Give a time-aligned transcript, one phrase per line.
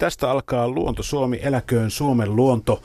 [0.00, 2.82] Tästä alkaa Luonto Suomi, eläköön Suomen luonto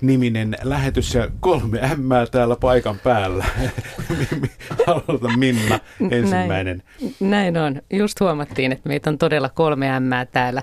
[0.00, 3.44] niminen lähetys ja kolme ämmää täällä paikan päällä.
[4.86, 5.78] Aloita Minna
[6.10, 6.82] ensimmäinen.
[7.20, 7.82] Näin, näin on.
[7.92, 10.62] Just huomattiin, että meitä on todella kolme ämmää täällä.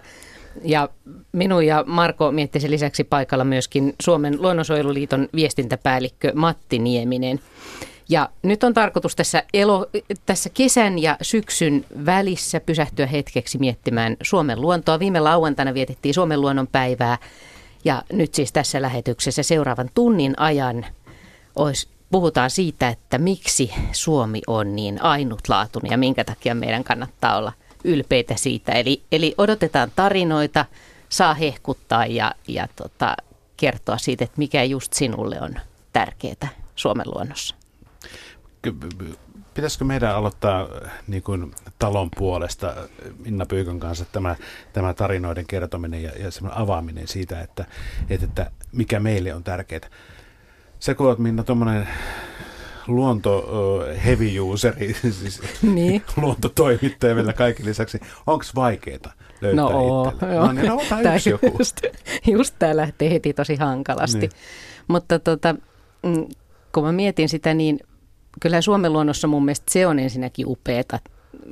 [0.64, 0.90] Ja
[1.32, 7.40] minun ja Marko miettisi lisäksi paikalla myöskin Suomen luonnonsuojeluliiton viestintäpäällikkö Matti Nieminen.
[8.10, 9.88] Ja nyt on tarkoitus tässä, elo,
[10.26, 15.00] tässä kesän ja syksyn välissä pysähtyä hetkeksi miettimään Suomen luontoa.
[15.00, 17.18] Viime lauantaina vietettiin Suomen luonnon päivää
[17.86, 20.86] ja nyt siis tässä lähetyksessä seuraavan tunnin ajan
[21.56, 27.54] olisi, puhutaan siitä, että miksi Suomi on niin ainutlaatuinen ja minkä takia meidän kannattaa olla
[27.84, 28.72] ylpeitä siitä.
[28.72, 30.66] Eli, eli odotetaan tarinoita,
[31.10, 33.16] saa hehkuttaa ja, ja tota,
[33.58, 35.56] kertoa siitä, että mikä just sinulle on
[35.94, 37.56] tärkeää Suomen luonnossa
[39.54, 40.68] pitäisikö meidän aloittaa
[41.08, 42.76] niin kuin talon puolesta
[43.26, 44.36] Minna Pyykön kanssa tämä,
[44.74, 47.66] tämä tarinoiden kertominen ja, ja semmoinen avaaminen siitä, että,
[48.10, 49.90] että, että mikä meille on tärkeää.
[50.80, 51.88] Sä kun olet Minna tuommoinen
[52.88, 56.02] luonto uh, heavy useri, siis niin.
[56.22, 58.00] luontotoimittaja vielä kaiken lisäksi.
[58.28, 60.36] Onko vaikeaa löytää no, itselle?
[60.36, 61.58] No, niin, no tämä joku.
[61.60, 61.82] Just,
[62.28, 64.20] just tämä lähtee heti tosi hankalasti.
[64.20, 64.32] Niin.
[64.88, 65.56] Mutta tota,
[66.04, 66.26] mm,
[66.72, 67.80] kun mä mietin sitä, niin
[68.40, 71.00] kyllä Suomen luonnossa mun mielestä se on ensinnäkin upeeta,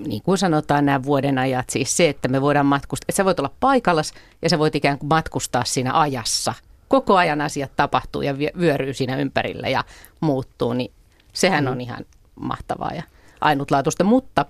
[0.07, 3.39] niin kuin sanotaan nämä vuoden ajat, siis se, että me voidaan matkustaa, että sä voit
[3.39, 6.53] olla paikallas ja sä voit ikään kuin matkustaa siinä ajassa.
[6.87, 9.83] Koko ajan asiat tapahtuu ja vyöryy siinä ympärillä ja
[10.19, 10.91] muuttuu, niin
[11.33, 11.71] sehän mm.
[11.71, 13.03] on ihan mahtavaa ja
[13.41, 14.45] ainutlaatuista, mutta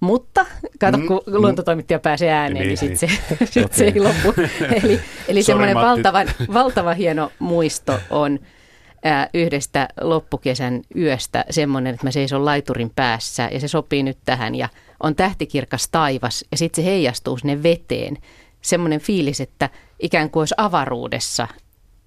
[0.00, 0.46] mutta
[0.80, 4.34] kato, kun mm, luontotoimittaja pääsee ääneen, niin, niin sitten se, sit se ei loppu.
[4.82, 6.24] Eli, eli semmoinen valtava,
[6.54, 8.38] valtava hieno muisto on
[9.34, 14.68] yhdestä loppukesän yöstä semmoinen, että mä seison laiturin päässä ja se sopii nyt tähän ja
[15.00, 18.18] on tähtikirkas taivas ja sitten se heijastuu sinne veteen.
[18.62, 21.48] Semmoinen fiilis, että ikään kuin olisi avaruudessa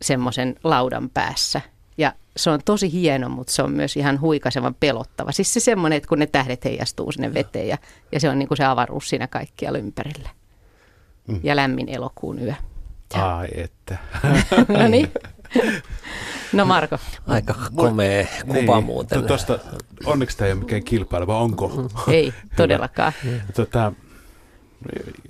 [0.01, 1.61] semmoisen laudan päässä.
[1.97, 5.31] Ja se on tosi hieno, mutta se on myös ihan huikasevan pelottava.
[5.31, 7.77] Siis se semmoinen, että kun ne tähdet heijastuu sinne veteen ja,
[8.11, 10.29] ja se on niin kuin se avaruus siinä kaikkialla ympärillä.
[11.27, 11.39] Mm.
[11.43, 12.53] Ja lämmin elokuun yö.
[13.13, 13.97] Ai että.
[14.79, 15.11] no niin.
[16.53, 16.97] No Marko.
[17.27, 19.23] Aika komea kuva niin, muuten.
[19.23, 19.59] Tuosta,
[20.05, 21.89] onneksi tämä ei ole mikään kilpailu, vai onko?
[22.07, 23.13] Ei, todellakaan.
[23.55, 23.91] tota,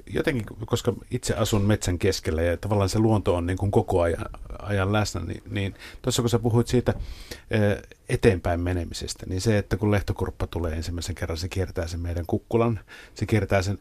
[0.07, 4.25] jotenkin, koska itse asun metsän keskellä ja tavallaan se luonto on niin kuin koko ajan,
[4.59, 6.93] ajan läsnä, niin, niin tuossa kun sä puhuit siitä
[8.09, 12.79] eteenpäin menemisestä, niin se, että kun lehtokurppa tulee ensimmäisen kerran, se kiertää sen meidän kukkulan,
[13.15, 13.77] se kiertää sen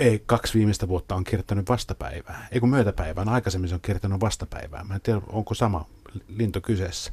[0.00, 2.48] ei, kaksi viimeistä vuotta on kiertänyt vastapäivää.
[2.52, 4.84] Ei kun myötäpäivään, aikaisemmin se on kiertänyt vastapäivää.
[4.84, 5.86] Mä en tiedä, onko sama
[6.28, 7.12] linto kyseessä.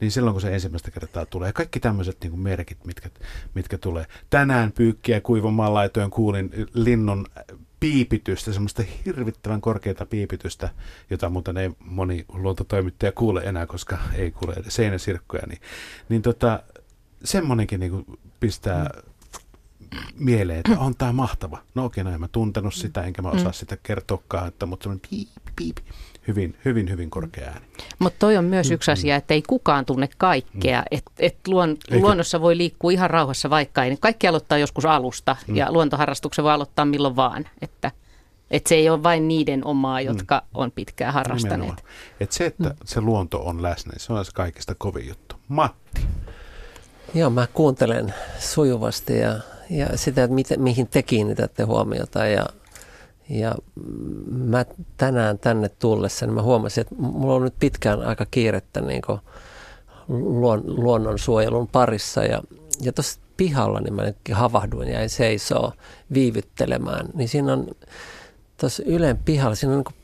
[0.00, 3.10] Niin silloin, kun se ensimmäistä kertaa tulee, kaikki tämmöiset niin merkit, mitkä,
[3.54, 4.06] mitkä tulee.
[4.30, 7.26] Tänään pyykkiä kuivamaan laitojen kuulin linnun
[7.80, 10.70] piipitystä, semmoista hirvittävän korkeita piipitystä,
[11.10, 15.60] jota muuten ei moni luontotoimittaja kuule enää, koska ei kuule edes seinäsirkkoja, niin,
[16.08, 16.62] niin tota,
[17.24, 18.04] semmoinenkin niin
[18.40, 19.13] pistää mm
[20.18, 21.58] mieleen, että on tämä mahtava.
[21.74, 23.52] No okei, okay, no en mä tuntenut sitä, enkä mä osaa mm.
[23.52, 25.76] sitä kertoakaan, että, mutta semmoinen piip, piip,
[26.28, 27.66] hyvin, hyvin, hyvin korkea ääni.
[27.98, 30.80] Mutta toi on myös mm, yksi asia, että ei kukaan tunne kaikkea.
[30.80, 30.86] Mm.
[30.90, 33.96] Että et luon, luonnossa voi liikkua ihan rauhassa vaikka ei.
[34.00, 35.56] Kaikki aloittaa joskus alusta mm.
[35.56, 37.44] ja luontoharrastuksen voi aloittaa milloin vaan.
[37.62, 37.90] Että
[38.50, 40.06] et se ei ole vain niiden omaa, mm.
[40.06, 40.48] jotka mm.
[40.54, 41.84] on pitkään harrastaneet.
[42.20, 42.76] Et se, että mm.
[42.84, 45.36] se luonto on läsnä, se on se kaikista kovin juttu.
[45.48, 46.00] Matti.
[47.14, 52.26] Joo, mä kuuntelen sujuvasti ja ja sitä, että miten, mihin te kiinnitätte huomiota.
[52.26, 52.46] Ja,
[53.28, 53.54] ja
[54.28, 54.64] mä
[54.96, 59.02] tänään tänne tullessa, niin mä huomasin, että mulla on nyt pitkään aika kiirettä niin
[60.08, 62.24] luon, luonnonsuojelun parissa.
[62.24, 62.42] Ja,
[62.80, 65.72] ja tuossa pihalla niin mä havahduin ja seisoo
[66.14, 67.06] viivyttelemään.
[67.14, 67.66] Niin siinä on
[68.60, 69.96] tuossa Ylen pihalla, siinä on niin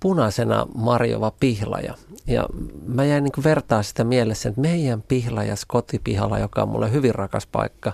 [0.00, 1.94] punaisena marjova pihlaja.
[2.26, 2.46] Ja
[2.86, 7.46] mä jäin niin vertaa sitä mielessä, että meidän pihlajas kotipihalla, joka on mulle hyvin rakas
[7.46, 7.92] paikka,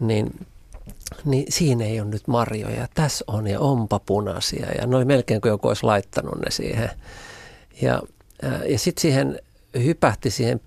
[0.00, 0.46] niin,
[1.24, 2.88] niin siinä ei ole nyt marjoja.
[2.94, 6.90] Tässä on ja onpa punaisia ja ne oli melkein kuin joku olisi laittanut ne siihen.
[7.82, 8.02] Ja,
[8.68, 9.38] ja sitten siihen
[9.74, 10.60] hypähti siihen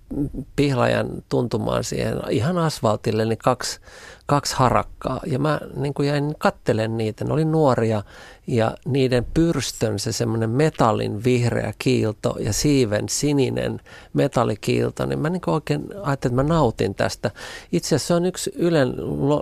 [0.55, 3.79] pihlajan tuntumaan siihen ihan asfaltille niin kaksi,
[4.25, 5.19] kaksi harakkaa.
[5.25, 7.25] Ja mä niin kuin jäin kattelen niitä.
[7.25, 8.03] Ne oli nuoria
[8.47, 13.79] ja niiden pyrstön se semmoinen metallin vihreä kiilto ja siiven sininen
[14.13, 17.31] metallikiilto, niin mä niin kuin oikein ajattelin, että mä nautin tästä.
[17.71, 18.94] Itse asiassa se on yksi Ylen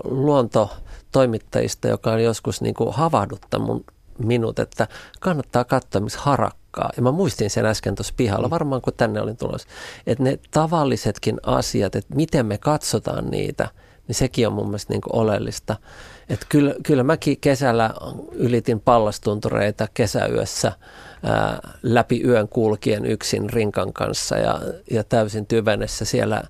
[0.03, 3.85] luontotoimittajista, joka on joskus niin kuin havahduttanut
[4.17, 4.87] minut, että
[5.19, 6.19] kannattaa katsoa, missä
[6.73, 6.91] harakkaa.
[6.95, 8.51] Ja mä muistin sen äsken tuossa pihalla, mm.
[8.51, 9.67] varmaan kun tänne olin tulossa,
[10.07, 13.69] että ne tavallisetkin asiat, että miten me katsotaan niitä–
[14.07, 15.75] niin sekin on mun mielestä niin kuin oleellista.
[16.29, 17.93] Että kyllä, kyllä mäkin kesällä
[18.31, 20.71] ylitin pallastuntureita kesäyössä
[21.23, 26.43] ää, läpi yön kulkien yksin rinkan kanssa ja, ja täysin tyvenessä siellä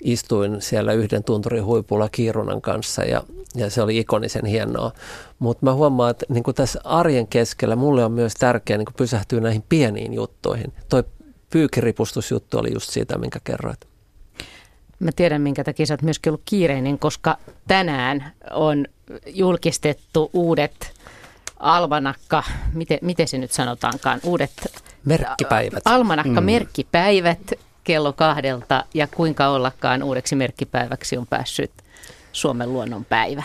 [0.00, 3.22] istuin siellä yhden tunturin huipulla Kiirunan kanssa ja,
[3.54, 4.92] ja se oli ikonisen hienoa.
[5.40, 9.64] Mutta mä huomaan, että niin tässä arjen keskellä mulle on myös tärkeää niin pysähtyä näihin
[9.68, 10.72] pieniin juttuihin.
[10.88, 11.04] Toi
[11.50, 13.80] pyykiripustusjuttu oli just siitä, minkä kerroit.
[14.98, 17.38] Mä tiedän, minkä takia sä oot myöskin ollut kiireinen, koska
[17.68, 18.86] tänään on
[19.26, 20.92] julkistettu uudet
[21.58, 24.52] almanakka, miten, miten se nyt sanotaankaan, uudet
[25.04, 25.82] merkkipäivät.
[25.84, 26.44] Almanakka mm.
[26.44, 27.52] merkkipäivät
[27.84, 31.70] kello kahdelta ja kuinka ollakaan uudeksi merkkipäiväksi on päässyt
[32.32, 33.42] Suomen luonnon päivä.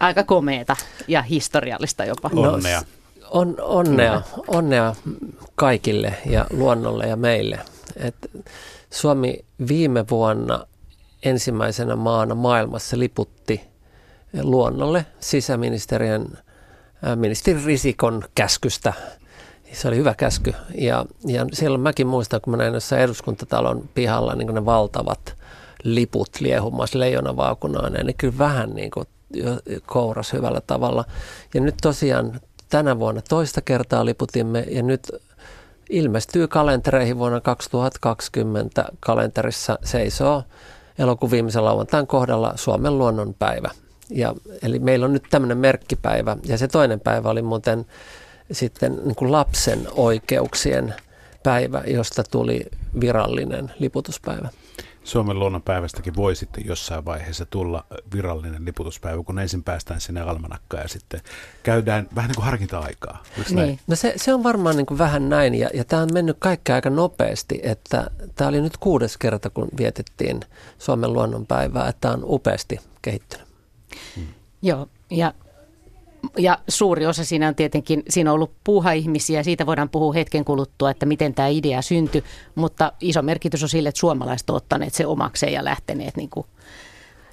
[0.00, 0.76] Aika komeeta
[1.08, 2.30] ja historiallista jopa.
[2.34, 2.80] Onnea.
[2.80, 4.94] No, on, onnea, onnea
[5.54, 7.58] kaikille ja luonnolle ja meille.
[7.96, 8.16] Et
[8.90, 10.66] Suomi viime vuonna
[11.22, 13.60] ensimmäisenä maana maailmassa liputti
[14.42, 16.38] luonnolle sisäministeriön
[17.14, 18.92] ministeri Risikon käskystä.
[19.72, 20.54] Se oli hyvä käsky.
[20.74, 25.36] Ja, ja silloin mäkin muistan, kun mä näin jossain eduskuntatalon pihalla niin ne valtavat
[25.84, 29.06] liput liehumassa leijonavaakunaan, ja ne kyllä vähän niin kuin
[29.86, 31.04] kouras hyvällä tavalla.
[31.54, 35.10] Ja nyt tosiaan tänä vuonna toista kertaa liputimme, ja nyt
[35.90, 40.42] ilmestyy kalentereihin vuonna 2020 kalenterissa seisoo
[40.98, 43.70] elokuun viimeisen lauantain kohdalla Suomen luonnonpäivä.
[44.10, 47.86] Ja, eli meillä on nyt tämmöinen merkkipäivä ja se toinen päivä oli muuten
[48.52, 50.94] sitten niin kuin lapsen oikeuksien
[51.42, 52.66] päivä, josta tuli
[53.00, 54.48] virallinen liputuspäivä.
[55.04, 60.88] Suomen luonnonpäivästäkin voi sitten jossain vaiheessa tulla virallinen liputuspäivä, kun ensin päästään sinne almanakkaan ja
[60.88, 61.20] sitten
[61.62, 63.22] käydään vähän niin kuin harkinta-aikaa.
[63.50, 63.80] Niin.
[63.86, 66.72] No se, se on varmaan niin kuin vähän näin ja, ja tämä on mennyt kaikki
[66.72, 70.40] aika nopeasti, että tämä oli nyt kuudes kerta, kun vietettiin
[70.78, 73.46] Suomen luonnonpäivää, että tämä on upeasti kehittynyt.
[74.16, 74.26] Hmm.
[74.62, 75.34] Joo, ja
[76.38, 80.90] ja suuri osa siinä on tietenkin, siinä on ollut puuha-ihmisiä, siitä voidaan puhua hetken kuluttua,
[80.90, 82.24] että miten tämä idea syntyi,
[82.54, 86.46] mutta iso merkitys on sille, että suomalaiset ovat ottaneet se omakseen ja lähteneet, niin kuin,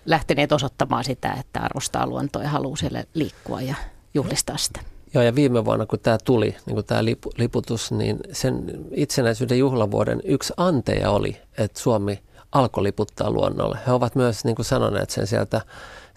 [0.06, 3.76] lähteneet osoittamaan sitä, että arvostaa luontoa ja haluaa siellä liikkua ja
[4.14, 4.80] juhlistaa sitä.
[5.14, 7.06] Joo, ja viime vuonna, kun tämä tuli, niin tämä
[7.38, 12.20] liputus, niin sen itsenäisyyden juhlavuoden yksi anteja oli, että Suomi
[12.52, 13.80] alkoi liputtaa luonnolle.
[13.88, 15.62] He ovat myös niin kuin sanoneet sen sieltä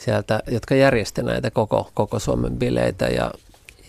[0.00, 3.30] sieltä, jotka järjestävät näitä koko, koko Suomen bileitä ja,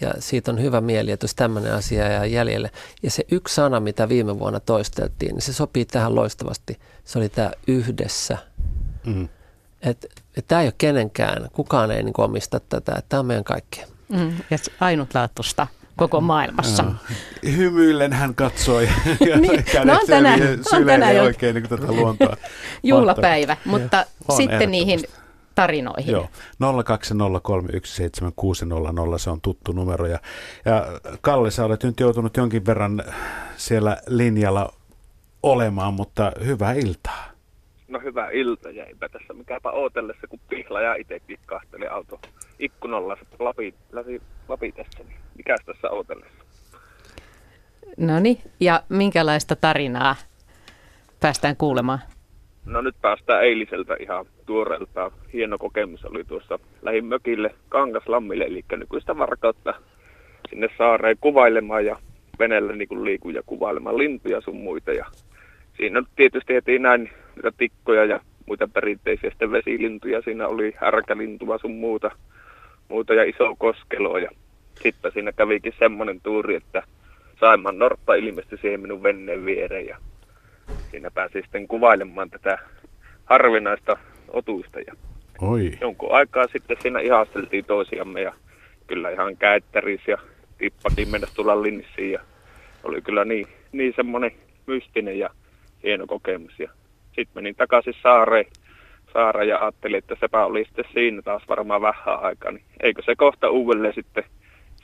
[0.02, 2.72] ja siitä on hyvä mieli, että jos tämmöinen asia jää jäljelle.
[3.04, 6.80] Ja se yksi sana, mitä viime vuonna toisteltiin, niin se sopii tähän loistavasti.
[7.06, 8.38] Se oli tämä yhdessä.
[9.06, 9.30] Mm.
[9.82, 10.08] Että
[10.38, 13.88] et tämä ei ole kenenkään, kukaan ei niin omista tätä, tämä on meidän kaikkien.
[14.10, 15.68] Mm, ja ainutlaatuista
[16.02, 16.84] koko maailmassa.
[16.84, 16.94] No,
[17.58, 18.88] hymyillen hän katsoi
[19.28, 20.40] ja niin, no on tänään,
[20.74, 22.38] on tänään oikein niin tätä luontoa.
[22.84, 24.06] Juhlapäivä, mutta ja,
[24.36, 25.00] sitten niihin
[25.56, 26.12] tarinoihin.
[26.12, 26.30] Joo,
[29.14, 30.06] 020317600, se on tuttu numero.
[30.06, 30.20] Ja,
[30.66, 30.86] ja
[31.22, 33.04] Kalle, sä olet nyt joutunut jonkin verran
[33.58, 34.74] siellä linjalla
[35.44, 37.32] olemaan, mutta hyvää iltaa.
[37.88, 40.40] No hyvää iltaa ja eipä tässä mikäpä ootellessa, kun
[40.84, 42.20] ja itsekin kahteli auto
[42.60, 45.04] ikkunalla lapi, läpi, läpi tässä.
[45.04, 46.44] Niin mikäs tässä ootellessa?
[47.98, 50.16] No niin, ja minkälaista tarinaa
[51.20, 52.00] päästään kuulemaan?
[52.66, 55.12] No nyt päästään eiliseltä ihan tuoreelta.
[55.34, 59.74] Hieno kokemus oli tuossa lähimökille Kangaslammille, eli nykyistä varkautta
[60.50, 62.00] sinne saareen kuvailemaan ja
[62.40, 64.92] veneellä niin liikun ja kuvailemaan lintuja sun muita.
[64.92, 65.06] Ja
[65.78, 70.22] siinä tietysti heti näin niitä tikkoja ja muita perinteisiä sitten vesilintuja.
[70.22, 72.12] Siinä oli härkälintua sun muuta,
[72.90, 74.18] muuta ja iso koskelo.
[74.18, 74.30] Ja
[74.84, 76.84] sitten siinä kävikin semmoinen tuuri, että
[77.40, 79.98] Saiman Norppa ilmestyi siihen minun venneen viereen ja
[80.92, 82.58] siinä pääsi sitten kuvailemaan tätä
[83.26, 83.98] harvinaista
[84.28, 84.80] otuista.
[84.80, 84.94] Ja
[85.42, 85.72] Oi.
[85.82, 88.34] Jonkun aikaa sitten siinä ihasteltiin toisiamme ja
[88.88, 90.18] kyllä ihan käyttäris ja
[90.58, 92.20] tippakin mennä tulla linssiin ja
[92.84, 94.32] oli kyllä niin, niin semmoinen
[94.68, 95.30] mystinen ja
[95.84, 96.60] hieno kokemus.
[96.60, 96.70] Ja
[97.06, 98.46] sitten menin takaisin saareen,
[99.14, 102.52] saareen ja ajattelin, että sepä oli sitten siinä taas varmaan vähän aikaa.
[102.52, 104.24] Niin eikö se kohta uudelleen sitten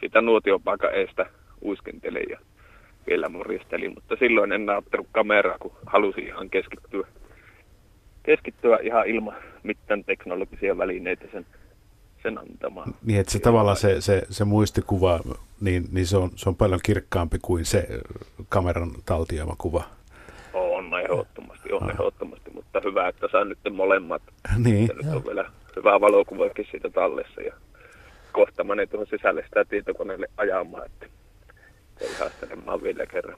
[0.02, 1.26] sitä nuotiopaikan eestä
[1.62, 2.40] uiskentele ja
[3.08, 7.08] vielä morjesteli, mutta silloin en ottanut kameraa, kun halusin ihan keskittyä,
[8.24, 11.46] keskittyä ihan ilman mitään teknologisia välineitä sen,
[12.24, 12.94] sen antamaan.
[13.06, 15.20] Niin, että se tavallaan se, se, se muistikuva,
[15.62, 17.88] niin, niin se, on, se on paljon kirkkaampi kuin se
[18.50, 19.84] kameran taltiama kuva.
[20.54, 21.90] On ehdottomasti, on ah.
[21.90, 24.22] ehdottomasti, mutta hyvä, että saa nyt molemmat.
[24.58, 24.90] Niin.
[25.04, 27.54] nyt on vielä hyvä valokuvakin siitä tallessa ja
[28.32, 31.06] kohta mä tuohon sisälle sitä tietokoneelle ajamaan, että
[32.02, 33.38] ei haastelemaan vielä kerran.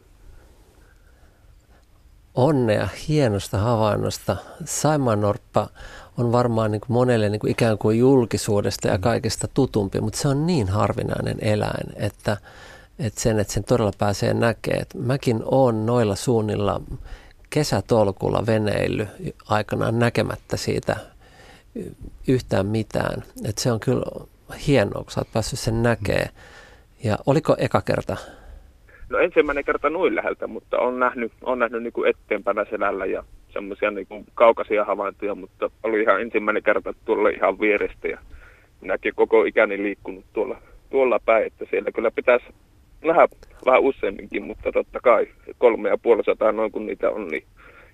[2.35, 4.37] onnea hienosta havainnosta.
[4.65, 5.69] Saimaannorppa
[6.17, 10.27] on varmaan niin kuin monelle niin kuin ikään kuin julkisuudesta ja kaikesta tutumpi, mutta se
[10.27, 12.37] on niin harvinainen eläin, että,
[12.99, 14.85] että sen, että sen todella pääsee näkemään.
[14.97, 16.81] Mäkin olen noilla suunnilla
[17.49, 19.07] kesätolkulla veneily
[19.47, 20.95] aikanaan näkemättä siitä
[22.27, 23.23] yhtään mitään.
[23.45, 24.25] Että se on kyllä
[24.67, 26.29] hienoa, kun sä oot päässyt sen näkemään.
[27.03, 28.17] Ja oliko eka kerta?
[29.09, 33.23] No ensimmäinen kerta noin läheltä, mutta on nähnyt, on nähnyt niin kuin eteenpäin selällä ja
[33.53, 38.17] semmoisia niin kaukaisia havaintoja, mutta oli ihan ensimmäinen kerta tuolla ihan vierestä ja
[38.81, 42.45] minäkin koko ikäni liikkunut tuolla, tuolla päin, että siellä kyllä pitäisi
[43.01, 43.27] nähdä
[43.65, 45.27] vähän useamminkin, mutta totta kai
[45.57, 47.43] kolme ja puoli sataa noin kun niitä on, niin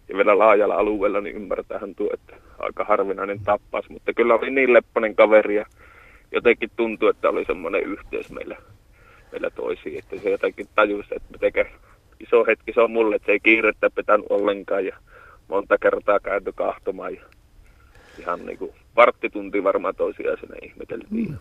[0.09, 4.73] ja vielä laajalla alueella, niin ymmärtähän tuo, että aika harvinainen tappas, mutta kyllä oli niin
[4.73, 5.65] lepponen kaveri ja
[6.31, 8.57] jotenkin tuntui, että oli semmoinen yhteys meillä,
[9.31, 11.65] meillä toisiin, että se jotenkin tajusi, että miten
[12.19, 14.97] iso hetki se on mulle, että se ei kiirettä pitänyt ollenkaan ja
[15.47, 17.21] monta kertaa käyty kahtomaan ja
[18.19, 21.29] ihan niin kuin varttitunti varmaan toisiaan sinne ihmeteltiin.
[21.29, 21.37] Mm.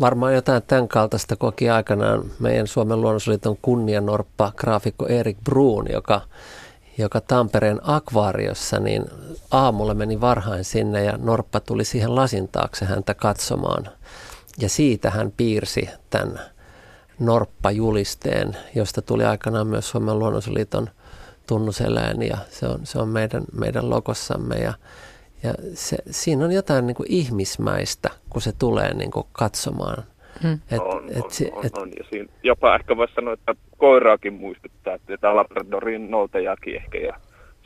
[0.00, 6.20] Varmaan jotain tämän kaltaista koki aikanaan meidän Suomen luonnonsuojeliiton kunnianorppa graafikko Erik Bruun, joka,
[6.98, 9.04] joka Tampereen akvaariossa niin
[9.50, 13.88] aamulla meni varhain sinne ja norppa tuli siihen lasin taakse häntä katsomaan.
[14.58, 16.40] Ja siitä hän piirsi tämän
[17.18, 20.90] norppajulisteen, josta tuli aikanaan myös Suomen luonnonsuojeliiton–
[21.46, 24.74] tunnuseläin ja se on, se on meidän, meidän logossamme ja,
[25.42, 30.04] ja se, siinä on jotain niin kuin ihmismäistä, kun se tulee niin kuin katsomaan.
[30.42, 30.58] Hmm.
[30.70, 34.32] Et, on, et, on, on, et, on, ja siinä jopa ehkä voisi sanoa, että koiraakin
[34.32, 37.16] muistuttaa, että tämä Labradorin noutajakin ehkä ja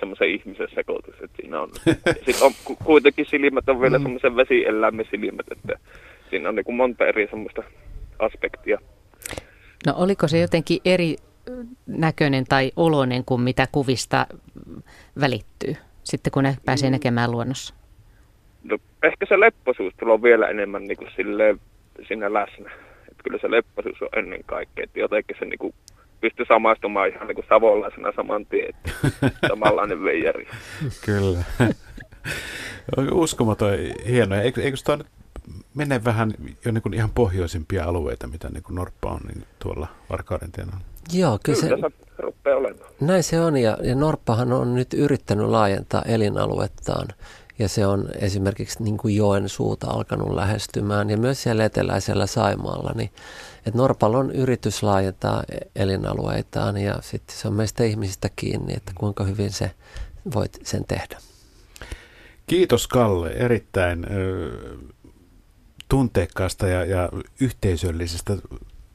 [0.00, 1.70] semmoisen ihmisen sekoitus, että siinä on.
[2.26, 2.52] Sitten on
[2.84, 4.04] kuitenkin silmät on vielä hmm.
[4.04, 5.78] semmoisen vesieläimen silmät, että
[6.30, 7.62] siinä on niin kuin monta eri semmoista
[8.18, 8.78] aspektia.
[9.86, 11.16] No oliko se jotenkin eri
[11.86, 14.26] näköinen tai oloinen kuin mitä kuvista
[15.20, 16.92] välittyy, sitten kun ne pääsee mm.
[16.92, 17.74] näkemään luonnossa?
[18.64, 21.60] No, ehkä se lepposuus tulee vielä enemmän niin kuin silleen,
[22.08, 22.70] siinä läsnä.
[23.10, 25.74] Että kyllä se lepposuus on ennen kaikkea, että jotenkin se niin kuin
[26.20, 28.90] pystyy samaistumaan ihan niin kuin savolaisena saman tien, että
[29.48, 30.48] samanlainen veijari.
[31.04, 31.38] Kyllä.
[33.12, 33.70] Uskomaton
[34.08, 34.38] hienoa.
[34.38, 35.06] Eikö, eikö tuo nyt
[35.74, 36.32] mene vähän
[36.64, 40.84] jo niin kuin ihan pohjoisimpia alueita, mitä niin kuin Norppa on niin tuolla Varkauden tienoilla?
[41.12, 41.90] Joo, kyllä, kyllä
[42.44, 42.90] se, olemaan.
[43.00, 47.08] Näin se on ja, ja Norppahan on nyt yrittänyt laajentaa elinaluettaan
[47.58, 52.92] ja se on esimerkiksi niin kuin joen suuta alkanut lähestymään ja myös siellä eteläisellä Saimaalla,
[52.94, 53.10] niin
[53.66, 55.42] että Norpalla on yritys laajentaa
[55.76, 59.70] elinalueitaan ja sitten se on meistä ihmisistä kiinni, että kuinka hyvin se
[60.34, 61.18] voit sen tehdä.
[62.46, 64.06] Kiitos Kalle, erittäin
[65.88, 67.08] tunteikkaasta ja, ja
[67.40, 68.36] yhteisöllisestä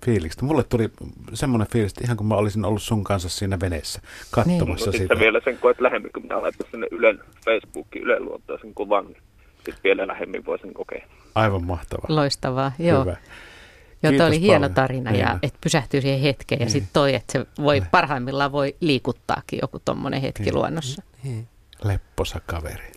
[0.06, 0.46] fiiliksestä.
[0.46, 0.90] Mulle tuli
[1.34, 5.02] semmoinen fiilis, että ihan kuin mä olisin ollut sun kanssa siinä veneessä katsomassa niin.
[5.02, 5.20] sitä.
[5.20, 9.22] vielä sen koet lähemmin, kun minä laitan sinne Ylen Facebookiin Ylen luontoisen kuvan, niin
[9.56, 11.08] sitten vielä lähemmin voisin kokea.
[11.36, 12.16] Aivan mahtavaa.
[12.16, 13.02] Loistavaa, joo.
[13.02, 13.18] Hyvä.
[14.04, 14.42] Joo, toi oli paljon.
[14.42, 16.66] hieno tarina ja että pysähtyy siihen hetkeen niin.
[16.66, 17.90] ja sitten toi, että se voi niin.
[17.92, 20.56] parhaimmillaan voi liikuttaakin joku tommonen hetki niin.
[20.56, 21.02] luonnossa.
[21.24, 21.48] Niin.
[21.84, 22.92] Lepposa kaveri.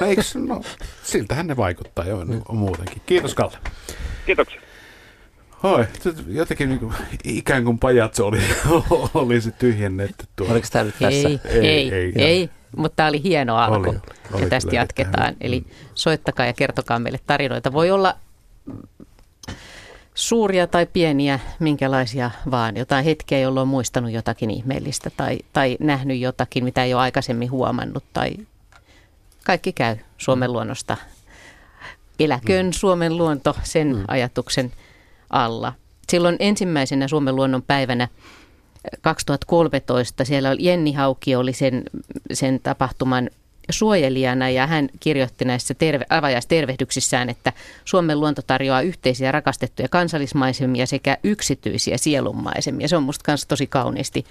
[0.00, 0.62] No, eikö, no,
[1.02, 2.42] siltähän ne vaikuttaa jo niin.
[2.48, 3.02] muutenkin.
[3.06, 3.58] Kiitos Kalle.
[4.26, 4.60] Kiitoksia.
[5.62, 5.86] Hoi,
[6.26, 8.40] jotenkin niin kuin, ikään kuin pajatso oli,
[9.14, 10.52] oli se tyhjennetty tuolla.
[10.52, 11.28] Oliko tämä nyt tässä?
[11.28, 13.98] Ei, ei, ei, ei, ei mutta tämä oli hieno alku oli,
[14.32, 15.34] oli ja tästä jatketaan.
[15.40, 15.64] Eli
[15.94, 17.72] soittakaa ja kertokaa meille tarinoita.
[17.72, 18.14] Voi olla
[20.14, 22.76] suuria tai pieniä, minkälaisia vaan.
[22.76, 27.50] Jotain hetkeä, jolloin on muistanut jotakin ihmeellistä tai, tai nähnyt jotakin, mitä ei ole aikaisemmin
[27.50, 28.04] huomannut.
[28.12, 28.32] Tai
[29.44, 30.96] kaikki käy Suomen luonnosta.
[32.18, 32.72] Eläköön mm.
[32.72, 34.04] Suomen luonto sen mm.
[34.08, 34.72] ajatuksen
[35.30, 35.72] alla.
[36.08, 38.08] Silloin ensimmäisenä Suomen luonnon päivänä
[39.00, 41.82] 2013 siellä oli, Jenni Haukki oli sen,
[42.32, 43.30] sen tapahtuman
[43.70, 47.52] suojelijana ja hän kirjoitti näissä terve, avajaistervehdyksissään, että
[47.84, 52.88] Suomen luonto tarjoaa yhteisiä rakastettuja kansallismaisemia sekä yksityisiä sielunmaisemia.
[52.88, 54.24] Se on musta myös tosi kauniisti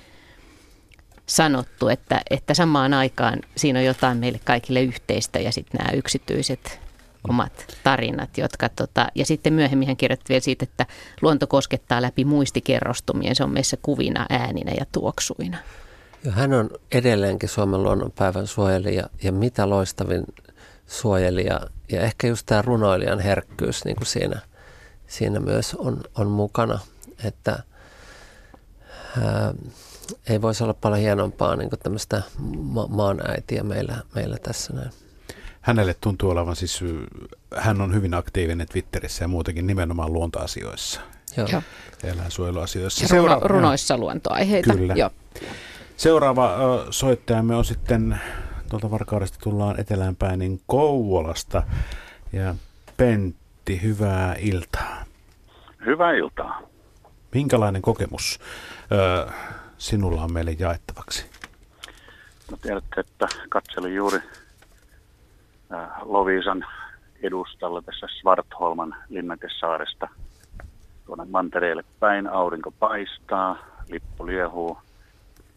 [1.25, 6.88] sanottu, että, että samaan aikaan siinä on jotain meille kaikille yhteistä ja sitten nämä yksityiset
[7.29, 10.85] omat tarinat, jotka tota, ja sitten myöhemmin hän kirjoitti vielä siitä, että
[11.21, 15.57] luonto koskettaa läpi muistikerrostumien, se on meissä kuvina, ääninä ja tuoksuina.
[16.23, 20.23] Ja hän on edelleenkin Suomen luonnonpäivän suojelija ja mitä loistavin
[20.87, 21.59] suojelija.
[21.91, 24.39] Ja ehkä just tämä runoilijan herkkyys niin kuin siinä,
[25.07, 26.79] siinä myös on, on mukana,
[27.23, 27.63] että
[29.21, 29.53] ää,
[30.29, 32.21] ei voisi olla paljon hienompaa niin kuin tämmöistä
[32.57, 34.91] ma- maanäitiä meillä, meillä tässä näin
[35.69, 36.83] hänelle tuntuu olevan siis,
[37.55, 41.01] hän on hyvin aktiivinen Twitterissä ja muutenkin nimenomaan luontoasioissa.
[41.37, 41.61] Joo.
[42.03, 43.15] Eläinsuojeluasioissa.
[43.15, 44.73] Ja runo, runoissa luontoaiheita.
[44.73, 44.93] Kyllä.
[44.93, 45.09] Joo.
[45.97, 46.57] Seuraava
[46.89, 48.19] soittajamme on sitten,
[48.69, 51.63] tuolta Varkaudesta tullaan eteläänpäin, niin Kouvolasta.
[52.33, 52.55] Ja
[52.97, 55.05] Pentti, hyvää iltaa.
[55.85, 56.61] Hyvää iltaa.
[57.33, 58.39] Minkälainen kokemus
[58.91, 59.31] ö,
[59.77, 61.25] sinulla on meille jaettavaksi?
[62.51, 64.19] No tiedätte, että katselin juuri
[66.01, 66.65] Lovisan
[67.21, 70.07] edustalla tässä Svartholman linnakessaaresta
[71.05, 72.27] tuonne mantereelle päin.
[72.27, 73.57] Aurinko paistaa,
[73.89, 74.77] lippu liehuu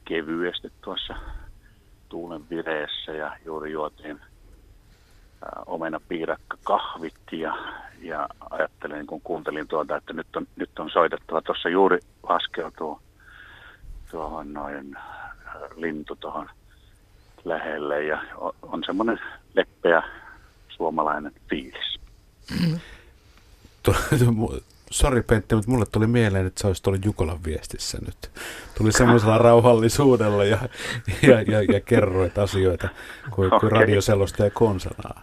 [0.04, 1.14] kevyesti tuossa
[2.08, 7.56] tuulen vireessä ja juuri juotiin äh, omena piirakka kahvit ja,
[8.00, 11.42] ja ajattelin kun kuuntelin tuota, että nyt on, nyt on soitettava.
[11.42, 13.00] Tuossa juuri laskeutuu
[14.10, 15.02] tuohon noin äh,
[15.76, 16.48] lintu tuohon
[17.44, 18.22] lähelle ja
[18.62, 19.20] on, semmoinen
[19.54, 20.02] leppeä
[20.68, 22.00] suomalainen fiilis.
[24.90, 28.30] Sori Pentti, mutta mulle tuli mieleen, että se olisi tullut Jukolan viestissä nyt.
[28.78, 30.58] Tuli semmoisella rauhallisuudella ja,
[31.22, 32.88] ja, ja, ja kerroit asioita
[33.30, 33.60] kuin, okay.
[33.60, 35.22] kuin radioselosta ja konsanaa.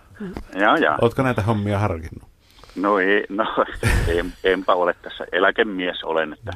[0.56, 0.98] Ja, ja.
[1.02, 2.30] Oletko näitä hommia harkinnut?
[2.76, 3.46] No, ei, no
[4.18, 5.26] en, enpä ole tässä.
[5.32, 6.52] Eläkemies olen, että,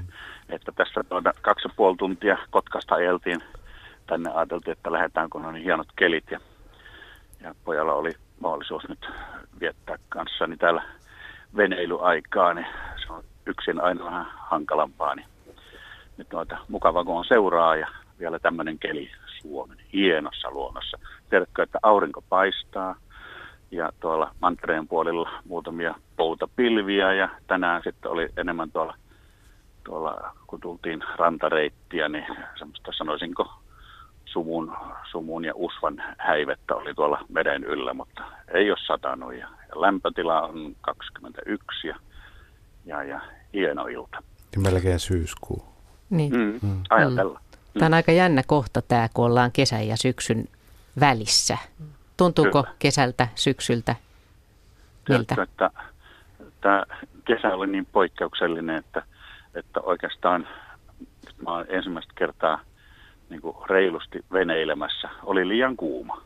[0.49, 3.43] että tässä tuota, kaksi ja puoli tuntia Kotkasta ajeltiin
[4.13, 4.31] tänne.
[4.33, 6.39] Ajateltiin, että lähdetään, kun on niin hienot kelit ja,
[7.41, 9.07] ja pojalla oli mahdollisuus nyt
[9.59, 10.83] viettää kanssani täällä
[11.57, 12.67] veneilyaikaa, niin
[13.05, 15.15] se on yksin aina vähän hankalampaa.
[15.15, 15.27] Niin
[16.17, 17.87] nyt noita mukava, kun on seuraa ja
[18.19, 20.99] vielä tämmöinen keli Suomen hienossa luonnossa.
[21.29, 22.95] Tiedätkö, että aurinko paistaa
[23.71, 28.95] ja tuolla mantereen puolilla muutamia poutapilviä ja tänään sitten oli enemmän tuolla,
[29.83, 32.25] tuolla kun tultiin rantareittiä, niin
[32.59, 33.62] semmoista sanoisinko
[34.33, 34.77] sumun,
[35.11, 38.23] sumun ja usvan häivettä oli tuolla meren yllä, mutta
[38.53, 41.95] ei ole satanut ja, ja lämpötila on 21 ja,
[42.85, 43.21] ja, ja
[43.53, 44.23] hieno ilta.
[44.55, 45.65] Ja melkein syyskuu.
[46.09, 46.33] Niin.
[46.33, 46.83] Mm, mm.
[46.89, 47.39] Ajatella.
[47.39, 47.79] Mm.
[47.79, 50.47] Tämä on aika jännä kohta tämä, kun ollaan kesän ja syksyn
[50.99, 51.57] välissä.
[52.17, 52.75] Tuntuuko Kyllä.
[52.79, 53.95] kesältä, syksyltä?
[55.09, 55.35] Miltä?
[55.35, 55.71] Tiedätkö, että
[56.61, 56.85] tämä
[57.25, 59.03] kesä oli niin poikkeuksellinen, että,
[59.55, 60.47] että oikeastaan
[61.45, 62.59] mä olen ensimmäistä kertaa–
[63.29, 65.09] niin kuin reilusti veneilemässä.
[65.23, 66.21] Oli liian kuuma.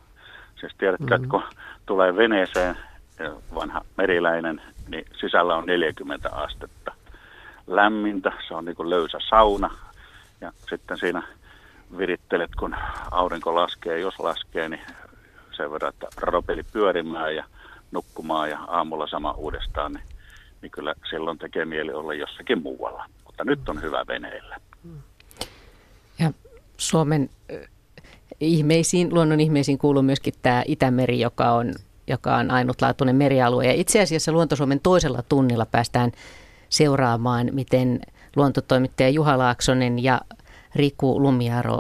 [0.60, 1.15] Siis tiedätkö, mm-hmm.
[1.15, 1.43] että kun
[1.86, 2.78] tulee veneeseen
[3.56, 6.91] vanha meriläinen, niin sisällä on 40 astetta
[7.67, 8.32] lämmintä.
[8.48, 9.69] Se on niin kuin löysä sauna.
[10.41, 11.24] Ja sitten siinä
[11.98, 12.76] virittelet, kun
[13.12, 14.82] aurinko laskee, jos laskee, niin
[15.52, 17.43] sen verran, että ropeli pyörimään ja
[17.91, 20.04] nukkumaan ja aamulla sama uudestaan, niin,
[20.62, 23.06] niin kyllä silloin tekee mieli olla jossakin muualla.
[23.26, 24.58] Mutta nyt on hyvä veneillä.
[26.78, 27.30] Suomen
[28.40, 31.74] ihmeisiin, luonnon ihmeisiin kuuluu myöskin tämä Itämeri, joka on,
[32.08, 33.66] joka on ainutlaatuinen merialue.
[33.66, 36.12] Ja itse asiassa Luontosuomen toisella tunnilla päästään
[36.70, 38.00] seuraamaan, miten
[38.36, 40.22] luontotoimittaja Juha Laaksonen ja
[40.76, 41.80] Riku Lumiaro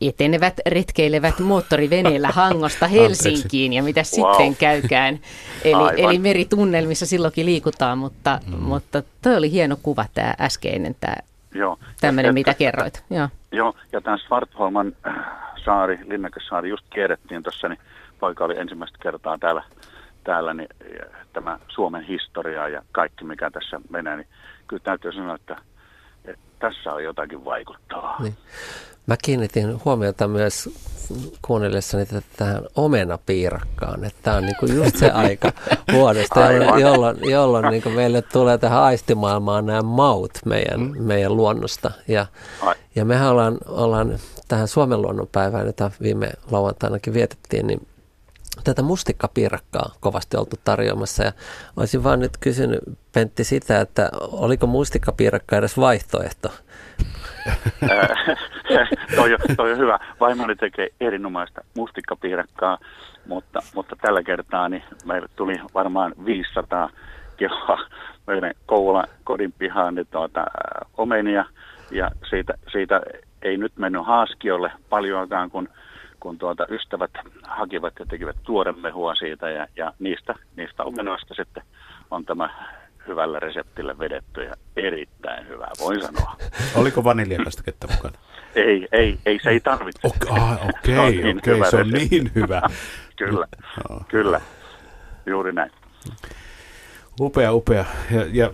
[0.00, 4.04] etenevät, retkeilevät moottoriveneellä Hangosta Helsinkiin ja mitä wow.
[4.34, 5.20] sitten käykään.
[5.64, 8.58] Eli, eli meritunnelmissa silloinkin liikutaan, mutta, mm.
[8.58, 11.16] mutta toi oli hieno kuva tämä äskeinen, tämä
[11.54, 11.78] Joo.
[12.00, 13.04] tämmöinen, mitä kerroit.
[13.10, 13.28] Joo.
[13.52, 15.14] Joo, ja tämän Svartholman äh,
[15.64, 17.78] saari, Linnakessaari, just kierrettiin tuossa, niin
[18.20, 19.62] poika oli ensimmäistä kertaa täällä,
[20.24, 20.68] täällä niin
[21.32, 24.28] tämä Suomen historia ja kaikki, mikä tässä menee, niin
[24.68, 25.56] kyllä täytyy sanoa, että,
[26.24, 28.22] että tässä on jotakin vaikuttavaa.
[28.22, 28.36] Niin.
[29.06, 30.70] Mä kiinnitin huomiota myös
[31.46, 35.52] kuunnellessani tähän omenapiirakkaan, että tämä on niinku just se aika
[35.92, 41.02] vuodesta, jolloin, jolloin, jolloin niinku meille tulee tähän aistimaailmaan nämä maut meidän, mm.
[41.02, 41.90] meidän luonnosta.
[42.08, 42.26] Ja,
[42.94, 47.86] ja mehän ollaan, ollaan tähän Suomen luonnonpäivään, jota viime lauantainakin vietettiin, niin
[48.64, 51.22] tätä mustikkapiirakkaa kovasti oltu tarjoamassa.
[51.22, 51.32] Ja
[51.76, 52.80] olisin vaan nyt kysynyt
[53.12, 56.50] Pentti sitä, että oliko mustikkapiirakka edes vaihtoehto?
[59.16, 59.98] toi, on, toi on hyvä.
[60.20, 62.78] Vaimoni tekee erinomaista mustikkapiirakkaa,
[63.26, 66.90] mutta, mutta tällä kertaa niin meille tuli varmaan 500
[67.36, 67.78] kiloa
[68.26, 70.44] meidän Kouvolan kodin pihaan niin tuota,
[70.98, 71.44] omenia.
[71.90, 73.00] Ja siitä, siitä
[73.42, 75.68] ei nyt mennyt haaskiolle paljoakaan, kun,
[76.20, 77.10] kun tuota, ystävät
[77.42, 79.50] hakivat ja tekivät tuoremehua siitä.
[79.50, 81.62] Ja, ja niistä, niistä omenoista sitten
[82.10, 82.50] on tämä
[83.06, 86.36] hyvällä reseptillä vedetty ja erittäin hyvää, voin sanoa.
[86.74, 88.18] Oliko vaniljakastiketta mukana?
[88.54, 90.00] Ei, ei, ei, se ei tarvitse.
[90.06, 92.62] Okei, ah, okei, okay, niin okay, se on niin hyvä.
[93.18, 93.46] kyllä,
[93.90, 94.00] no.
[94.08, 94.40] kyllä,
[95.26, 95.70] juuri näin.
[97.20, 97.84] Upea, upea.
[98.10, 98.50] Ja, ja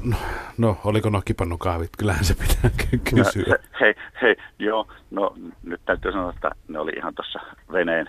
[0.58, 1.90] no, oliko no kipannukahvit?
[1.98, 2.70] Kyllähän se pitää
[3.10, 3.44] kysyä.
[3.48, 7.40] No, hei, hei, joo, no nyt täytyy sanoa, että ne oli ihan tuossa
[7.72, 8.08] veneen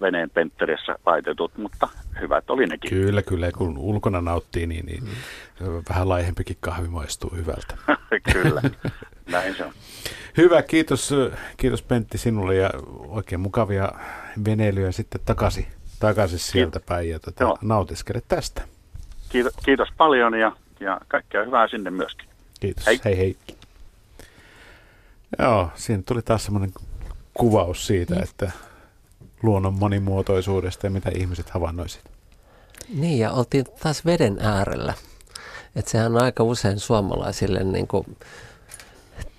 [0.00, 1.88] veneen pentterissä laitetut, mutta
[2.20, 2.90] hyvät oli nekin.
[2.90, 3.52] Kyllä, kyllä.
[3.52, 5.82] Kun ulkona nauttii, niin, niin mm.
[5.88, 7.76] vähän laihempikin kahvi maistuu hyvältä.
[8.32, 8.62] kyllä,
[9.32, 9.72] näin se on.
[10.36, 11.14] Hyvä, kiitos,
[11.56, 12.70] kiitos Pentti sinulle ja
[13.08, 13.92] oikein mukavia
[14.44, 15.66] veneilyjä sitten takaisin,
[16.00, 18.62] takaisin sieltä päin ja tota, nautiskele tästä.
[19.28, 22.28] Kiitos, kiitos paljon ja, ja kaikkea hyvää sinne myöskin.
[22.60, 23.16] Kiitos, hei hei.
[23.16, 23.36] hei.
[25.38, 26.72] Joo, siinä tuli taas semmoinen
[27.34, 28.52] kuvaus siitä, että
[29.44, 32.04] luonnon monimuotoisuudesta ja mitä ihmiset havainnoisivat.
[32.94, 34.94] Niin, ja oltiin taas veden äärellä.
[35.76, 38.16] Että sehän on aika usein suomalaisille niin kuin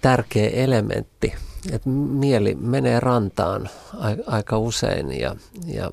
[0.02, 1.36] tärkeä elementti.
[1.72, 3.70] Että mieli menee rantaan
[4.28, 5.92] aika usein ja, ja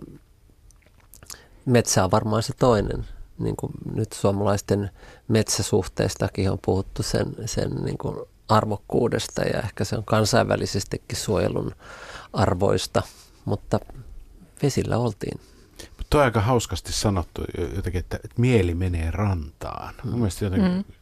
[1.66, 3.06] metsä on varmaan se toinen.
[3.38, 4.90] Niin kuin nyt suomalaisten
[5.28, 8.16] metsäsuhteistakin on puhuttu sen, sen niin kuin
[8.48, 11.72] arvokkuudesta ja ehkä se on kansainvälisestikin suojelun
[12.32, 13.02] arvoista,
[13.44, 13.80] mutta
[14.62, 15.40] vesillä oltiin.
[16.10, 17.42] Tuo on aika hauskasti sanottu
[17.76, 19.94] jotenkin, että, että mieli menee rantaan.
[20.04, 20.10] Mm.
[20.10, 20.94] Mielestäni jotenkin mm.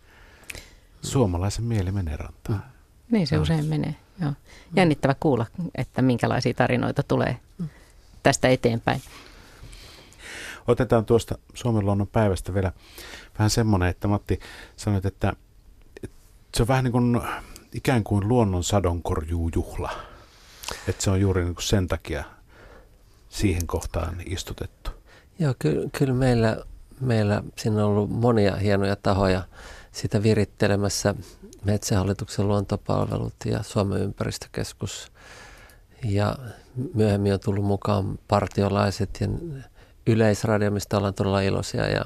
[1.03, 2.59] suomalaisen mieli menee rantaan.
[2.59, 2.70] Mm.
[3.11, 3.42] Niin se no.
[3.42, 3.94] usein menee.
[4.20, 4.33] Joo.
[4.76, 7.68] Jännittävä kuulla, että minkälaisia tarinoita tulee mm.
[8.22, 9.00] tästä eteenpäin.
[10.66, 12.72] Otetaan tuosta Suomen luonnon päivästä vielä
[13.38, 14.40] vähän semmoinen, että Matti
[14.76, 15.33] sanoit, että
[16.55, 17.20] se on vähän niin kuin
[17.74, 19.90] ikään kuin luonnon sadonkorjuujuhla.
[20.88, 22.24] Että se on juuri niin kuin sen takia
[23.28, 24.90] siihen kohtaan istutettu.
[25.38, 26.56] Joo, ky- kyllä meillä,
[27.00, 29.42] meillä siinä on ollut monia hienoja tahoja
[29.92, 31.14] sitä virittelemässä.
[31.64, 35.12] Metsähallituksen luontopalvelut ja Suomen ympäristökeskus.
[36.04, 36.37] Ja
[36.94, 39.28] myöhemmin on tullut mukaan partiolaiset ja
[40.06, 42.04] yleisradio, mistä ollaan todella iloisia ja,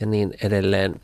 [0.00, 1.00] ja niin edelleen.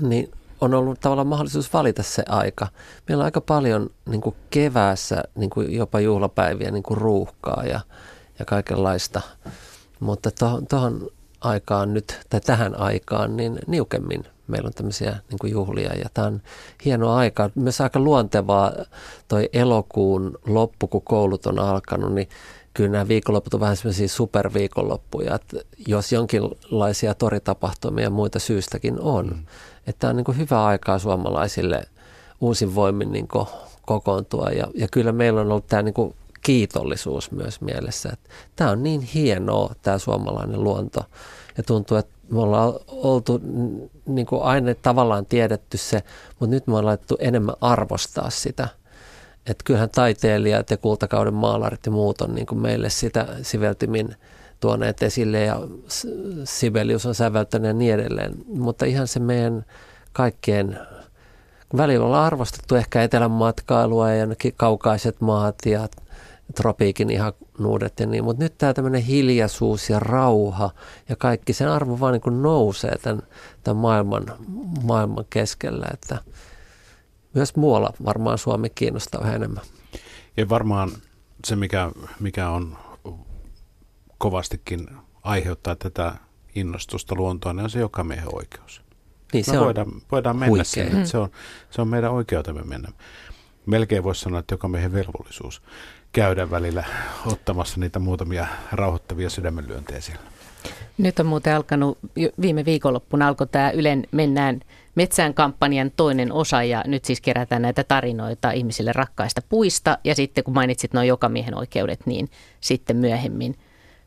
[0.00, 0.30] Niin
[0.64, 2.66] on ollut tavallaan mahdollisuus valita se aika.
[3.08, 7.80] Meillä on aika paljon niin kuin keväässä niin kuin jopa juhlapäiviä niin kuin ruuhkaa ja,
[8.38, 9.20] ja kaikenlaista.
[10.00, 10.30] Mutta
[10.68, 11.08] tuohon
[11.40, 15.92] aikaan nyt, tai tähän aikaan, niin niukemmin meillä on tämmöisiä niin kuin juhlia.
[15.94, 16.42] Ja tämä on
[16.84, 17.50] hieno aika.
[17.54, 18.72] Myös aika luontevaa
[19.28, 22.28] toi elokuun loppu, kun koulut on alkanut, niin
[22.74, 29.26] kyllä nämä viikonloput on vähän semmoisia superviikonloppuja, että jos jonkinlaisia toritapahtumia ja muita syystäkin on.
[29.26, 29.44] Mm.
[29.86, 31.82] Että on niin kuin hyvä aikaa suomalaisille
[32.40, 33.46] uusin voimin niin kuin
[33.86, 38.10] kokoontua ja, ja kyllä meillä on ollut tämä niin kuin kiitollisuus myös mielessä.
[38.12, 41.00] Että tämä on niin hienoa tämä suomalainen luonto
[41.56, 43.40] ja tuntuu, että me ollaan oltu
[44.06, 46.02] niin kuin aina tavallaan tiedetty se,
[46.40, 48.68] mutta nyt me ollaan laitettu enemmän arvostaa sitä.
[49.46, 54.16] Että kyllähän taiteilijat ja kultakauden maalarit ja muut on niin kuin meille sitä siveltimin
[54.60, 55.60] tuoneet esille ja
[56.44, 58.34] Sibelius on säveltänyt ja niin edelleen.
[58.46, 59.64] Mutta ihan se meidän
[60.12, 60.78] kaikkien,
[61.76, 65.88] välillä ollaan arvostettu ehkä etelän matkailua ja kaukaiset maat ja
[66.54, 67.08] tropiikin
[67.58, 70.70] nuudet ja niin, mutta nyt tämä tämmöinen hiljaisuus ja rauha
[71.08, 73.22] ja kaikki sen arvo vaan niin nousee tämän,
[73.62, 74.24] tämän maailman,
[74.82, 76.18] maailman keskellä, että
[77.34, 79.64] myös muualla varmaan Suomi kiinnostaa vähän enemmän.
[80.36, 80.90] Ja varmaan
[81.44, 81.90] se, mikä,
[82.20, 82.76] mikä on
[84.18, 84.88] kovastikin
[85.22, 86.14] aiheuttaa tätä
[86.54, 88.82] innostusta luontoon, niin on se joka miehen oikeus.
[89.32, 90.64] Niin, se voidaan, voidaan mennä huikea.
[90.64, 91.06] sinne.
[91.06, 91.28] Se on,
[91.70, 92.88] se on meidän oikeutemme mennä.
[93.66, 95.62] Melkein voisi sanoa, että joka miehen velvollisuus
[96.12, 96.84] käydä välillä
[97.26, 100.22] ottamassa niitä muutamia rauhoittavia sydämenlyöntejä siellä.
[100.98, 101.98] Nyt on muuten alkanut,
[102.40, 104.60] viime viikonloppuna alkoi tämä Ylen Mennään
[104.94, 110.44] metsään kampanjan toinen osa ja nyt siis kerätään näitä tarinoita ihmisille rakkaista puista ja sitten
[110.44, 112.28] kun mainitsit nuo jokamiehen oikeudet, niin
[112.60, 113.56] sitten myöhemmin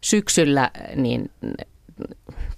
[0.01, 1.31] syksyllä niin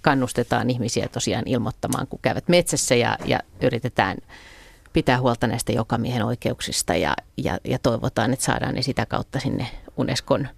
[0.02, 4.16] kannustetaan ihmisiä tosiaan ilmoittamaan, kun käyvät metsässä ja, ja yritetään
[4.92, 9.66] pitää huolta näistä jokamiehen oikeuksista ja, ja, ja toivotaan, että saadaan ne sitä kautta sinne
[9.96, 10.48] Unescon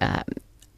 [0.00, 0.24] ää,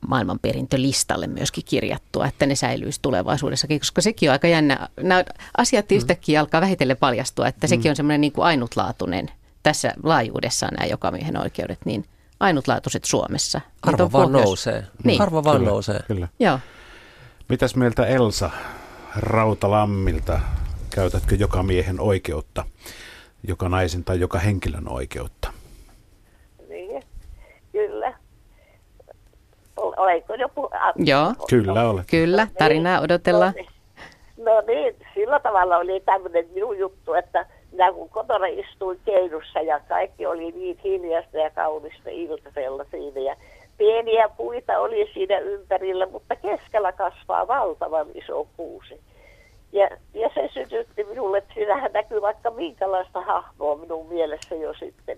[0.09, 4.89] maailmanperintölistalle myöskin kirjattua, että ne säilyisi tulevaisuudessakin, koska sekin on aika jännä.
[5.01, 5.25] Nämä
[5.57, 5.97] asiat mm.
[5.97, 7.91] yhtäkkiä alkaa vähitellen paljastua, että sekin mm.
[7.91, 9.31] on semmoinen niin kuin ainutlaatuinen
[9.63, 12.05] tässä laajuudessaan nämä jokamiehen oikeudet, niin
[12.41, 13.61] ainutlaatuiset Suomessa.
[13.83, 14.45] Arvo vaan pohjois...
[14.45, 14.85] nousee.
[15.05, 15.23] Niin.
[15.23, 16.01] Arvo vaan kyllä, nousee.
[16.07, 16.29] Kyllä.
[16.39, 16.59] Joo.
[17.49, 18.51] Mitäs meiltä Elsa
[19.17, 20.41] Rautalammilta?
[20.91, 22.65] Käytätkö joka miehen oikeutta,
[23.43, 25.53] joka naisen tai joka henkilön oikeutta?
[26.69, 27.03] Niin,
[27.73, 28.15] kyllä.
[29.77, 30.75] Oletko jo puhunut?
[30.97, 31.35] Joo.
[31.51, 32.07] Kyllä olet.
[32.11, 33.55] Kyllä, tarinaa odotellaan.
[33.57, 37.47] No niin, no niin, sillä tavalla oli tämmöinen minun juttu, että
[37.77, 43.37] minä kun kotona istuin keinussa ja kaikki oli niin hiljasta ja kaunista iltasella siinä ja
[43.79, 49.01] pieniä puita oli siinä ympärillä, mutta keskellä kasvaa valtavan iso kuusi.
[49.73, 55.17] Ja, ja se sytytti minulle, että siinähän näkyy vaikka minkälaista hahmoa minun mielessä jo sitten.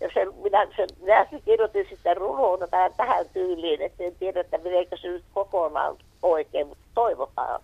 [0.00, 4.58] Ja sen, minä, sen, minä kirjoitin sitten runoon tähän, tähän tyyliin, että en tiedä, että
[4.58, 7.60] meneekö se nyt kokonaan oikein, mutta toivotaan.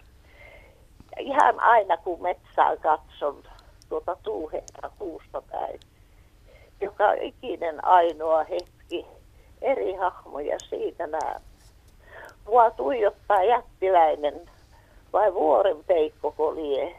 [1.17, 3.43] Ja ihan aina kun metsään katson
[3.91, 5.81] tuota tuuhetta puusta päin,
[6.81, 9.07] joka ikinen ainoa hetki
[9.63, 11.41] eri hahmoja siitä näen.
[12.47, 14.41] Mua tuijottaa jättiläinen
[15.13, 16.97] vai vuoren peikko kolie.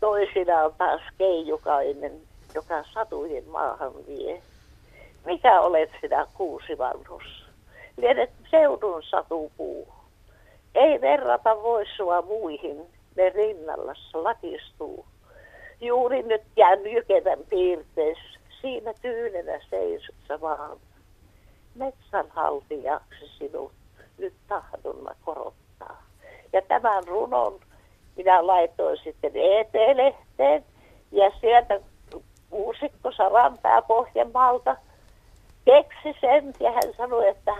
[0.00, 2.20] Toisinaan taas keijukainen,
[2.54, 4.42] joka satujen maahan vie.
[5.24, 7.46] Mikä olet sinä kuusi vanhus?
[7.96, 9.88] Lienet seudun satupuu.
[10.74, 15.06] Ei verrata voi sua muihin, ne rinnallassa lakistuu.
[15.80, 20.76] Juuri nyt jään jykevän piirteessä, siinä tyynenä seisossa vaan.
[21.74, 23.72] Metsänhaltijaksi sinut
[24.18, 26.02] nyt tahdonna korottaa.
[26.52, 27.60] Ja tämän runon
[28.16, 30.64] minä laitoin sitten ET-lehteen
[31.12, 31.80] ja sieltä
[32.50, 34.76] muusikko Saranpää Pohjanmaalta
[35.64, 37.52] keksi sen ja hän sanoi, että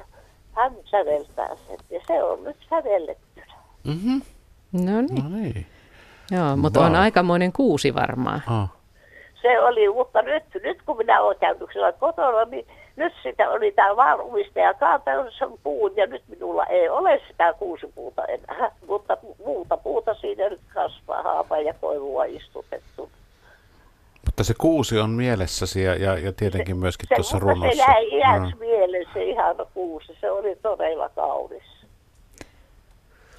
[0.53, 1.79] hän säveltää sen.
[1.91, 3.55] Ja se on nyt sävellettynä.
[3.85, 4.23] Mm-hmm.
[4.73, 5.23] No niin.
[5.23, 5.67] No niin.
[6.31, 7.01] Joo, mutta on Vau.
[7.01, 8.43] aikamoinen kuusi varmaan.
[8.47, 8.69] Ah.
[9.43, 13.73] Se oli, mutta nyt, nyt kun minä olen käynyt siellä kotona, niin nyt sitä oli
[13.73, 18.71] tämä vaarumista ja kaataus on puun ja nyt minulla ei ole sitä kuusipuuta enää.
[18.89, 23.11] Mutta muuta puuta siinä nyt kasvaa haapa ja koivua istutettu.
[24.27, 27.85] Mutta se kuusi on mielessäsi ja, ja, ja tietenkin myöskin se, tuossa mutta runossa.
[27.85, 30.17] se jäi iäksi mieleen se ihana kuusi.
[30.21, 31.76] Se oli todella kaunis.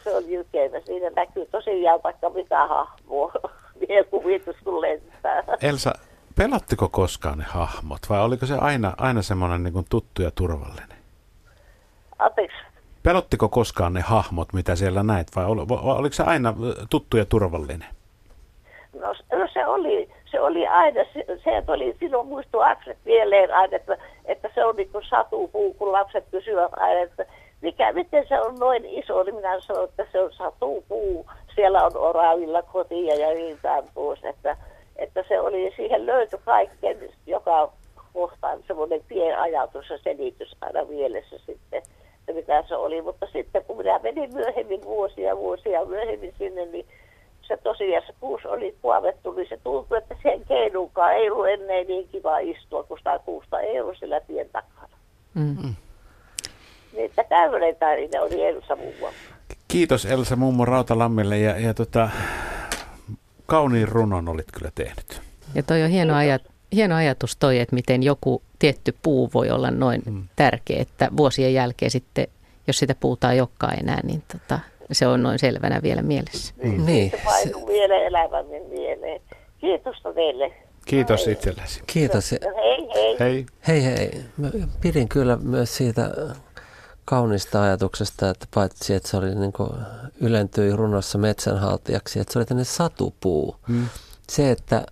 [0.08, 0.80] Se oli jykevä.
[0.80, 3.32] Siinä näkyy tosiaan vaikka mitä hahmoa.
[3.88, 5.44] Mielikuvitus kun lentää.
[5.62, 5.94] Elsa,
[6.36, 10.98] pelottiko koskaan ne hahmot vai oliko se aina, aina semmoinen niin tuttu ja turvallinen?
[12.20, 12.58] Anteeksi.
[13.04, 16.54] Pelottiko koskaan ne hahmot, mitä siellä näet vai, ol, vai oliko se aina
[16.90, 17.88] tuttu ja turvallinen?
[19.02, 19.08] No,
[19.40, 23.98] no se oli, se oli aina, se, se oli, silloin muistuu Akset mieleen aina, että,
[24.26, 27.26] että se on niin kuin satupuu, kun lapset kysyvät aina, että
[27.62, 31.98] mikä, miten se on noin iso, niin minä sanoin, että se on satupuu, siellä on
[31.98, 33.60] oravilla kotia ja niin
[33.94, 34.58] pois, että,
[34.96, 37.72] että se oli, siihen löytyi kaikkeen joka
[38.14, 41.82] kohtaan semmoinen pieni ajatus ja selitys aina mielessä sitten,
[42.20, 46.86] että mitä se oli, mutta sitten kun minä menin myöhemmin vuosia vuosia myöhemmin sinne, niin
[47.42, 51.88] se tosiaan se kuusi oli kuovettu, niin se tuntui, että sen keinukaan ei ollut ennen
[51.88, 54.98] niin kiva istua, kun sitä kuusta ei ollut sillä tien takana.
[55.34, 55.76] Mm.
[56.94, 59.20] Niin että tämmöinen tarina oli Elsa muassa.
[59.68, 62.10] Kiitos Elsa mummo Rautalammille ja, ja tota,
[63.46, 65.22] kauniin runon olit kyllä tehnyt.
[65.56, 66.42] Ja toi on hieno, ajat,
[66.76, 70.24] hieno ajatus toi, että miten joku tietty puu voi olla noin Mm.
[70.36, 72.28] tärkeä, että vuosien jälkeen sitten,
[72.68, 74.60] jos sitä puuta ei olekaan enää, niin tota,
[74.92, 76.54] se on noin selvänä vielä mielessä.
[76.64, 79.22] Niin, Se painuu vielä elävämme mieleen.
[79.58, 80.52] Kiitos teille.
[80.86, 81.34] Kiitos Hei.
[81.34, 81.82] itsellesi.
[81.88, 82.32] kiitos.
[82.32, 83.18] Hei hei.
[83.20, 83.46] Hei.
[83.68, 84.50] Hei hei, mä
[84.82, 86.12] pidin kyllä myös siitä
[87.10, 89.70] kaunista ajatuksesta, että paitsi että se oli niin kuin
[90.22, 93.56] ylentyi runossa metsänhaltijaksi, että se oli tämmöinen satupuu.
[93.68, 93.90] Mm.
[94.30, 94.86] Se, että,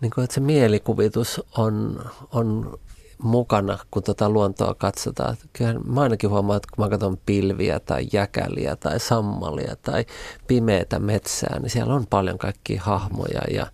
[0.00, 2.78] niin kuin, että se mielikuvitus on, on
[3.18, 5.36] mukana, kun tuota luontoa katsotaan.
[5.52, 10.06] Kyllähän mä ainakin huomaan, että kun mä katson pilviä tai jäkäliä tai sammalia tai
[10.46, 13.66] pimeätä metsää, niin siellä on paljon kaikkia hahmoja ja,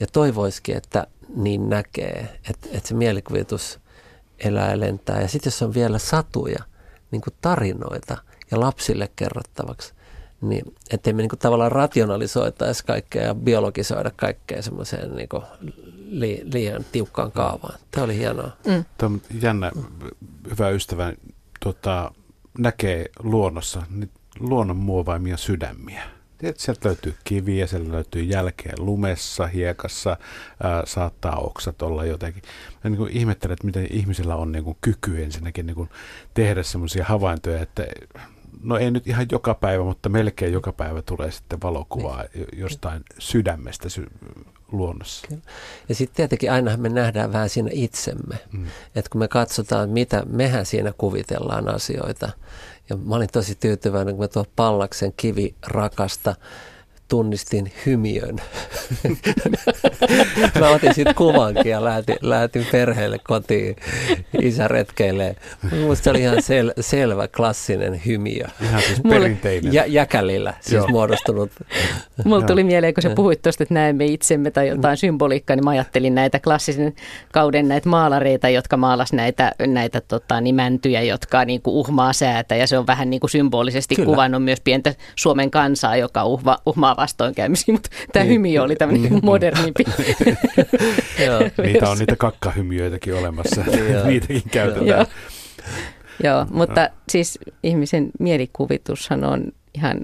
[0.00, 1.06] ja toivoisikin, että
[1.36, 3.80] niin näkee, että, että se mielikuvitus
[4.38, 5.20] elää ja lentää.
[5.20, 6.64] Ja sitten jos on vielä satuja,
[7.12, 8.16] niin kuin tarinoita
[8.50, 9.94] ja lapsille kerrottavaksi,
[10.40, 15.42] niin ettei me niin kuin tavallaan rationalisoitaisi kaikkea ja biologisoida kaikkea semmoiseen niin kuin
[16.08, 17.78] li, liian tiukkaan kaavaan.
[17.90, 18.50] Tämä oli hienoa.
[18.66, 18.84] Mm.
[18.98, 19.72] Tuo on jännä,
[20.50, 21.12] hyvä ystävä,
[21.60, 22.12] tota,
[22.58, 26.02] näkee luonnossa niin luonnon muovaimia sydämiä.
[26.56, 30.16] Sieltä löytyy kiviä, sieltä löytyy jälkeä lumessa, hiekassa,
[30.62, 32.42] ää, saattaa oksat olla jotenkin.
[32.84, 35.88] Mä niin kuin ihmettelen, että miten ihmisillä on niin kuin kyky ensinnäkin niin kuin
[36.34, 37.86] tehdä semmoisia havaintoja, että
[38.62, 42.46] no ei nyt ihan joka päivä, mutta melkein joka päivä tulee sitten valokuvaa niin.
[42.52, 44.10] jostain sydämestä sy-
[44.72, 45.26] luonnossa.
[45.88, 48.38] Ja sitten tietenkin ainahan me nähdään vähän siinä itsemme.
[48.52, 48.66] Mm.
[48.94, 52.30] Että kun me katsotaan, mitä mehän siinä kuvitellaan asioita.
[52.90, 56.34] Ja mä olin tosi tyytyväinen, kun mä tuon Pallaksen kivirakasta
[57.12, 58.36] tunnistin hymiön.
[60.60, 63.76] mä otin siitä kuvankin ja lähetin, lähetin perheelle kotiin
[64.40, 65.36] isä retkeilee.
[65.86, 68.44] Musta se oli ihan sel, selvä klassinen hymiö.
[68.62, 69.72] Ihan siis perinteinen.
[69.72, 70.88] Ja, jäkälillä siis Joo.
[70.88, 71.50] muodostunut.
[72.24, 75.70] Mulla tuli mieleen, kun sä puhuit tuosta, että näemme itsemme tai jotain symboliikkaa, niin mä
[75.70, 76.92] ajattelin näitä klassisen
[77.32, 82.56] kauden näitä maalareita, jotka maalas näitä, näitä tota, niin mäntyjä, jotka niin kuin uhmaa säätä.
[82.56, 84.06] Ja se on vähän niin kuin symbolisesti Kyllä.
[84.06, 84.14] Kyllä.
[84.14, 87.72] kuvannut myös pientä Suomen kansaa, joka uhma, uhmaa vastoinkäymisiä.
[87.72, 88.34] Mutta tämä Niin.
[88.34, 89.84] hymiö oli tämmöinen modernimpi.
[91.26, 91.40] Joo.
[91.62, 93.64] Niitä on niitä kakkahymiöitäkin olemassa.
[94.06, 94.86] Niitäkin käytetään.
[94.86, 95.06] Joo.
[96.24, 100.00] Joo, mutta siis ihmisen mielikuvitushan on ihan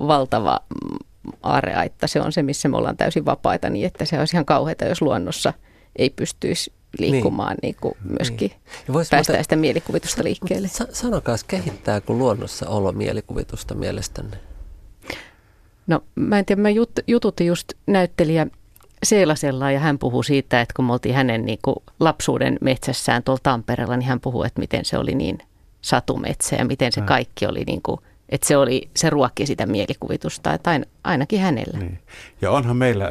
[0.00, 0.96] valtava mm,
[1.42, 2.06] aarreaitta.
[2.06, 5.02] Se on se, missä me ollaan täysin vapaita, niin että se olisi ihan kauheata, jos
[5.02, 5.52] luonnossa
[5.96, 7.72] ei pystyisi liikkumaan niin.
[7.72, 8.94] Niin kuin myöskin niin.
[8.94, 10.68] päästään muuten, sitä mielikuvitusta liikkeelle.
[10.68, 14.36] Sa- sanokaa, kehittääkö luonnossa olo mielikuvitusta mielestänne?
[15.88, 18.46] No mä en tiedä, mä jut, jututin just näyttelijä
[19.02, 23.40] Seelasella ja hän puhuu siitä, että kun me oltiin hänen niin kuin lapsuuden metsässään tuolla
[23.42, 25.38] Tampereella, niin hän puhuu, että miten se oli niin
[25.82, 30.54] satumetsä ja miten se kaikki oli niin kuin, että se, oli, se ruokki sitä mielikuvitusta,
[30.54, 31.78] että ain, ainakin hänellä.
[31.78, 31.98] Niin.
[32.40, 33.10] Ja onhan meillä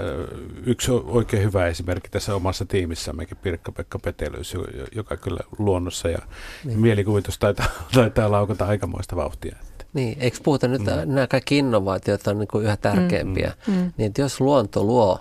[0.66, 4.54] yksi oikein hyvä esimerkki tässä omassa tiimissämmekin, Pirkka-Pekka Petelys,
[4.96, 6.20] joka kyllä luonnossa ja
[6.64, 6.80] niin.
[6.80, 9.56] mielikuvitus taitaa, taitaa laukata aikamoista vauhtia.
[9.94, 11.14] Niin, eikö puhuta nyt, mm.
[11.14, 13.74] nämä kaikki innovaatiot on niin kuin yhä tärkeämpiä, mm.
[13.74, 13.94] Mm.
[13.98, 15.20] niin että jos luonto luo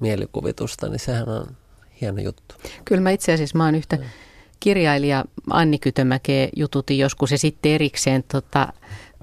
[0.00, 1.46] mielikuvitusta, niin sehän on
[2.00, 2.54] hieno juttu.
[2.84, 3.98] Kyllä mä itse asiassa mä oon yhtä
[4.60, 8.72] kirjailija Anni Kytömäkeä jututin joskus ja sitten erikseen tota,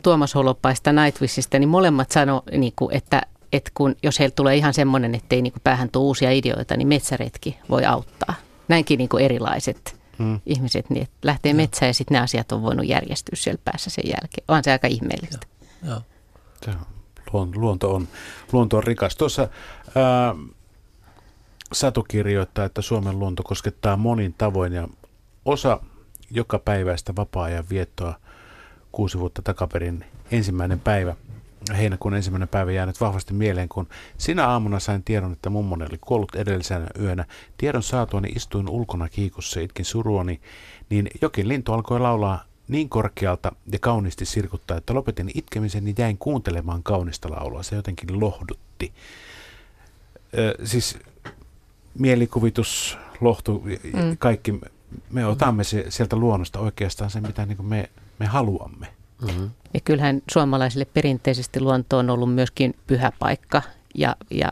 [0.03, 3.21] Tuomas Holopaista Nightwishista, niin molemmat sano, niin kuin, että,
[3.53, 6.77] että kun, jos heillä tulee ihan semmoinen, että ei niin kuin päähän tule uusia ideoita,
[6.77, 8.33] niin metsäretki voi auttaa.
[8.67, 10.39] Näinkin niin kuin erilaiset hmm.
[10.45, 11.55] ihmiset, niin että lähtee ja.
[11.55, 14.45] metsään ja sitten ne asiat on voinut järjestyä siellä päässä sen jälkeen.
[14.47, 15.47] On se aika ihmeellistä.
[15.83, 16.01] Ja.
[16.67, 16.73] Ja.
[17.55, 18.07] Luonto, on,
[18.51, 19.15] luonto on rikas.
[19.15, 19.47] Tuossa
[19.95, 20.35] ää,
[21.73, 24.87] Satu kirjoittaa, että Suomen luonto koskettaa monin tavoin ja
[25.45, 25.79] osa
[26.31, 28.19] joka päiväistä vapaa-ajan viettoa
[28.91, 31.15] kuusi vuotta takaperin ensimmäinen päivä,
[31.75, 36.35] heinäkuun ensimmäinen päivä jäänyt vahvasti mieleen, kun sinä aamuna sain tiedon, että mummoni oli kuollut
[36.35, 37.25] edellisenä yönä.
[37.57, 40.41] Tiedon saatuani istuin ulkona kiikussa, itkin suruani,
[40.89, 46.17] niin jokin lintu alkoi laulaa niin korkealta ja kauniisti sirkuttaa, että lopetin itkemisen ja jäin
[46.17, 47.63] kuuntelemaan kaunista laulua.
[47.63, 48.93] Se jotenkin lohdutti.
[50.37, 50.97] Ö, siis
[51.99, 54.17] mielikuvitus, lohtu, mm.
[54.19, 54.59] kaikki,
[55.09, 58.87] me otamme se, sieltä luonnosta oikeastaan se, mitä niin me, me haluamme.
[59.21, 59.49] Mm-hmm.
[59.77, 63.61] Ja kyllähän suomalaisille perinteisesti luonto on ollut myöskin pyhä paikka
[63.95, 64.51] ja, ja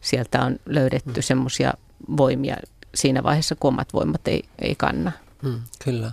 [0.00, 1.22] sieltä on löydetty mm.
[1.22, 1.72] semmoisia
[2.16, 2.56] voimia
[2.94, 5.12] siinä vaiheessa, kun omat voimat ei, ei kanna.
[5.42, 6.12] Mm, kyllä.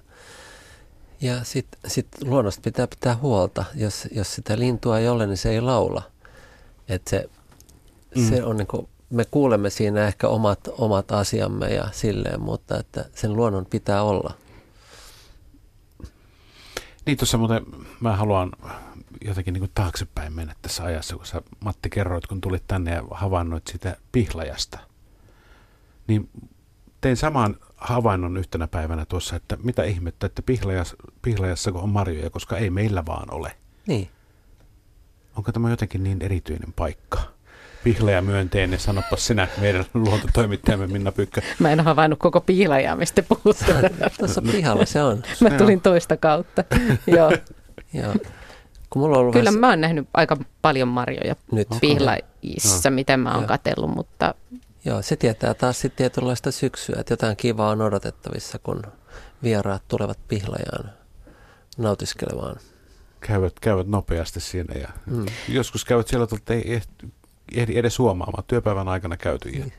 [1.21, 3.65] Ja sitten sit luonnosta pitää pitää huolta.
[3.75, 6.01] Jos, jos sitä lintua ei ole, niin se ei laula.
[6.87, 7.29] Et se,
[8.15, 8.29] mm.
[8.29, 13.05] se on niin kuin me kuulemme siinä ehkä omat, omat asiamme ja silleen, mutta että
[13.13, 14.33] sen luonnon pitää olla.
[17.05, 17.65] Niin tuossa muuten
[17.99, 18.51] mä haluan
[19.21, 23.03] jotenkin niin kuin taaksepäin mennä tässä ajassa, kun sä Matti kerroit, kun tulit tänne ja
[23.11, 24.79] havainnoit sitä pihlajasta.
[26.07, 26.29] Niin
[27.01, 32.57] tein saman havainnon yhtenä päivänä tuossa, että mitä ihmettä, että pihlajas, pihlajassa on marjoja, koska
[32.57, 33.57] ei meillä vaan ole.
[33.87, 34.09] Niin.
[35.35, 37.35] Onko tämä jotenkin niin erityinen paikka?
[37.85, 41.41] pihlaja myönteinen, sanoppa sinä meidän luontotoimittajamme Minna Pyykkä.
[41.59, 43.91] Mä en ole havainnut koko pihlajaa, mistä puhutte.
[44.17, 45.23] Tuossa pihalla se on.
[45.41, 46.63] Mä tulin toista kautta.
[47.17, 47.31] Joo.
[48.03, 48.13] Joo.
[48.89, 49.59] Kun mulla on Kyllä vähän...
[49.59, 51.67] mä oon nähnyt aika paljon marjoja Nyt.
[51.81, 52.95] pihlajissa, no.
[52.95, 54.35] mitä mä oon katsellut, mutta...
[54.85, 58.83] Joo, se tietää taas sitten tietynlaista syksyä, että jotain kivaa on odotettavissa, kun
[59.43, 60.89] vieraat tulevat pihlajaan
[61.77, 62.55] nautiskelemaan
[63.27, 65.25] käyvät, käyvät nopeasti siinä ja mm.
[65.49, 66.81] joskus käyvät siellä, että ei
[67.55, 68.43] ehdi edes huomaamaan.
[68.47, 69.71] Työpäivän aikana käyty.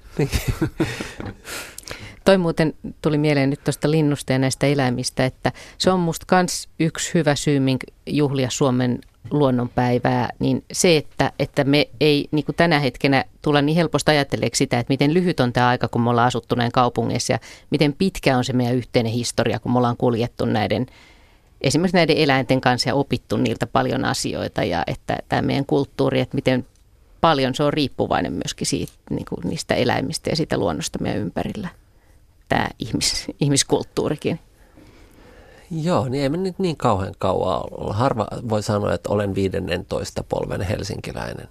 [2.27, 6.69] Toi muuten tuli mieleen nyt tuosta linnusta ja näistä eläimistä, että se on musta kans
[6.81, 8.99] yksi hyvä syy, minkä juhlia Suomen
[9.31, 14.59] luonnonpäivää, niin se, että, että me ei niin kuin tänä hetkenä tulla niin helposti ajatteleeksi
[14.59, 17.39] sitä, että miten lyhyt on tämä aika, kun me ollaan asuttu näin kaupungeissa ja
[17.71, 20.87] miten pitkä on se meidän yhteinen historia, kun me ollaan kuljettu näiden
[21.61, 26.35] esimerkiksi näiden eläinten kanssa ja opittu niiltä paljon asioita ja että tämä meidän kulttuuri, että
[26.35, 26.67] miten
[27.21, 31.69] paljon se on riippuvainen myöskin siitä, niin kuin niistä eläimistä ja siitä luonnosta meidän ympärillä,
[32.49, 34.41] tämä ihmis, ihmiskulttuurikin.
[35.71, 37.95] Joo, niin ei me nyt niin kauhean kauan olla.
[37.95, 41.49] Harva voi sanoa, että olen 15 polven helsinkiläinen.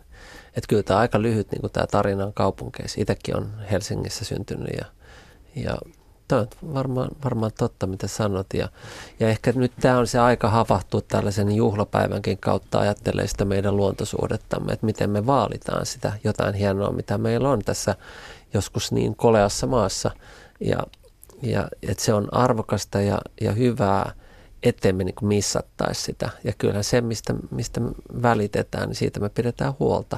[0.47, 3.01] Että kyllä tämä aika lyhyt niin tämä tarina on kaupunkeissa.
[3.01, 4.85] Itsekin on Helsingissä syntynyt ja,
[5.55, 5.77] ja
[6.27, 8.53] Tämä on varmaan, varmaan totta, mitä sanot.
[8.53, 8.69] Ja,
[9.19, 14.73] ja ehkä nyt tämä on se aika havahtua tällaisen juhlapäivänkin kautta ajattelee sitä meidän luontosuhdettamme,
[14.73, 17.95] että miten me vaalitaan sitä jotain hienoa, mitä meillä on tässä
[18.53, 20.11] joskus niin koleassa maassa.
[20.59, 20.77] Ja,
[21.41, 24.13] ja että se on arvokasta ja, ja hyvää,
[24.63, 26.29] ettei me niin missattaisi sitä.
[26.43, 27.81] Ja kyllä se, mistä, mistä
[28.21, 30.17] välitetään, niin siitä me pidetään huolta.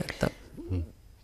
[0.00, 0.26] Että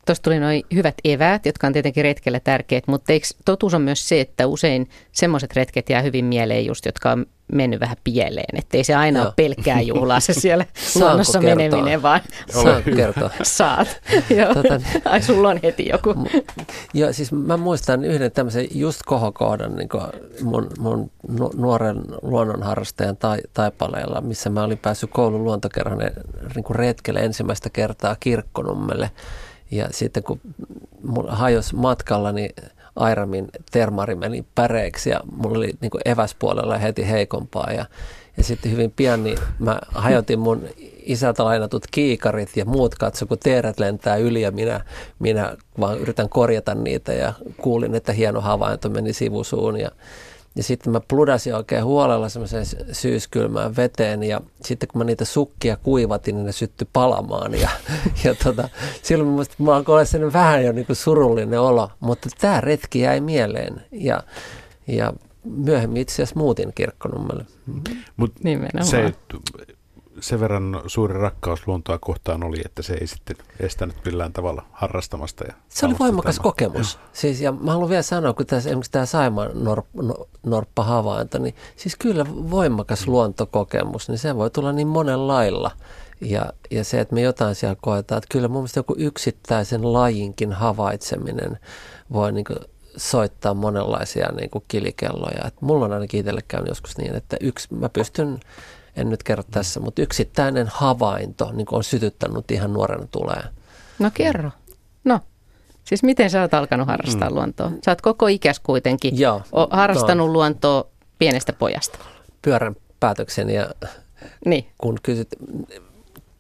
[0.09, 4.09] Tuosta tuli noin hyvät eväät, jotka on tietenkin retkellä tärkeät, mutta eikö totuus on myös
[4.09, 8.59] se, että usein semmoiset retket jää hyvin mieleen just, jotka on mennyt vähän pieleen.
[8.59, 9.26] Että ei se aina Joo.
[9.26, 10.64] ole pelkkää juhlaa se siellä
[11.00, 12.20] luonnossa meneminen, vaan
[12.62, 13.30] Saat kertoa.
[13.42, 14.00] Saat.
[14.38, 14.54] Joo.
[14.54, 16.14] Tota, Ai sulla on heti joku.
[16.94, 19.88] Joo, siis mä muistan yhden tämmöisen just kohokohdan niin
[20.42, 21.11] mun, mun
[21.56, 29.11] nuoren luonnonharrastajan tai, taipaleella, missä mä olin päässyt koulun luontokerhon niin retkelle ensimmäistä kertaa Kirkkonummelle–
[29.70, 30.40] ja sitten kun
[31.28, 32.50] hajosi matkalla, niin
[32.96, 37.72] Airamin termari meni päreiksi ja mulla oli niin eväspuolella heti heikompaa.
[37.72, 37.84] Ja,
[38.36, 40.68] ja sitten hyvin pian niin mä hajotin mun
[41.02, 44.80] isältä lainatut kiikarit ja muut katso, kun teerät lentää yli ja minä,
[45.18, 49.90] minä vaan yritän korjata niitä ja kuulin, että hieno havainto meni sivusuun ja
[50.57, 55.76] ja sitten mä pludasin oikein huolella semmoiseen syyskylmään veteen ja sitten kun mä niitä sukkia
[55.76, 57.55] kuivatin, niin ne syttyi palamaan.
[57.55, 57.68] Ja,
[58.24, 58.68] ja tota,
[59.03, 63.01] silloin musta mä alkoi olla sen vähän jo niin kuin surullinen olo, mutta tämä retki
[63.01, 63.82] jäi mieleen.
[63.92, 64.22] Ja,
[64.86, 65.12] ja
[65.44, 67.46] myöhemmin itse asiassa muutin kirkkonummelle.
[68.16, 68.32] Mut
[68.84, 69.14] se,
[70.20, 75.44] sen verran suuri rakkaus luontoa kohtaan oli, että se ei sitten estänyt millään tavalla harrastamasta.
[75.44, 76.42] Ja se oli voimakas tämä.
[76.42, 76.98] kokemus.
[77.12, 81.54] Siis, ja mä haluan vielä sanoa, kun tässä, esimerkiksi tämä Saimaan norp, no, norppa-havainto, niin
[81.76, 83.12] siis kyllä voimakas mm.
[83.12, 85.70] luontokokemus, niin se voi tulla niin monen lailla.
[86.20, 90.52] Ja, ja se, että me jotain siellä koetaan, että kyllä mun mielestä joku yksittäisen lajinkin
[90.52, 91.58] havaitseminen
[92.12, 92.58] voi niin kuin
[92.96, 95.46] soittaa monenlaisia niin kuin kilikelloja.
[95.46, 98.40] Et mulla on ainakin itselle käynyt joskus niin, että yksi, mä pystyn
[98.99, 103.42] en nyt kerro tässä, mutta yksittäinen havainto niin on sytyttänyt ihan nuorena tulee.
[103.99, 104.51] No kerro.
[105.05, 105.20] No,
[105.84, 107.34] siis miten sä oot alkanut harrastaa mm.
[107.34, 107.72] luontoa?
[107.84, 110.32] Sä oot koko ikäs kuitenkin Joo, o, harrastanut no.
[110.32, 110.84] luontoa
[111.18, 111.99] pienestä pojasta.
[112.42, 113.70] Pyörän päätöksen ja
[114.44, 114.66] niin.
[114.78, 115.28] kun kysyt,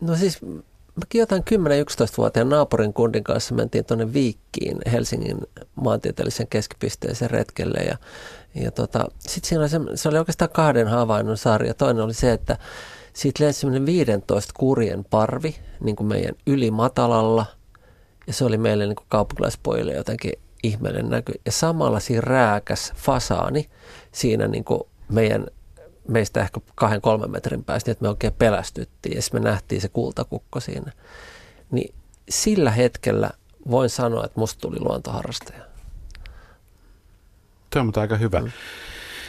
[0.00, 0.38] no siis
[0.94, 5.38] mäkin jotain 10-11-vuotiaan naapurin kundin kanssa mentiin tuonne Viikkiin Helsingin
[5.74, 7.96] maantieteellisen keskipisteeseen retkelle ja
[8.54, 11.74] ja tota, sitten siinä oli se, se oli oikeastaan kahden havainnon sarja.
[11.74, 12.56] Toinen oli se, että
[13.12, 17.46] siitä lensi semmoinen 15 kurjen parvi niin kuin meidän yli matalalla.
[18.26, 20.32] Ja se oli meille niin kuin kaupunkilaispojille jotenkin
[20.62, 21.32] ihmeellinen näky.
[21.46, 23.70] Ja samalla siinä rääkäs fasaani
[24.12, 25.46] siinä niin kuin meidän
[26.08, 29.88] meistä ehkä kahden kolmen metrin päästä, niin että me oikein pelästyttiin ja me nähtiin se
[29.88, 30.92] kultakukko siinä.
[31.70, 31.94] Niin
[32.28, 33.30] sillä hetkellä
[33.70, 35.67] voin sanoa, että musta tuli luontoharrastaja.
[37.70, 38.40] Tuo on aika hyvä.
[38.40, 38.50] Mm.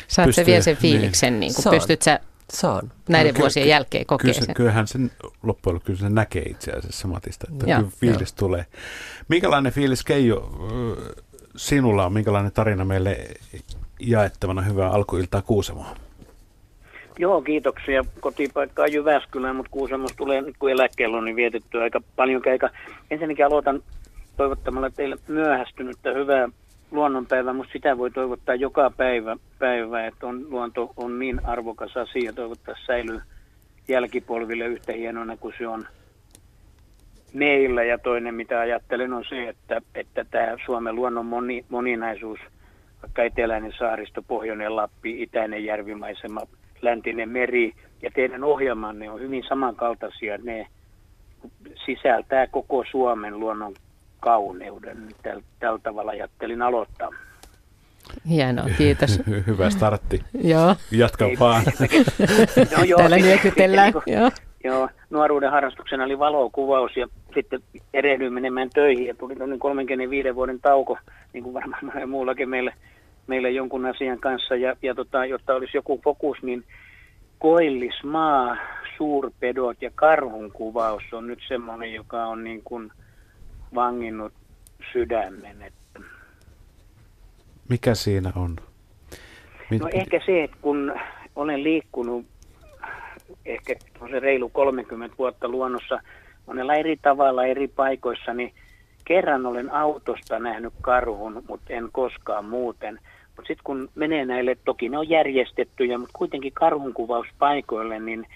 [0.07, 0.81] Saat sä vielä sen niin.
[0.81, 2.19] fiiliksen, niin, niin kun pystyt sä
[2.53, 2.91] Saan.
[3.09, 4.55] näiden no, vuosien ky- jälkeen kokemaan sen?
[4.55, 5.11] Kyllähän sen
[5.43, 8.35] loppujen lopuksi kyllä se näkee itse asiassa Matista, että ja, kyllä fiilis jo.
[8.35, 8.65] tulee.
[9.27, 10.49] Minkälainen fiilis Keijo
[11.55, 13.17] sinulla on, minkälainen tarina meille
[13.99, 15.95] jaettavana hyvää alkuiltaa Kuusamoa?
[17.19, 18.05] Joo, kiitoksia.
[18.19, 22.69] Kotipaikka on Jyväskylään, mutta Kuusamossa tulee nyt kun eläkkeellä on niin vietetty aika paljon keika.
[23.11, 23.83] Ensinnäkin aloitan
[24.37, 26.49] toivottamalla teille myöhästynyttä hyvää
[26.91, 32.33] luonnonpäivä, mutta sitä voi toivottaa joka päivä, päivä että on, luonto on niin arvokas asia,
[32.33, 33.21] toivottaa säilyy
[33.87, 35.85] jälkipolville yhtä hienona kuin se on
[37.33, 37.83] meillä.
[37.83, 42.39] Ja toinen, mitä ajattelen, on se, että, että tämä Suomen luonnon moni, moninaisuus,
[43.01, 46.41] vaikka eteläinen saaristo, pohjoinen Lappi, itäinen järvimaisema,
[46.81, 50.37] läntinen meri ja teidän ohjelmanne on hyvin samankaltaisia.
[50.37, 50.67] Ne
[51.85, 53.73] sisältää koko Suomen luonnon
[54.19, 55.07] kauneuden.
[55.23, 57.09] Tällä, tällä tavalla ajattelin aloittaa.
[58.29, 59.21] Hienoa, kiitos.
[59.47, 60.23] Hyvä startti.
[60.43, 60.75] joo.
[60.91, 61.63] Jatka vaan.
[62.77, 63.93] no, joo, Täällä nyökytellään.
[64.05, 64.31] Niin joo.
[64.63, 67.59] joo, nuoruuden harrastuksena oli valokuvaus ja sitten
[67.93, 70.97] erehdyin menemään töihin ja tuli noin 35 vuoden tauko,
[71.33, 72.73] niin kuin varmaan muullakin meille,
[73.27, 74.55] meille jonkun asian kanssa.
[74.55, 76.63] Ja, ja tota, jotta olisi joku fokus, niin
[77.39, 78.57] koillismaa,
[78.97, 82.91] suurpedot ja karhun kuvaus on nyt semmoinen, joka on niin kuin–
[83.75, 84.33] vanginnut
[84.93, 85.61] sydämen.
[85.61, 85.99] Että...
[87.69, 88.55] Mikä siinä on?
[89.69, 89.81] Mit...
[89.81, 90.93] No ehkä se, että kun
[91.35, 92.25] olen liikkunut
[93.45, 93.75] ehkä
[94.19, 95.99] reilu 30 vuotta luonnossa
[96.45, 98.53] monella eri tavalla eri paikoissa, niin
[99.05, 102.99] kerran olen autosta nähnyt karhun, mutta en koskaan muuten.
[103.35, 108.27] Mutta sitten kun menee näille, toki ne on järjestettyjä, mutta kuitenkin karhunkuvauspaikoille, niin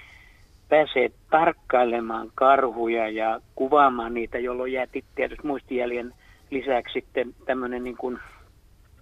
[0.70, 6.14] pääsee tarkkailemaan karhuja ja kuvaamaan niitä, jolloin jää tietysti muistijäljen
[6.49, 8.20] lisäksi sitten tämmöinen niin kuin,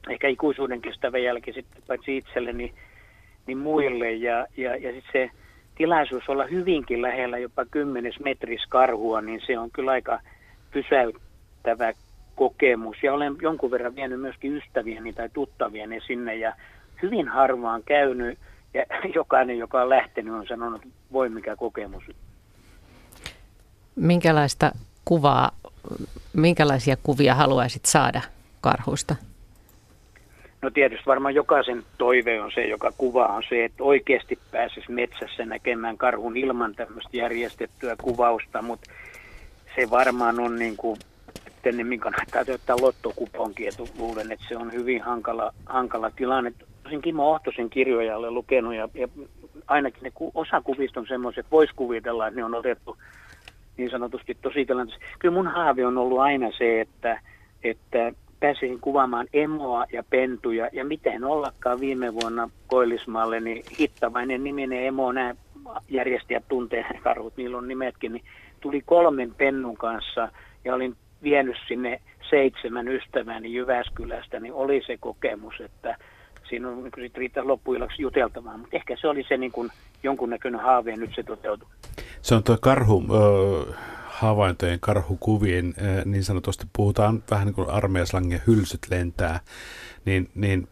[0.09, 2.74] ehkä ikuisuuden kestävä jälki sitten paitsi itselle, niin,
[3.47, 4.12] niin muille.
[4.12, 5.30] Ja, ja, ja sitten se
[5.76, 10.20] tilaisuus olla hyvinkin lähellä jopa kymmenes metris karhua, niin se on kyllä aika
[10.72, 11.93] pysäyttävä
[12.36, 13.03] kokemus.
[13.03, 16.53] Ja olen jonkun verran vienyt myöskin ystäviäni tai tuttaviani sinne ja
[17.01, 18.39] hyvin harvaan käynyt
[18.74, 22.04] ja jokainen, joka on lähtenyt, on sanonut, että voi mikä kokemus.
[23.96, 24.72] Minkälaista
[25.06, 25.52] kuvaa,
[26.34, 28.22] minkälaisia kuvia haluaisit saada
[28.62, 29.16] karhuista?
[30.62, 35.46] No tietysti varmaan jokaisen toive on se, joka kuvaa on se, että oikeasti pääsisi metsässä
[35.46, 38.92] näkemään karhun ilman tämmöistä järjestettyä kuvausta, mutta
[39.76, 41.00] se varmaan on niin kuin,
[41.48, 46.54] että ennen kannattaa ottaa lottokuponki, että luulen, että se on hyvin hankala, hankala tilanne
[46.90, 49.08] sen Kimmo Ohtosen kirjoja olen lukenut ja, ja
[49.68, 52.98] ainakin ne osa kuvista on semmoiset, että voisi kuvitella, että ne on otettu
[53.78, 55.06] niin sanotusti tosi tilanteessa.
[55.20, 57.22] Kyllä mun haave on ollut aina se, että,
[57.64, 64.86] että pääsin kuvaamaan emoa ja pentuja ja miten ollakaan viime vuonna Koillismaalle, niin Hittavainen niminen
[64.86, 65.36] emo, nämä
[65.90, 68.24] järjestäjät tuntee karhut, niillä on nimetkin, niin
[68.60, 70.30] tuli kolmen pennun kanssa
[70.66, 75.98] ja olin vienyt sinne seitsemän ystäväni Jyväskylästä, niin oli se kokemus, että
[76.52, 79.70] siinä on niin riittää loppuillaksi juteltamaan, mutta ehkä se oli se niin kuin
[80.04, 81.70] jonkunnäköinen haave ja nyt se toteutui.
[82.22, 83.74] Se on tuo karhu, ö,
[84.06, 85.74] havaintojen karhukuvien,
[86.06, 89.39] niin sanotusti puhutaan vähän niin kuin armeijaslangen hylsyt lentää,
[90.06, 90.68] niin, niin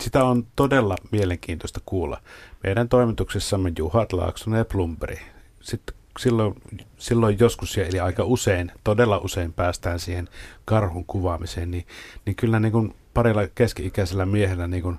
[0.00, 2.20] sitä on todella mielenkiintoista kuulla.
[2.62, 5.18] Meidän toimituksessamme Juhat Laaksonen ja Plumberi.
[5.60, 6.54] Sitten silloin,
[6.98, 10.28] silloin joskus, eli aika usein, todella usein päästään siihen
[10.64, 11.86] karhun kuvaamiseen, niin,
[12.26, 14.98] niin kyllä niin kuin parilla keski-ikäisellä miehellä niin kuin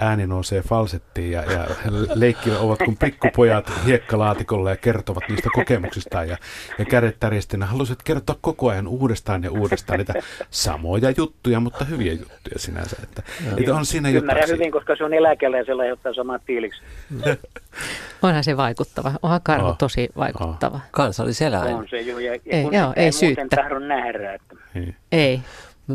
[0.00, 1.66] ääni nousee falsettiin ja, ja
[2.14, 6.36] leikki ovat kuin pikkupojat hiekkalaatikolla ja kertovat niistä kokemuksistaan ja,
[6.78, 10.14] ja kädet tärjestinä haluaisit kertoa koko ajan uudestaan ja uudestaan niitä
[10.50, 12.96] samoja juttuja, mutta hyviä juttuja sinänsä.
[13.02, 13.22] Että,
[13.56, 16.82] että on siinä Ymmärrän jotain hyvin, koska se on eläkellä ja se aiheuttaa samat fiiliksi.
[18.22, 19.12] Onhan se vaikuttava.
[19.22, 19.78] Onhan karhu oh.
[19.78, 20.76] tosi vaikuttava.
[20.76, 20.82] Oh.
[20.90, 21.74] Kansalliseläin.
[21.74, 22.18] On se jo.
[22.18, 23.56] Ja, ei, kun joo, ei syyttä.
[23.56, 24.34] tahdon nähdä.
[24.34, 24.56] Että...
[24.74, 24.94] Ei.
[25.12, 25.40] ei.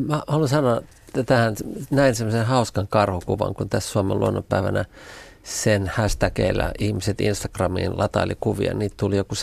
[0.07, 0.81] Mä haluan sanoa
[1.25, 1.55] tähän,
[1.91, 4.85] näin semmoisen hauskan karhukuvan, kun tässä Suomen luonnonpäivänä
[5.43, 9.35] sen hashtagillä ihmiset Instagramiin lataili kuvia, niitä tuli joku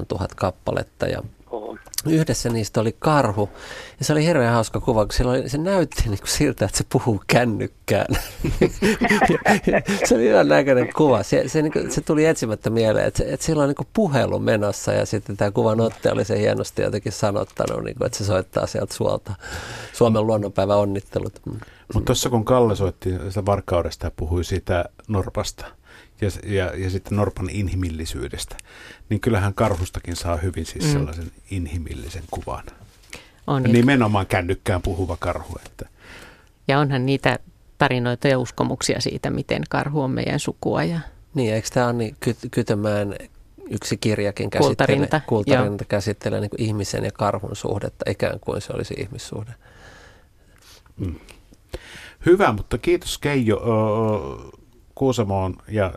[0.00, 1.22] 7-8 tuhat kappaletta ja
[2.06, 3.48] Yhdessä niistä oli karhu
[3.98, 6.84] ja se oli hirveän hauska kuva, kun oli, se näytti niin kuin siltä, että se
[6.92, 8.06] puhuu kännykkään.
[10.08, 11.22] se oli hyvän näköinen kuva.
[11.22, 14.92] Se, se, niin kuin, se tuli etsimättä mieleen, että, että sillä on niin puhelu menossa
[14.92, 18.66] ja sitten tämä kuvan ottaja oli se hienosti jotenkin sanottanut, niin kuin, että se soittaa
[18.66, 19.34] sieltä suolta
[19.92, 21.40] Suomen luonnonpäivän onnittelut.
[21.94, 25.66] Mutta tuossa kun Kalle soitti sitä varkaudesta ja puhui siitä Norpasta–
[26.24, 28.56] ja, ja, ja sitten Norpan inhimillisyydestä,
[29.08, 30.92] niin kyllähän karhustakin saa hyvin siis mm.
[30.92, 32.64] sellaisen inhimillisen kuvan.
[33.46, 35.58] On, ja nimenomaan kännykkään puhuva karhu.
[35.66, 35.88] Että.
[36.68, 37.38] Ja onhan niitä
[37.78, 40.84] tarinoita ja uskomuksia siitä, miten karhu on meidän sukua.
[40.84, 41.00] Ja...
[41.34, 43.14] Niin, eikö tämä Anni Ky- Kytömään
[43.70, 48.94] yksi kirjakin käsittelee, kultarinta, kultarinta käsittelee niin ihmisen ja karhun suhdetta, ikään kuin se olisi
[48.98, 49.54] ihmissuhde.
[50.96, 51.14] Mm.
[52.26, 53.60] Hyvä, mutta kiitos Keijo.
[54.94, 55.94] Kuusamoon ja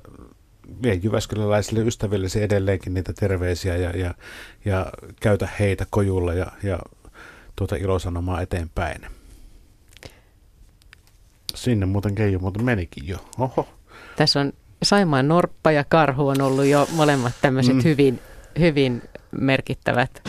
[0.84, 4.14] vie Jyväskyläläisille ystävillesi edelleenkin niitä terveisiä ja, ja,
[4.66, 6.80] ja käytä heitä kojulla ja, ja
[7.56, 9.02] tuota ilosanomaa eteenpäin.
[11.56, 13.18] Sinne muuten Keijo muuten menikin jo.
[13.40, 13.68] Oho.
[14.16, 17.84] Tässä on Saimaan Norppa ja Karhu on ollut jo molemmat tämmöiset mm.
[17.84, 18.20] hyvin,
[18.60, 20.22] hyvin merkittävät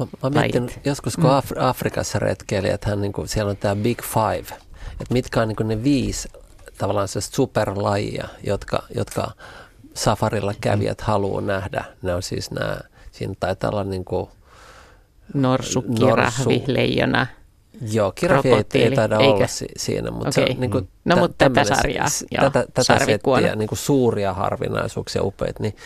[0.00, 1.30] Mä, mä mietin, joskus kun mm.
[1.30, 4.56] Af- Afrikassa retkeili, että hän, niin kuin, siellä on tämä Big Five,
[4.92, 6.28] että mitkä on niin kuin ne viisi
[6.80, 9.30] tavallaan se superlajia, jotka, jotka
[9.94, 11.84] safarilla kävijät haluaa nähdä.
[12.02, 12.76] Ne on siis nämä,
[13.12, 14.28] siinä taitaa olla niin kuin
[15.34, 17.26] Norsu, kirahvi, norsu, leijona,
[17.92, 19.30] Joo, kirahvi ei, ei taida Eikä?
[19.34, 20.46] olla si- siinä, mutta okay.
[20.46, 23.78] se on niin kuin No tä- mutta tätä sarjaa, joo, tätä, tätä settiä, niin kuin
[23.78, 25.76] suuria harvinaisuuksia upeat, niin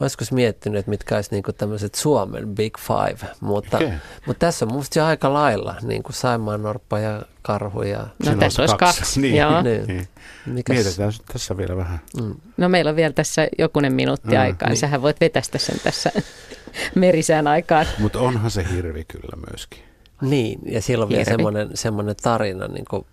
[0.00, 3.92] mä joskus miettinyt, että mitkä olisi niin kuin tämmöiset Suomen Big Five, mutta, okay.
[4.26, 8.06] mutta tässä on musta jo aika lailla, niin kuin Saimaan Norppa ja Karhu ja...
[8.26, 9.20] No tässä olisi kaksi, kaksi.
[9.20, 9.36] niin.
[9.36, 9.62] Joo.
[9.62, 9.86] niin.
[9.86, 10.08] niin.
[10.46, 10.74] Mikäs?
[10.76, 12.00] Mietitään tässä vielä vähän.
[12.22, 12.34] Mm.
[12.56, 14.76] No meillä on vielä tässä jokunen minuutti mm, aikaa, niin.
[14.76, 16.12] sähän voit vetästä sen tässä
[16.94, 17.86] merisään aikaan.
[17.98, 19.91] Mutta onhan se hirvi kyllä myöskin.
[20.22, 23.06] Niin, ja silloin vielä semmoinen, semmoinen tarina niin kuin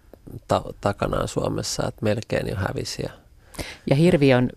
[0.48, 3.02] ta- takanaan Suomessa, että melkein jo hävisi.
[3.02, 3.10] Ja,
[3.90, 4.50] ja hirvi on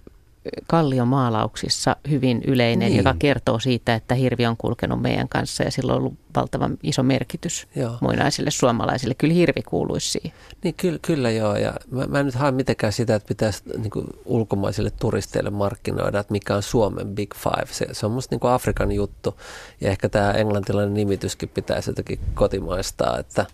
[0.67, 2.97] kalliomaalauksissa hyvin yleinen, niin.
[2.97, 7.03] joka kertoo siitä, että hirvi on kulkenut meidän kanssa ja sillä on ollut valtavan iso
[7.03, 7.99] merkitys joo.
[8.01, 9.15] muinaisille suomalaisille.
[9.15, 10.33] Kyllä hirvi kuuluisi siihen.
[10.65, 13.91] Niin kyllä, kyllä joo, ja mä, mä en nyt hae mitenkään sitä, että pitäisi niin
[13.91, 17.67] kuin, ulkomaisille turisteille markkinoida, että mikä on Suomen Big Five.
[17.71, 19.41] Se, se on musta niin kuin Afrikan juttu,
[19.81, 23.47] ja ehkä tämä englantilainen nimityskin pitäisi jotenkin kotimaistaa, että,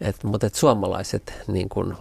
[0.00, 1.94] et, mutta että suomalaiset niin kuin,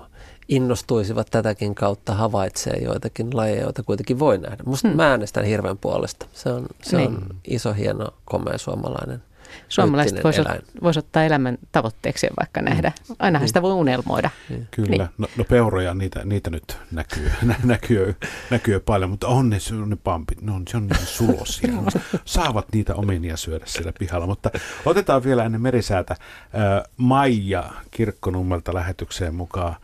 [0.55, 4.63] innostuisivat tätäkin kautta havaitsee joitakin lajeja, joita kuitenkin voi nähdä.
[4.65, 4.97] Musta hmm.
[4.97, 6.25] mä äänestän hirveän puolesta.
[6.33, 7.07] Se on, se niin.
[7.07, 9.21] on iso, hieno, komea suomalainen
[9.69, 10.47] Suomalaiset voisivat
[10.83, 12.65] vois ottaa elämän tavoitteeksi vaikka mm.
[12.65, 12.91] nähdä.
[13.19, 13.47] Ainahan mm.
[13.47, 14.29] sitä voi unelmoida.
[14.49, 14.67] Niin.
[14.71, 14.89] Kyllä.
[14.89, 15.09] Niin.
[15.17, 17.31] No, no peuroja, niitä, niitä nyt näkyy,
[17.63, 18.15] näkyy,
[18.49, 21.73] näkyy paljon, mutta on ne, ne pampit, ne on, se on niin sulosia.
[22.25, 24.27] Saavat niitä omenia syödä siellä pihalla.
[24.27, 24.49] Mutta
[24.85, 29.75] otetaan vielä ennen merisäätä äh, Maija Kirkkonummelta lähetykseen mukaan.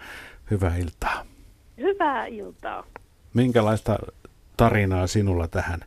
[0.51, 1.25] Hyvää iltaa.
[1.77, 2.83] Hyvää iltaa.
[3.33, 3.99] Minkälaista
[4.57, 5.79] tarinaa sinulla tähän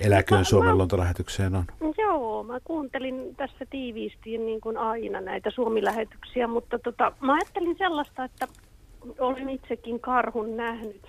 [0.00, 1.64] Eläköön Suomen luontolähetykseen on?
[1.98, 8.24] Joo, mä kuuntelin tässä tiiviisti niin kuin aina näitä Suomi-lähetyksiä, mutta tota, mä ajattelin sellaista,
[8.24, 8.48] että
[9.18, 11.02] olen itsekin karhun nähnyt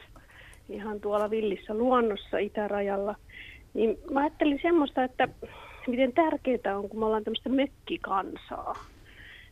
[0.70, 3.16] ihan tuolla villissä luonnossa itärajalla.
[3.74, 5.28] Niin mä ajattelin semmoista, että
[5.88, 8.76] miten tärkeää on, kun me ollaan tämmöistä mökkikansaa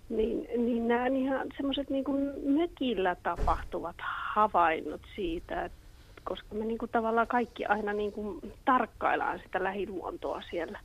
[0.10, 3.96] niin, niin nämä ihan semmoiset niin kuin mökillä tapahtuvat
[4.34, 5.78] havainnot siitä, että
[6.24, 10.80] koska me niin kuin tavallaan kaikki aina niin kuin tarkkaillaan sitä lähiluontoa siellä.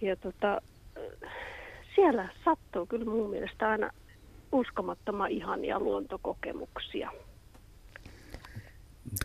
[0.00, 0.60] Ja tota,
[1.94, 3.90] siellä sattuu kyllä mun mielestä aina
[4.52, 7.12] uskomattoman ihania luontokokemuksia.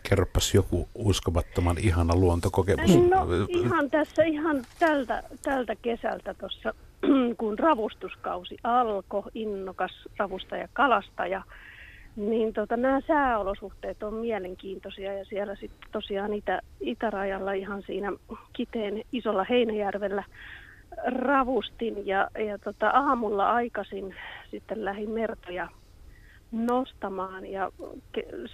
[0.08, 2.96] Kerropas joku uskomattoman ihana luontokokemus.
[2.96, 6.74] No ihan tässä, ihan tältä, tältä kesältä tuossa,
[7.38, 11.42] kun ravustuskausi alkoi, innokas ravustaja kalastaja,
[12.16, 18.12] niin tota, nämä sääolosuhteet on mielenkiintoisia ja siellä sitten tosiaan itä, itärajalla ihan siinä
[18.52, 20.24] Kiteen isolla Heinäjärvellä
[21.06, 24.14] ravustin ja, ja tota, aamulla aikaisin
[24.50, 25.68] sitten lähin mertoja
[26.52, 27.70] nostamaan ja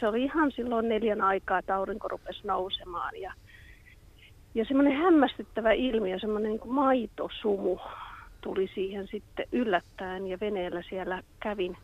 [0.01, 3.33] se oli ihan silloin neljän aikaa, että aurinko rupesi nousemaan ja,
[4.55, 7.79] ja semmoinen hämmästyttävä ilmiö, semmoinen niin maitosumu
[8.43, 11.77] tuli siihen sitten yllättäen ja veneellä siellä kävin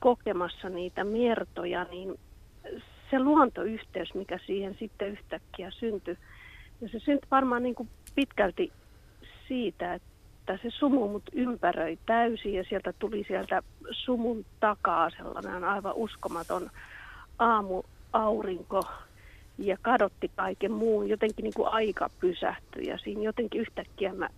[0.00, 2.18] kokemassa niitä mertoja, niin
[3.10, 6.18] se luontoyhteys, mikä siihen sitten yhtäkkiä syntyi,
[6.80, 8.72] ja se syntyi varmaan niin kuin pitkälti
[9.48, 15.94] siitä, että se sumu mut ympäröi täysin ja sieltä tuli sieltä sumun takaa sellainen aivan
[15.94, 16.70] uskomaton
[17.38, 18.82] aamuaurinko
[19.58, 21.08] ja kadotti kaiken muun.
[21.08, 24.28] Jotenkin niin kuin aika pysähtyi ja siinä jotenkin yhtäkkiä mä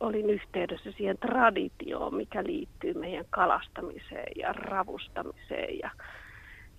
[0.00, 5.78] olin yhteydessä siihen traditioon, mikä liittyy meidän kalastamiseen ja ravustamiseen.
[5.78, 5.90] Ja,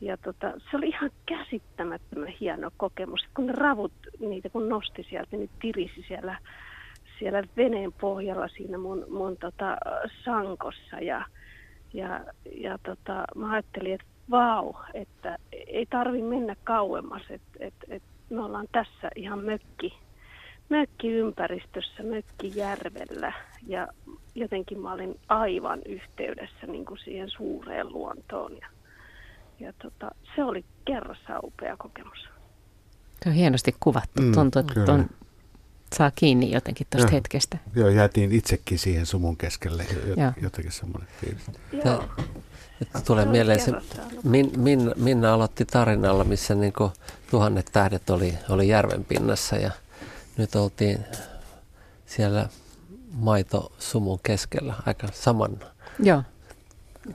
[0.01, 3.21] ja tota, se oli ihan käsittämättömän hieno kokemus.
[3.33, 6.37] Kun ne ravut, niitä kun nosti sieltä, niin tirisi siellä
[7.21, 9.77] siellä veneen pohjalla siinä mun, mun tota,
[10.25, 11.25] sankossa ja,
[11.93, 12.19] ja,
[12.57, 18.41] ja tota, mä ajattelin, että vau, että ei tarvi mennä kauemmas, että et, et me
[18.41, 19.93] ollaan tässä ihan mökki,
[20.71, 23.33] mökkiympäristössä, mökkijärvellä
[23.67, 23.87] ja
[24.35, 28.67] jotenkin mä olin aivan yhteydessä niin kuin siihen suureen luontoon ja,
[29.59, 32.19] ja tota, se oli kerrassa upea kokemus.
[33.23, 34.21] Se on hienosti kuvattu.
[34.21, 35.09] Mm, Tuntuu, että on
[35.95, 37.57] saa kiinni jotenkin tuosta hetkestä.
[37.75, 39.85] Joo, jäätiin itsekin siihen sumun keskelle
[40.41, 41.43] jotenkin semmoinen fiilis.
[41.85, 42.03] Joo.
[43.05, 43.71] Tulee mieleen se,
[44.23, 46.73] Min, Minna, Minna aloitti tarinalla, missä niin
[47.31, 49.71] tuhannet tähdet oli, oli järven pinnassa ja
[50.37, 51.05] nyt oltiin
[52.05, 52.49] siellä
[53.13, 55.59] maitosumun keskellä aika saman
[55.99, 56.23] Joo.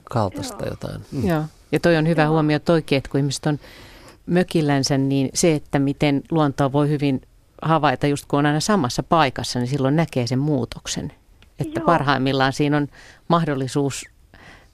[0.03, 0.69] kaltaista Joo.
[0.69, 1.05] jotain.
[1.11, 1.27] Mm.
[1.27, 2.31] Joo, ja toi on hyvä Joo.
[2.31, 3.59] huomio toikin, että kun ihmiset on
[4.25, 7.21] mökillänsä, niin se, että miten luontoa voi hyvin
[7.61, 11.13] havaita just kun on aina samassa paikassa, niin silloin näkee sen muutoksen.
[11.59, 11.85] Että Joo.
[11.85, 12.87] parhaimmillaan siinä on
[13.27, 14.05] mahdollisuus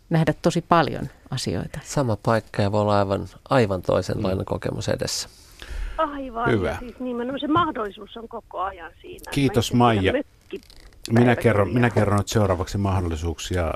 [0.10, 1.80] nähdä tosi paljon asioita.
[1.84, 4.46] Sama paikka ja voi olla aivan, aivan toisenlainen mm.
[4.46, 5.30] kokemus edessä.
[6.04, 6.52] Aivan.
[6.52, 6.70] Hyvä.
[6.70, 9.32] Ja siis nimenomaan se mahdollisuus on koko ajan siinä.
[9.32, 10.14] Kiitos Maija.
[11.12, 13.72] Minä kerron, minä kerron nyt seuraavaksi mahdollisuuksia ö,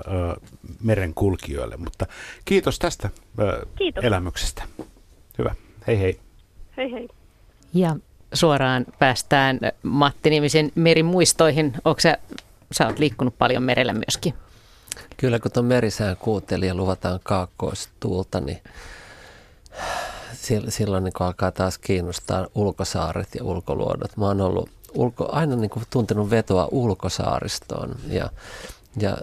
[0.84, 2.06] merenkulkijoille, mutta
[2.46, 3.10] kiitos tästä
[3.40, 4.04] ö, kiitos.
[4.04, 4.64] elämyksestä.
[5.38, 5.56] Hyvä.
[5.88, 6.20] Hei hei.
[6.78, 7.08] Hei hei.
[7.74, 7.96] Ja
[8.34, 11.74] suoraan päästään Matti-nimisen merimuistoihin.
[11.86, 12.18] Onko sä,
[12.72, 14.34] sä oot liikkunut paljon merellä myöskin?
[15.18, 18.58] Kyllä, kun tuon merisään kuunteli ja luvataan kaakkoistuulta, niin
[20.70, 24.18] silloin niin alkaa taas kiinnostaa ulkosaaret ja ulkoluodot.
[24.18, 28.30] Mä oon ollut ulko, aina niin kuin tuntenut vetoa ulkosaaristoon ja,
[28.98, 29.18] ja,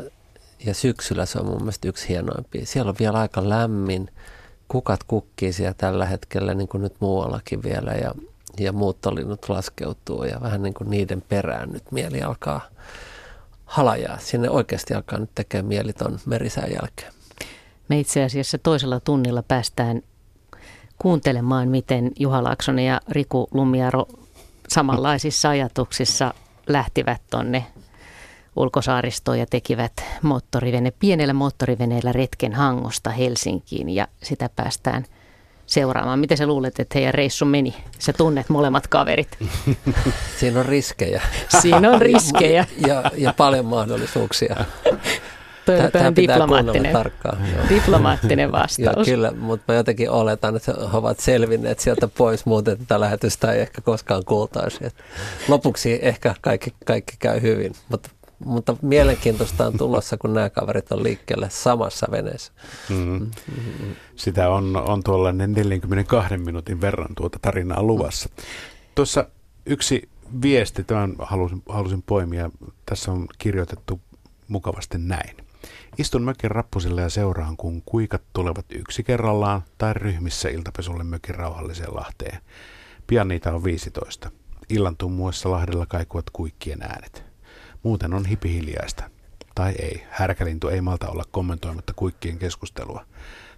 [0.67, 2.67] ja syksyllä se on mun mielestä yksi hienoimpia.
[2.67, 4.11] Siellä on vielä aika lämmin,
[4.69, 8.15] kukat kukkii siellä tällä hetkellä niin kuin nyt muuallakin vielä ja
[8.59, 12.69] ja muuttolinnut laskeutuu ja vähän niin kuin niiden perään nyt mieli alkaa
[13.65, 14.19] halajaa.
[14.19, 17.13] Sinne oikeasti alkaa nyt tekemään mieli ton merisään jälkeen.
[17.89, 20.03] Me itse asiassa toisella tunnilla päästään
[20.99, 24.07] kuuntelemaan, miten Juha Laaksonen ja Riku Lumiaro
[24.69, 26.35] samanlaisissa ajatuksissa
[26.67, 27.67] lähtivät tonne
[28.57, 29.93] ulkosaaristoon ja tekivät
[30.23, 35.05] moottorivene, pienellä moottoriveneellä retken Hangosta Helsinkiin ja sitä päästään–
[35.67, 36.19] seuraamaan.
[36.19, 37.75] Miten sä luulet, että heidän reissu meni?
[37.99, 39.39] Sä tunnet molemmat kaverit.
[40.41, 41.23] Siinä on riskejä.
[41.61, 42.67] Siinä on riskejä.
[42.79, 44.57] ja, ja, ja paljon mahdollisuuksia.
[45.93, 46.97] Tämä on diplomaattinen,
[47.69, 48.97] diplomaattinen vastaus.
[48.97, 53.53] Joo, kyllä, mutta mä jotenkin oletan, että he ovat selvinneet sieltä pois, muuten tätä lähetystä
[53.53, 54.79] ei ehkä koskaan kuultaisi.
[55.49, 58.11] lopuksi ehkä kaikki, kaikki käy hyvin, mutta
[58.45, 62.53] mutta mielenkiintoista on tulossa, kun nämä kaverit on liikkeelle samassa veneessä.
[62.89, 63.31] Mm-hmm.
[64.17, 68.29] Sitä on, on tuollainen 42 minuutin verran tuota tarinaa luvassa.
[68.95, 69.27] Tuossa
[69.67, 70.09] yksi
[70.43, 72.51] viesti, tämän halusin, halusin poimia.
[72.87, 74.01] Tässä on kirjoitettu
[74.49, 75.37] mukavasti näin.
[75.99, 81.95] Istun mökin rappusilla ja seuraan, kun kuikat tulevat yksi kerrallaan tai ryhmissä iltapesulle mökin rauhalliseen
[81.95, 82.39] lahteen.
[83.07, 84.31] Pian niitä on 15.
[84.69, 87.25] Illan tummuessa lahdella kaikuvat kuikkien äänet.
[87.83, 89.11] Muuten on hipihiljaista.
[89.55, 90.07] tai ei.
[90.11, 93.07] Härkälintu ei malta olla kommentoimatta kuikkien keskustelua.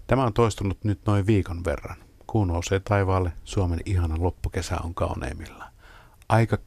[0.06, 1.96] Tämä on toistunut nyt noin viikon verran.
[2.26, 5.72] Kuu nousee taivaalle, Suomen ihana loppukesä on kauneimmillaan.
[6.28, 6.58] Aika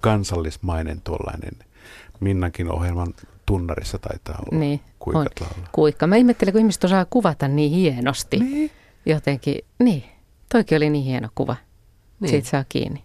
[0.00, 1.52] kansallismainen tuollainen
[2.20, 3.14] Minnakin ohjelman
[3.46, 5.46] tunnarissa taitaa olla Niin, kuikat on.
[5.50, 5.68] laulaa.
[5.72, 6.06] Kuikka.
[6.06, 8.38] Mä ihmettelen, kun ihmiset osaa kuvata niin hienosti.
[8.38, 8.70] Niin.
[9.06, 10.04] Jotenkin, niin.
[10.52, 11.56] Toikin oli niin hieno kuva.
[12.20, 12.30] Niin.
[12.30, 13.04] Siitä saa kiinni.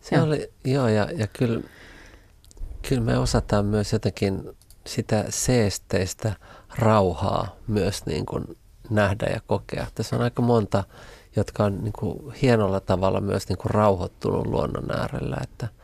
[0.00, 0.24] Se Joo.
[0.24, 1.60] oli, joo, ja, ja kyllä,
[2.88, 4.42] kyllä me osataan myös jotenkin
[4.86, 6.32] sitä seesteistä
[6.78, 8.44] rauhaa myös niin kuin
[8.90, 9.86] nähdä ja kokea.
[9.94, 10.84] Tässä on aika monta,
[11.36, 15.77] jotka on niin kuin hienolla tavalla myös niin kuin rauhoittunut luonnon äärellä, että, että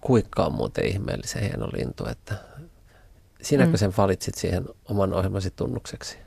[0.00, 2.34] kuikka on muuten ihmeellisen hieno lintu, että
[3.42, 3.76] sinäkö Mm.
[3.76, 6.18] sen valitsit siihen oman ohjelmasi tunnukseksi?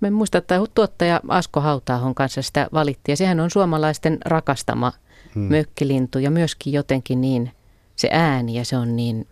[0.00, 3.12] Mä en muista, että tuottaja Asko Hautaahon kanssa sitä valittiin.
[3.12, 4.92] Ja sehän on suomalaisten rakastama
[5.34, 5.42] Hmm.
[5.42, 7.52] mökkilintu ja myöskin jotenkin niin
[7.96, 9.28] se ääni ja se on niin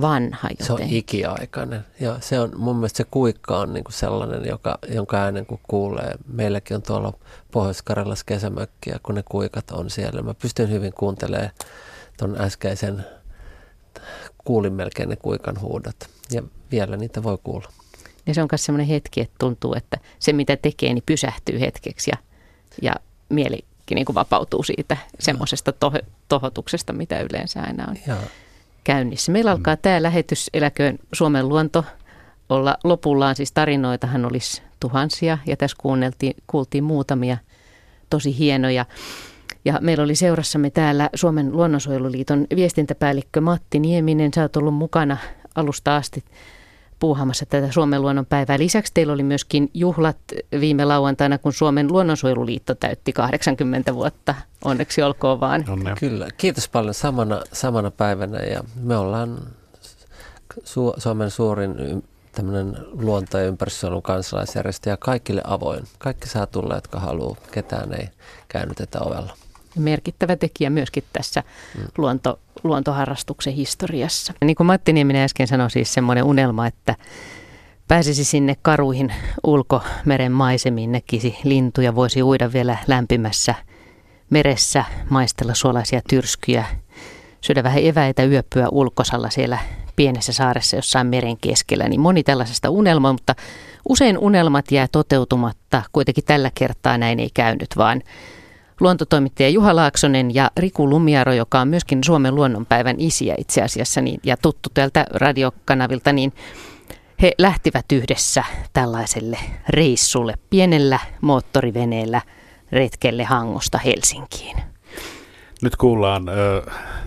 [0.00, 1.84] vanha Se on ikiaikainen.
[2.00, 6.14] Ja se on, mun mielestä se kuikka on niinku sellainen, joka, jonka äänen kun kuulee.
[6.26, 7.12] Meilläkin on tuolla
[7.52, 10.22] Pohjois-Karjalassa kesämökki ja kun ne kuikat on siellä.
[10.22, 11.50] Mä pystyn hyvin kuuntelemaan
[12.22, 13.04] ton äskeisen,
[14.44, 15.96] kuulin melkein ne kuikan huudot.
[16.30, 17.68] Ja vielä niitä voi kuulla.
[18.26, 22.10] Ja se on myös semmoinen hetki, että tuntuu, että se mitä tekee, niin pysähtyy hetkeksi
[22.10, 22.16] ja,
[22.82, 22.92] ja
[23.28, 25.98] mielikin niin kuin vapautuu siitä semmoisesta toho,
[26.28, 28.16] tohotuksesta, mitä yleensä aina on Ja
[28.84, 29.32] käynnissä.
[29.32, 31.84] Meillä alkaa tämä lähetys Eläköön Suomen luonto
[32.48, 37.36] olla lopullaan, siis tarinoitahan olisi tuhansia ja tässä kuunneltiin, kuultiin muutamia
[38.10, 38.86] tosi hienoja.
[39.64, 44.30] Ja meillä oli seurassamme täällä Suomen luonnonsuojeluliiton viestintäpäällikkö Matti Nieminen.
[44.34, 45.16] Sä oot ollut mukana
[45.54, 46.24] alusta asti
[46.98, 48.58] puuhaamassa tätä Suomen luonnonpäivää.
[48.58, 50.16] Lisäksi teillä oli myöskin juhlat
[50.60, 54.34] viime lauantaina, kun Suomen luonnonsuojeluliitto täytti 80 vuotta.
[54.64, 55.64] Onneksi olkoon vaan.
[55.68, 55.96] Onnea.
[56.00, 59.38] Kyllä, kiitos paljon samana, samana päivänä ja me ollaan
[60.60, 61.74] Su- Suomen suurin
[62.32, 65.84] tämmöinen luonto- ja ympäristösuojelun kansalaisjärjestö ja kaikille avoin.
[65.98, 67.36] Kaikki saa tulla, jotka haluaa.
[67.50, 68.08] Ketään ei
[68.48, 69.36] käännytetä ovella.
[69.76, 71.42] Merkittävä tekijä myöskin tässä
[71.98, 74.34] luonto, luontoharrastuksen historiassa.
[74.44, 76.96] Niin kuin Matti Nieminen äsken sanoi, siis semmoinen unelma, että
[77.88, 79.14] pääsisi sinne karuihin
[79.44, 83.54] ulkomeren maisemiin, näkisi lintuja, voisi uida vielä lämpimässä
[84.30, 86.64] meressä, maistella suolaisia tyrskyjä,
[87.40, 89.58] syödä vähän eväitä, yöpyä ulkosalla siellä
[89.96, 93.34] pienessä saaressa jossain meren keskellä, niin moni tällaisesta unelma, mutta
[93.88, 95.82] usein unelmat jää toteutumatta.
[95.92, 98.02] Kuitenkin tällä kertaa näin ei käynyt, vaan
[98.82, 104.20] luontotoimittaja Juha Laaksonen ja Riku Lumiaro, joka on myöskin Suomen luonnonpäivän isiä itse asiassa niin,
[104.24, 106.32] ja tuttu täältä radiokanavilta, niin
[107.22, 112.22] he lähtivät yhdessä tällaiselle reissulle pienellä moottoriveneellä
[112.72, 114.56] retkelle Hangosta Helsinkiin.
[115.62, 116.26] Nyt kuullaan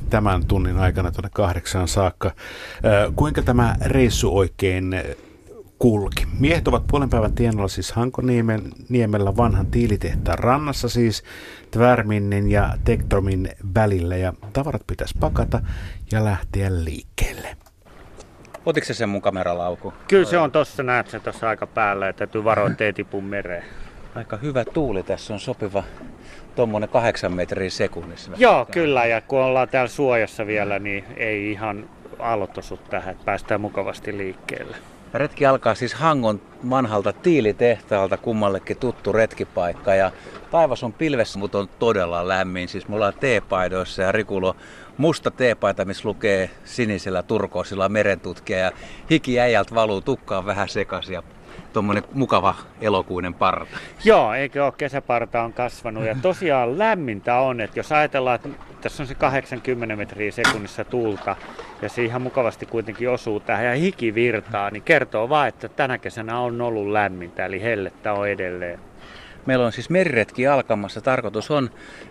[0.10, 2.32] tämän tunnin aikana tuonne kahdeksaan saakka.
[3.16, 4.96] Kuinka tämä reissu oikein
[5.86, 6.28] kulki?
[6.40, 11.24] Miehet ovat puolen päivän tienoilla siis Hankoniemen niemellä vanhan tiilitehtaan rannassa siis
[11.72, 15.62] Tvärminnin ja Tektromin välillä ja tavarat pitäisi pakata
[16.12, 17.58] ja lähteä liikkeelle.
[18.66, 19.94] Otitko se sen mun kameralauku?
[20.08, 23.64] Kyllä se on tossa, näet sen tuossa aika päällä, että täytyy varoa, ettei tipu mereen.
[24.16, 25.84] Aika hyvä tuuli tässä on sopiva
[26.56, 28.32] tuommoinen kahdeksan metriä sekunnissa.
[28.38, 33.26] Joo, kyllä, ja kun ollaan täällä suojassa vielä, niin ei ihan aallot osu tähän, että
[33.26, 34.78] päästään mukavasti liikkeelle.
[35.16, 39.96] Retki alkaa siis Hangon vanhalta tiilitehtaalta, kummallekin tuttu retkipaikka.
[39.96, 40.12] Ja
[40.52, 42.68] taivas on pilvessä, mutta on todella lämmin.
[42.68, 44.56] Siis mulla on teepaidoissa ja Rikulo
[44.98, 48.60] musta teepaita, missä lukee sinisellä turkoosilla merentutkija.
[48.60, 48.72] Ja
[49.12, 51.24] hiki äijältä valuu tukkaan vähän sekaisin ja
[51.76, 53.78] tuommoinen mukava elokuinen parta.
[54.04, 58.50] Joo, eikö ole kesäparta on kasvanut ja tosiaan lämmintä on, että jos ajatellaan, että
[58.82, 61.36] tässä on se 80 metriä sekunnissa tuulta
[61.82, 65.98] ja se ihan mukavasti kuitenkin osuu tähän ja hiki virtaa, niin kertoo vaan, että tänä
[65.98, 68.80] kesänä on ollut lämmintä, eli hellettä on edelleen.
[69.46, 71.02] Meillä on siis meriretki alkamassa.
[71.02, 71.70] Tarkoitus on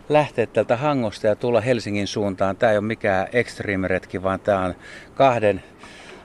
[0.09, 2.57] lähteä tältä Hangosta ja tulla Helsingin suuntaan.
[2.57, 4.75] Tämä ei ole mikään extreme-retki, vaan tämä on
[5.15, 5.63] kahden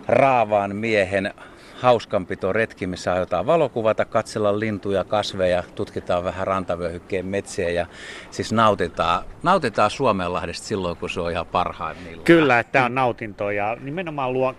[0.08, 1.34] raavaan miehen
[1.80, 7.86] hauskanpito retki, missä aiotaan valokuvata, katsella lintuja, kasveja, tutkitaan vähän rantavyöhykkeen metsiä ja
[8.32, 12.26] siis nautitaan, nautitaan Suomenlahdesta silloin, kun se on ihan parhaimmillaan.
[12.26, 14.56] Kyllä, että tämä on nautinto ja nimenomaan luo,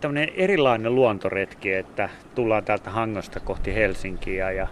[0.00, 4.68] tämmöinen erilainen luontoretki, että tullaan täältä Hangosta kohti Helsinkiä ja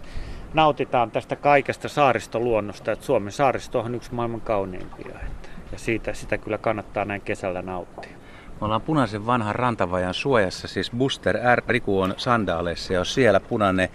[0.54, 6.38] nautitaan tästä kaikesta saaristoluonnosta, että Suomen saaristo on yksi maailman kauneimpia että, ja siitä, sitä
[6.38, 8.17] kyllä kannattaa näin kesällä nauttia.
[8.60, 11.62] Me ollaan punaisen vanhan rantavajan suojassa, siis Buster R.
[11.68, 13.88] Riku on sandaaleissa ja on siellä punainen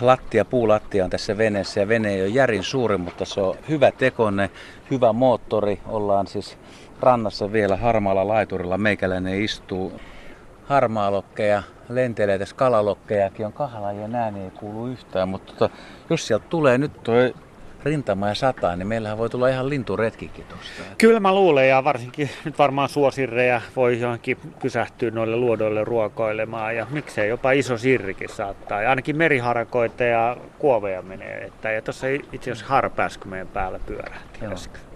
[0.00, 3.90] lattia, puulattia on tässä veneessä ja vene ei ole järin suuri, mutta se on hyvä
[3.92, 4.50] tekone,
[4.90, 5.80] hyvä moottori.
[5.86, 6.58] Ollaan siis
[7.00, 10.00] rannassa vielä harmaalla laiturilla meikäläinen istuu.
[10.64, 15.74] Harmaalokkeja lentelee, tässä kalalokkejakin on kahlajien ääni ei kuulu yhtään, mutta tota,
[16.10, 17.34] jos sieltä tulee nyt toi
[17.84, 20.82] rintama ja sataa, niin meillähän voi tulla ihan linturetkikin tuosta.
[20.98, 26.86] Kyllä mä luulen ja varsinkin nyt varmaan suosirreja voi johonkin pysähtyä noille luodoille ruokoilemaan ja
[26.90, 28.82] miksei jopa iso sirrikin saattaa.
[28.82, 31.44] Ja ainakin meriharakoita ja kuoveja menee.
[31.44, 34.38] Että, ja tuossa itse asiassa harpääskö meidän päällä pyörähti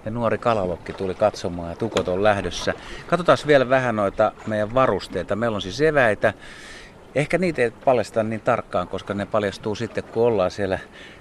[0.05, 2.75] Ja nuori kalalokki tuli katsomaan ja tukot on lähdössä.
[3.07, 5.37] Katsotaan vielä vähän noita meidän varusteita.
[5.37, 6.35] Meillä on siis eväitä,
[7.15, 10.79] Ehkä niitä ei paljasta niin tarkkaan, koska ne paljastuu sitten, kun ollaan siellä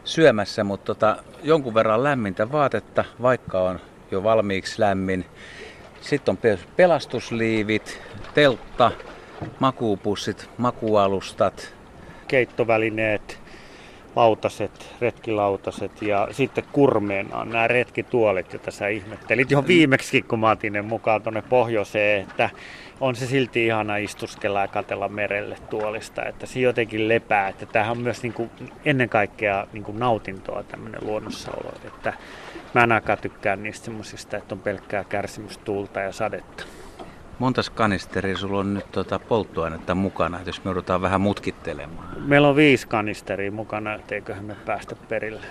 [0.08, 3.80] syömässä, mutta tota, jonkun verran lämmintä vaatetta, vaikka on
[4.12, 5.26] jo valmiiksi lämmin.
[6.01, 8.01] Sitten on pelastusliivit,
[8.34, 8.91] teltta,
[9.60, 11.74] makuupussit, makualustat.
[12.28, 13.39] Keittovälineet,
[14.18, 20.74] lautaset, retkilautaset ja sitten kurmeena nämä retkituolit, joita sä ihmettelit jo viimeksi, kun mä otin
[20.74, 22.49] ne mukaan tuonne pohjoiseen, että
[22.99, 27.97] on se silti ihana istuskella ja katella merelle tuolista, että se jotenkin lepää, että tämähän
[27.97, 28.49] on myös niin kuin
[28.86, 32.13] ennen kaikkea niin kuin nautintoa tämmöinen luonnossaolo, että
[32.74, 36.63] mä en ainakaan tykkään niistä semmoisista, että on pelkkää kärsimystuulta ja sadetta.
[37.39, 42.07] Montas kanisteri sulla on nyt tuota polttoainetta mukana, jos me joudutaan vähän mutkittelemaan?
[42.25, 45.45] Meillä on viisi kanisteria mukana, etteiköhän me päästä perille.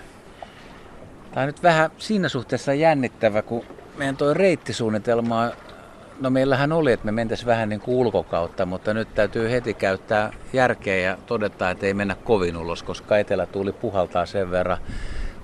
[1.32, 3.64] Tämä on nyt vähän siinä suhteessa jännittävä, kun
[3.96, 5.50] meidän tuo reittisuunnitelma
[6.20, 10.32] No meillähän oli, että me mentäisiin vähän niin kuin ulkokautta, mutta nyt täytyy heti käyttää
[10.52, 14.78] järkeä ja todeta, että ei mennä kovin ulos, koska etelätuuli puhaltaa sen verran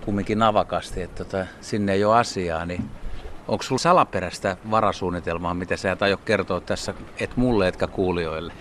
[0.05, 2.67] kumminkin navakasti, että tota, sinne ei ole asiaa.
[2.67, 2.91] Niin
[3.49, 8.53] onko sinulla salaperäistä varasuunnitelmaa, mitä sä et aio kertoa tässä, et mulle etkä kuulijoille?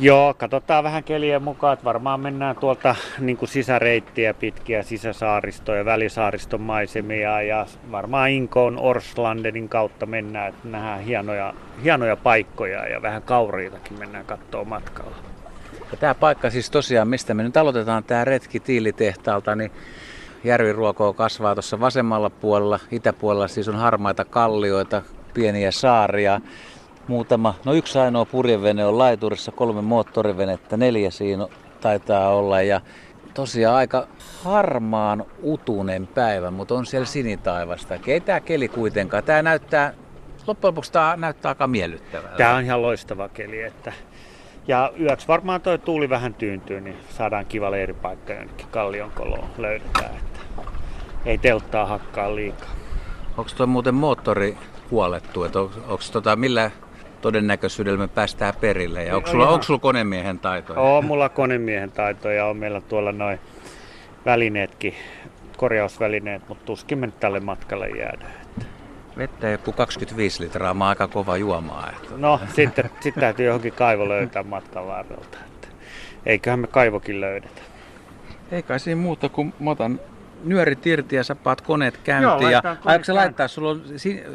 [0.00, 6.60] Joo, katsotaan vähän kelien mukaan, että varmaan mennään tuolta niin kuin sisäreittiä pitkiä sisäsaaristoja, välisaariston
[6.60, 11.54] maisemia ja varmaan Inkoon Orslandenin kautta mennään, että nähdään hienoja,
[11.84, 15.16] hienoja paikkoja ja vähän kauriitakin mennään katsoa matkalla.
[15.90, 19.70] Ja tämä paikka siis tosiaan, mistä me nyt aloitetaan tämä retki tiilitehtaalta, niin
[20.44, 25.02] järviruokoa kasvaa tuossa vasemmalla puolella, itäpuolella siis on harmaita kallioita,
[25.34, 26.40] pieniä saaria
[27.08, 31.46] muutama, no yksi ainoa purjevene on laiturissa, kolme moottorivenettä, neljä siinä
[31.80, 32.80] taitaa olla ja
[33.34, 34.06] tosiaan aika
[34.44, 37.94] harmaan utunen päivä, mutta on siellä sinitaivasta.
[38.06, 39.24] Ei tämä keli kuitenkaan.
[39.24, 39.94] Tämä näyttää,
[40.46, 42.36] loppujen lopuksi tämä näyttää aika miellyttävältä.
[42.36, 43.62] Tämä on ihan loistava keli.
[43.62, 43.92] Että
[44.68, 50.31] ja yöksi varmaan tuo tuuli vähän tyyntyy, niin saadaan kiva leiripaikka jonnekin kallionkoloon löydetään.
[51.26, 52.70] Ei telttaa hakkaa liikaa.
[53.36, 54.56] Onko tuo muuten moottori
[54.90, 55.44] huolettu?
[55.44, 56.70] Että onko, onko tota, millä
[57.20, 59.04] todennäköisyydellä me päästään perille.
[59.04, 60.80] Ja onko, sulla, onko sulla konemiehen taitoja?
[60.80, 63.38] On mulla konemiehen taitoja, on meillä tuolla noin
[64.26, 64.94] välineetkin,
[65.56, 68.26] korjausvälineet, mutta tuskin me tälle matkalle jäädä.
[69.16, 71.90] Vettä joku 25 litraa, mä aika kova juomaa.
[71.90, 72.14] Että...
[72.16, 75.38] No, sitten sit täytyy johonkin kaivo löytää matkan varrelta.
[75.46, 75.68] Että
[76.26, 77.62] eiköhän me kaivokin löydetä.
[78.52, 80.00] Ei kai siinä muuta kuin mä otan
[80.44, 82.50] nyörit irti ja sä paat koneet käyntiin.
[82.50, 82.62] Joo, ja
[83.02, 83.82] sä laittaa, sulla on,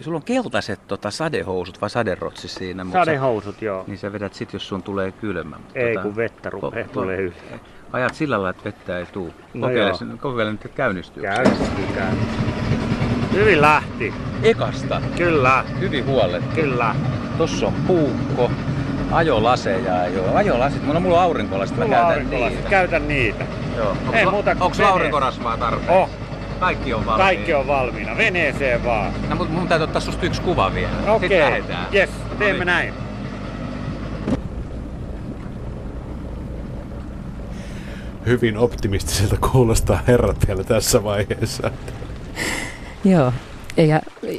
[0.01, 2.85] sulla on keltaiset tota, sadehousut vai saderotsi siinä?
[2.93, 3.83] Sadehousut, sä, joo.
[3.87, 5.59] Niin sä vedät sit, jos sun tulee kylmä.
[5.75, 7.33] Ei, tota, kun vettä rupeaa tulee yli.
[7.93, 9.33] Ajat sillä lailla, että vettä ei tuu.
[9.53, 9.91] No kokeile,
[10.21, 11.23] kokeile nyt, että käynnistyy.
[11.23, 12.47] Käynnistyy, käynnistyy.
[13.33, 14.13] Hyvin lähti.
[14.43, 15.01] Ekasta?
[15.17, 15.63] Kyllä.
[15.79, 16.55] Hyvin huolettu.
[16.55, 16.95] Kyllä.
[17.37, 18.51] Tossa on puukko.
[19.11, 20.35] Ajolaseja ei ole.
[20.35, 22.69] Ajolasit, mulla on mulla aurinkolasit, mä käytän niitä.
[22.69, 23.45] Käytän niitä.
[23.77, 23.89] Joo.
[23.89, 24.89] Onko, Ei muuta onko vene...
[24.89, 25.97] aurinkorasvaa tarpeen?
[25.97, 26.09] Oh.
[26.59, 27.23] Kaikki on valmiina.
[27.23, 28.17] Kaikki on valmiina.
[28.17, 29.13] Veneeseen vaan.
[29.29, 31.11] No, mutta mun täytyy ottaa susta yksi kuva vielä.
[31.11, 31.59] Okei.
[31.59, 31.75] Okay.
[31.93, 32.93] Yes, teemme no niin.
[32.93, 32.93] näin.
[38.25, 41.71] Hyvin optimistiselta kuulostaa herrat vielä tässä vaiheessa.
[43.03, 43.33] Joo,
[43.77, 43.89] ei,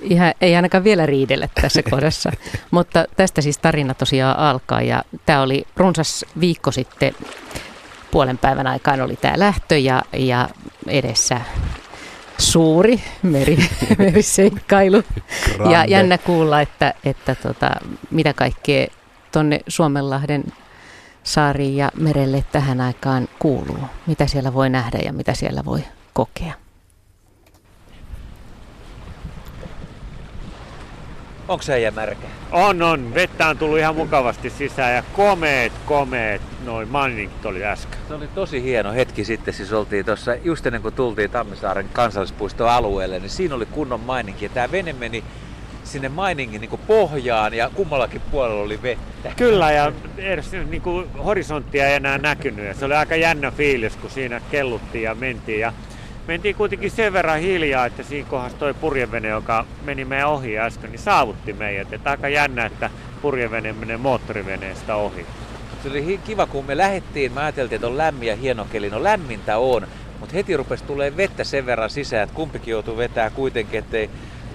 [0.03, 2.32] ihan, ei ainakaan vielä riidellä tässä kohdassa,
[2.70, 7.14] mutta tästä siis tarina tosiaan alkaa ja tämä oli runsas viikko sitten
[8.11, 10.49] puolen päivän aikaan oli tämä lähtö ja, ja
[10.86, 11.41] edessä
[12.39, 13.59] suuri meri,
[13.99, 15.03] meriseikkailu.
[15.70, 17.70] Ja jännä kuulla, että, että tota,
[18.11, 18.86] mitä kaikkea
[19.32, 20.45] tuonne Suomenlahden
[21.22, 23.82] saariin ja merelle tähän aikaan kuuluu.
[24.07, 26.68] Mitä siellä voi nähdä ja mitä siellä voi kokea.
[31.49, 32.27] Onko se märkä?
[32.53, 33.15] On, on.
[33.15, 37.99] Vettä on tullut ihan mukavasti sisään ja komeet, komeet noin manningit oli äsken.
[38.09, 42.71] Se oli tosi hieno hetki sitten, siis oltiin tuossa just ennen kuin tultiin Tammisaaren kansallispuiston
[42.71, 45.25] alueelle, niin siinä oli kunnon maininki ja tämä vene meni
[45.85, 49.33] sinne mainingin niin pohjaan ja kummallakin puolella oli vettä.
[49.37, 53.97] Kyllä ja edes niin kuin horisonttia ei enää näkynyt ja se oli aika jännä fiilis,
[53.97, 55.73] kun siinä kelluttiin ja mentiin ja
[56.29, 60.91] mentiin kuitenkin sen verran hiljaa, että siinä kohdassa toi purjevene, joka meni meidän ohi äsken,
[60.91, 61.93] niin saavutti meidät.
[61.93, 62.91] Että aika jännä, että
[63.22, 65.26] purjevene menee moottoriveneestä ohi.
[65.83, 67.33] Se oli kiva, kun me lähettiin.
[67.33, 68.91] Mä ajateltiin, että on lämmin ja hieno keli.
[68.91, 69.87] No lämmintä on,
[70.20, 74.11] mutta heti rupesi tulee vettä sen verran sisään, että kumpikin joutuu vetää kuitenkin, ettei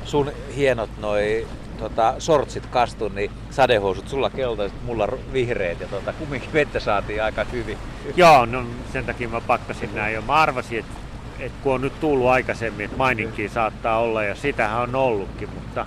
[0.05, 1.47] sun hienot noi
[1.77, 7.43] tota, sortsit kastu, niin sadehousut, sulla keltaiset, mulla vihreät ja tota, kumminkin vettä saatiin aika
[7.43, 7.77] hyvin.
[8.15, 8.63] Joo, no
[8.93, 10.21] sen takia mä pakkasin näin jo.
[10.21, 11.02] Mä arvasin, että,
[11.39, 15.85] että kun on nyt tullut aikaisemmin, että maininkin saattaa olla ja sitähän on ollutkin, mutta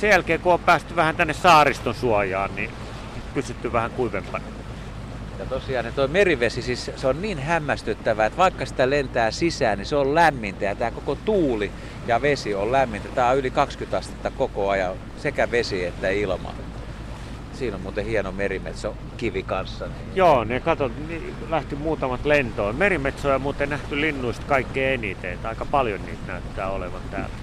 [0.00, 2.70] sen jälkeen kun on päästy vähän tänne saariston suojaan, niin
[3.34, 4.44] pysytty vähän kuivempana.
[5.38, 9.78] Ja tosiaan niin tuo merivesi, siis se on niin hämmästyttävää, että vaikka sitä lentää sisään,
[9.78, 11.70] niin se on lämmintä ja tämä koko tuuli
[12.06, 13.08] ja vesi on lämmintä.
[13.14, 16.54] Tämä on yli 20 astetta koko ajan, sekä vesi että ilma.
[17.58, 19.84] Siinä on muuten hieno merimetso kivi kanssa.
[19.84, 19.96] Niin.
[20.14, 22.76] Joo, ne katot, niin lähti muutamat lentoon.
[22.76, 25.38] Merimetsoja on muuten nähty linnuista kaikkein eniten.
[25.44, 27.34] Aika paljon niitä näyttää olevan täällä.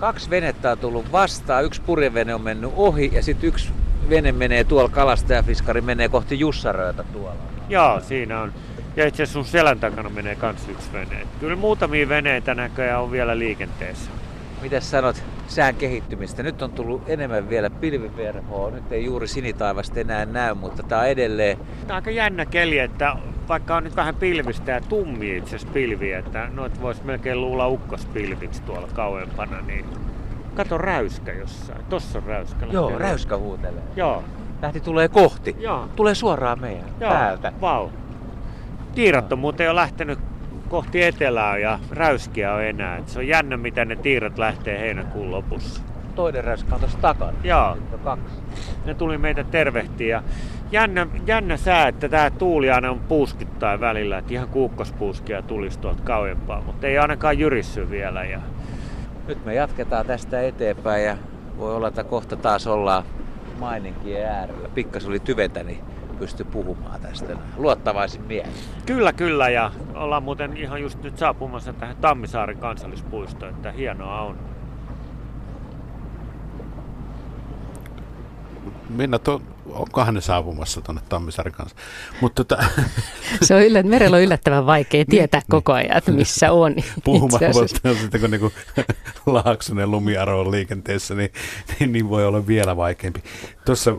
[0.00, 1.64] Kaksi venettä on tullut vastaan.
[1.64, 3.70] Yksi purjevene on mennyt ohi ja sitten yksi
[4.10, 7.36] vene menee tuolla, kalastajafiskari menee kohti Jussaröötä tuolla.
[7.68, 8.52] Joo, siinä on.
[8.96, 11.26] Ja itse asiassa sun selän takana menee kans yksi vene.
[11.40, 14.10] Kyllä muutamia veneitä näköjään on vielä liikenteessä.
[14.62, 16.42] Miten sanot sään kehittymistä?
[16.42, 18.70] Nyt on tullut enemmän vielä pilviverhoa.
[18.70, 21.56] Nyt ei juuri sinitaivasta enää näy, mutta tämä on edelleen...
[21.56, 23.16] Tämä on aika jännä keli, että
[23.48, 27.68] vaikka on nyt vähän pilvistä ja tummia itse asiassa pilviä, että noit voisi melkein luulla
[27.68, 29.84] ukkospilviksi tuolla kauempana, niin
[30.58, 31.84] Kato räyskä jossain.
[31.84, 32.66] Tossa on räyskä.
[32.70, 33.82] Joo, räyskä huutelee.
[33.96, 34.24] Joo.
[34.62, 35.56] Lähti tulee kohti.
[35.58, 35.88] Joo.
[35.96, 37.10] Tulee suoraan meidän Joo.
[37.10, 37.52] päältä.
[37.60, 37.88] Vau.
[38.94, 40.18] Tiirat on muuten jo lähtenyt
[40.68, 42.96] kohti etelää ja räyskiä on enää.
[42.96, 45.82] Et se on jännä, miten ne tiirat lähtee heinäkuun lopussa.
[46.14, 47.38] Toinen räyskä on tuossa takana.
[47.44, 47.76] Joo.
[48.04, 48.34] kaksi.
[48.84, 50.22] Ne tuli meitä tervehtiä.
[50.72, 56.02] Jännä, jännä sää, että tämä tuuli aina on puuskittain välillä, että ihan kuukkospuuskia tulisi tuolta
[56.02, 58.24] kauempaa, mutta ei ainakaan jyrissy vielä.
[58.24, 58.40] Ja
[59.26, 61.16] nyt me jatketaan tästä eteenpäin ja
[61.58, 63.04] voi olla, että kohta taas ollaan
[63.58, 64.68] maininkien äärellä.
[64.74, 65.78] Pikkas oli tyvetä, niin
[66.18, 68.52] pysty puhumaan tästä luottavaisin mielin.
[68.86, 69.48] Kyllä, kyllä.
[69.48, 74.38] Ja ollaan muuten ihan just nyt saapumassa tähän Tammisaaren kansallispuistoon, että hienoa on.
[78.88, 81.76] Minna, to, onkohan ne saapumassa tuonne Tammisaaren kanssa.
[82.20, 82.64] Mutta tota...
[83.42, 86.74] Se on yllät, merellä on yllättävän vaikea niin, tietää niin, koko ajan, että missä on.
[87.04, 88.52] Puhumatta sitten, kun niinku
[89.26, 91.30] Laaksonen lumiaro on liikenteessä, niin,
[91.80, 93.22] niin, niin, voi olla vielä vaikeampi.
[93.64, 93.90] Tuossa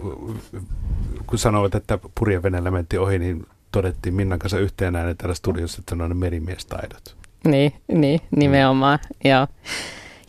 [1.30, 6.04] kun sanoit, että purjeveneellä mentiin ohi, niin todettiin Minnan kanssa yhteen äänen täällä studiossa, että
[6.04, 7.16] on merimiestaidot.
[7.48, 9.30] Niin, niin nimenomaan, mm.
[9.30, 9.48] joo.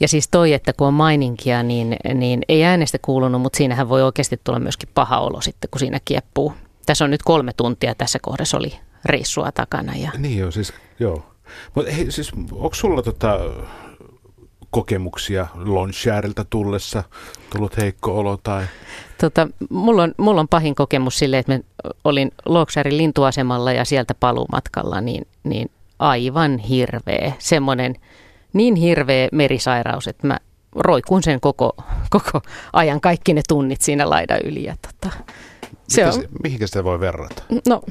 [0.01, 4.03] Ja siis toi, että kun on maininkia, niin, niin ei äänestä kuulunut, mutta siinähän voi
[4.03, 6.53] oikeasti tulla myöskin paha olo sitten, kun siinä kieppuu.
[6.87, 8.73] Tässä on nyt kolme tuntia tässä kohdassa oli
[9.05, 9.97] reissua takana.
[9.97, 10.11] Ja...
[10.19, 11.27] Niin joo, siis joo.
[11.75, 13.39] Mutta siis onko sulla tota,
[14.71, 17.05] kokemuksia Lonshäriltä tullessa,
[17.53, 18.65] tullut heikko olo tai?
[19.21, 21.61] Tota, mulla, on, mulla on pahin kokemus sille, että mä
[22.05, 27.97] olin Loksarin lintuasemalla ja sieltä paluumatkalla, niin, niin aivan hirveä, semmoinen
[28.53, 30.39] niin hirveä merisairaus, että mä
[30.75, 31.73] roikun sen koko,
[32.11, 32.41] koko
[32.73, 34.65] ajan kaikki ne tunnit siinä laidan yli.
[34.65, 35.17] Ja tota,
[35.89, 37.43] se on, mihinkä sitä voi verrata?
[37.69, 37.83] No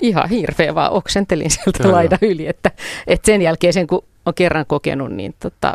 [0.00, 1.92] ihan hirveä vaan oksentelin sieltä Joo.
[1.92, 2.70] laidan yli, että,
[3.06, 5.74] että sen jälkeen sen kun on kerran kokenut, niin tota,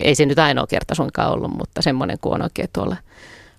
[0.00, 2.96] ei se nyt ainoa kerta suinkaan ollut, mutta semmoinen kun on oikein tuolla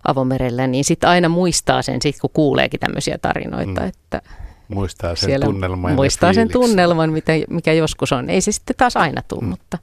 [0.07, 3.87] avomerellä, niin sitten aina muistaa sen, sit kun kuuleekin tämmöisiä tarinoita, mm.
[3.87, 4.21] että
[4.73, 5.93] Muistaa sen tunnelman.
[5.93, 8.29] Muistaa sen tunnelman, mitä, mikä joskus on.
[8.29, 9.47] Ei se sitten taas aina tule, mm.
[9.47, 9.77] mutta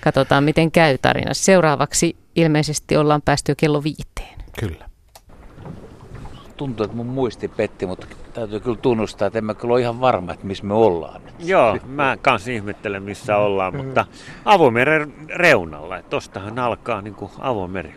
[0.00, 1.44] katsotaan miten käy tarinassa.
[1.44, 4.38] Seuraavaksi ilmeisesti ollaan päästy jo kello viiteen.
[4.60, 4.89] Kyllä.
[6.60, 10.00] Tuntuu, että mun muisti petti, mutta täytyy kyllä tunnustaa, että en mä kyllä ole ihan
[10.00, 11.20] varma, että missä me ollaan.
[11.38, 14.06] Joo, mä kanssa ihmettelen, missä ollaan, mutta
[14.44, 16.02] avomeren reunalla.
[16.02, 17.94] Tostahan alkaa niin kuin avomeri.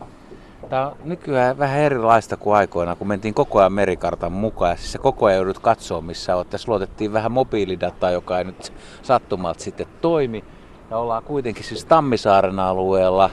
[0.69, 4.77] Tämä on nykyään vähän erilaista kuin aikoina, kun mentiin koko ajan merikartan mukaan.
[4.77, 6.49] Siis se koko ajan joudut katsoa, missä olet.
[6.49, 10.43] Tässä luotettiin vähän mobiilidataa, joka ei nyt sattumalta sitten toimi.
[10.89, 13.29] Ja ollaan kuitenkin siis Tammisaaren alueella,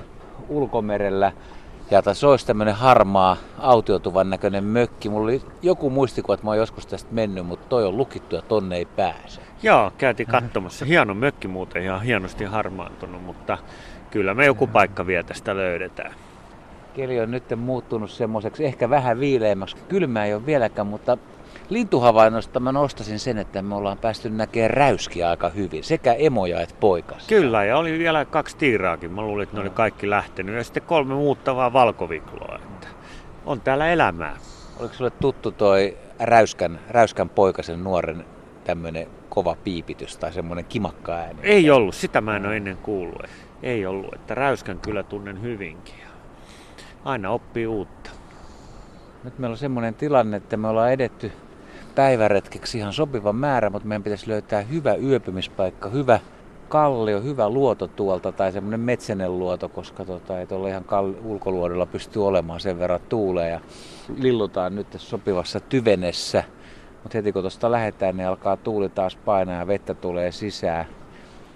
[0.48, 1.32] ulkomerellä.
[1.90, 5.08] Ja tässä olisi tämmöinen harmaa, autiotuvan näköinen mökki.
[5.08, 8.42] Mulla oli joku muistikuva, että mä oon joskus tästä mennyt, mutta toi on lukittu ja
[8.42, 9.40] tonne ei pääse.
[9.62, 10.84] Joo, käytiin katsomassa.
[10.84, 13.58] Hieno mökki muuten, ihan hienosti harmaantunut, mutta
[14.10, 16.14] kyllä me joku paikka vielä tästä löydetään.
[16.94, 19.76] Keli on nyt muuttunut semmoiseksi ehkä vähän viileämmäksi.
[19.88, 21.18] Kylmää ei ole vieläkään, mutta
[21.70, 26.74] lintuhavainnosta mä nostasin sen, että me ollaan päästy näkemään räyskiä aika hyvin, sekä emoja että
[26.80, 27.26] poikas.
[27.26, 29.12] Kyllä, ja oli vielä kaksi tiiraakin.
[29.12, 30.54] Mä luulin, että ne oli kaikki lähtenyt.
[30.54, 32.58] Ja sitten kolme muuttavaa valkovikloa.
[32.62, 32.88] Että
[33.46, 34.36] on täällä elämää.
[34.80, 38.24] Oliko sulle tuttu toi räyskän, räyskän poikasen nuoren
[38.64, 41.38] tämmöinen kova piipitys tai semmoinen kimakka ääni?
[41.42, 43.22] Ei ollut, sitä mä en ole ennen kuullut.
[43.62, 45.94] Ei ollut, että räyskän kyllä tunnen hyvinkin.
[47.04, 48.10] Aina oppii uutta.
[49.24, 51.32] Nyt meillä on semmoinen tilanne, että me ollaan edetty
[51.94, 56.20] päiväretkeksi ihan sopiva määrä, mutta meidän pitäisi löytää hyvä yöpymispaikka, hyvä
[56.68, 61.86] kallio, hyvä luoto tuolta tai semmoinen metsänen luoto, koska tota, ei tuolla ihan kall- ulkoluodolla
[61.86, 63.60] pysty olemaan sen verran tuulee ja
[64.16, 66.44] lillutaan nyt tässä sopivassa tyvenessä.
[67.02, 70.86] Mutta heti kun tuosta lähdetään, niin alkaa tuuli taas painaa ja vettä tulee sisään.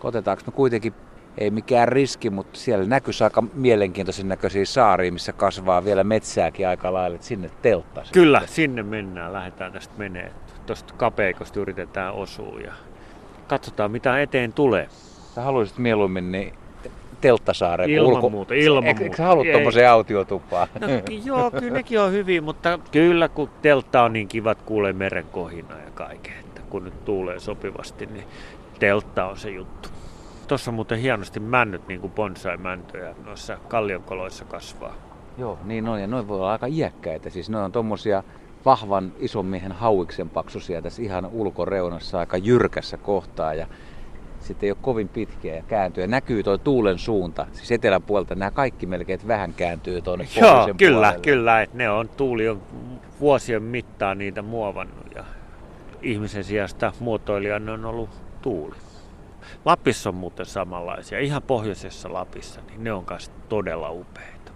[0.04, 0.94] Otetaanko me kuitenkin,
[1.38, 6.92] ei mikään riski, mutta siellä näkyisi aika mielenkiintoisen näköisiä saaria, missä kasvaa vielä metsääkin aika
[6.92, 8.02] lailla, että sinne teltta.
[8.12, 10.32] Kyllä, sinne mennään, lähdetään tästä menee.
[10.66, 12.72] Tuosta kapeikosta yritetään osua ja
[13.46, 14.88] katsotaan mitä eteen tulee.
[15.34, 16.52] Sä haluaisit mieluummin niin
[17.20, 17.90] telttasaareen.
[17.90, 18.30] Ilman ulko...
[18.30, 20.68] muuta, ilman Eikö, eikö sä halua tuommoiseen autiotupaan?
[20.80, 20.86] No,
[21.24, 25.74] joo, kyllä nekin on hyvin, mutta kyllä kun teltta on niin kivat, kuulee meren kohina
[25.78, 28.24] ja kaiken, että kun nyt tuulee sopivasti, niin
[28.78, 29.93] teltta on se juttu.
[30.48, 34.94] Tuossa on muuten hienosti männyt, niin kuin bonsai-mäntöjä noissa kallionkoloissa kasvaa.
[35.38, 37.30] Joo, niin on, ja noin voi olla aika iäkkäitä.
[37.30, 38.22] Siis ne on tuommoisia
[38.64, 43.54] vahvan ison miehen hauiksen paksusia tässä ihan ulkoreunassa aika jyrkässä kohtaa.
[43.54, 43.66] Ja
[44.40, 46.04] sitten ei ole kovin pitkiä ja kääntyy.
[46.04, 50.68] Ja näkyy tuo tuulen suunta, siis etelän puolta nämä kaikki melkein vähän kääntyy tuonne Joo,
[50.76, 51.20] kyllä, puolelle.
[51.22, 51.62] kyllä.
[51.62, 52.62] Että ne on, tuuli on
[53.20, 55.24] vuosien mittaan niitä muovannut ja
[56.02, 58.10] ihmisen sijasta muotoilijan on ollut
[58.42, 58.74] tuuli.
[59.64, 64.52] Lapissa on muuten samanlaisia, ihan pohjoisessa Lapissa, niin ne on myös todella upeita.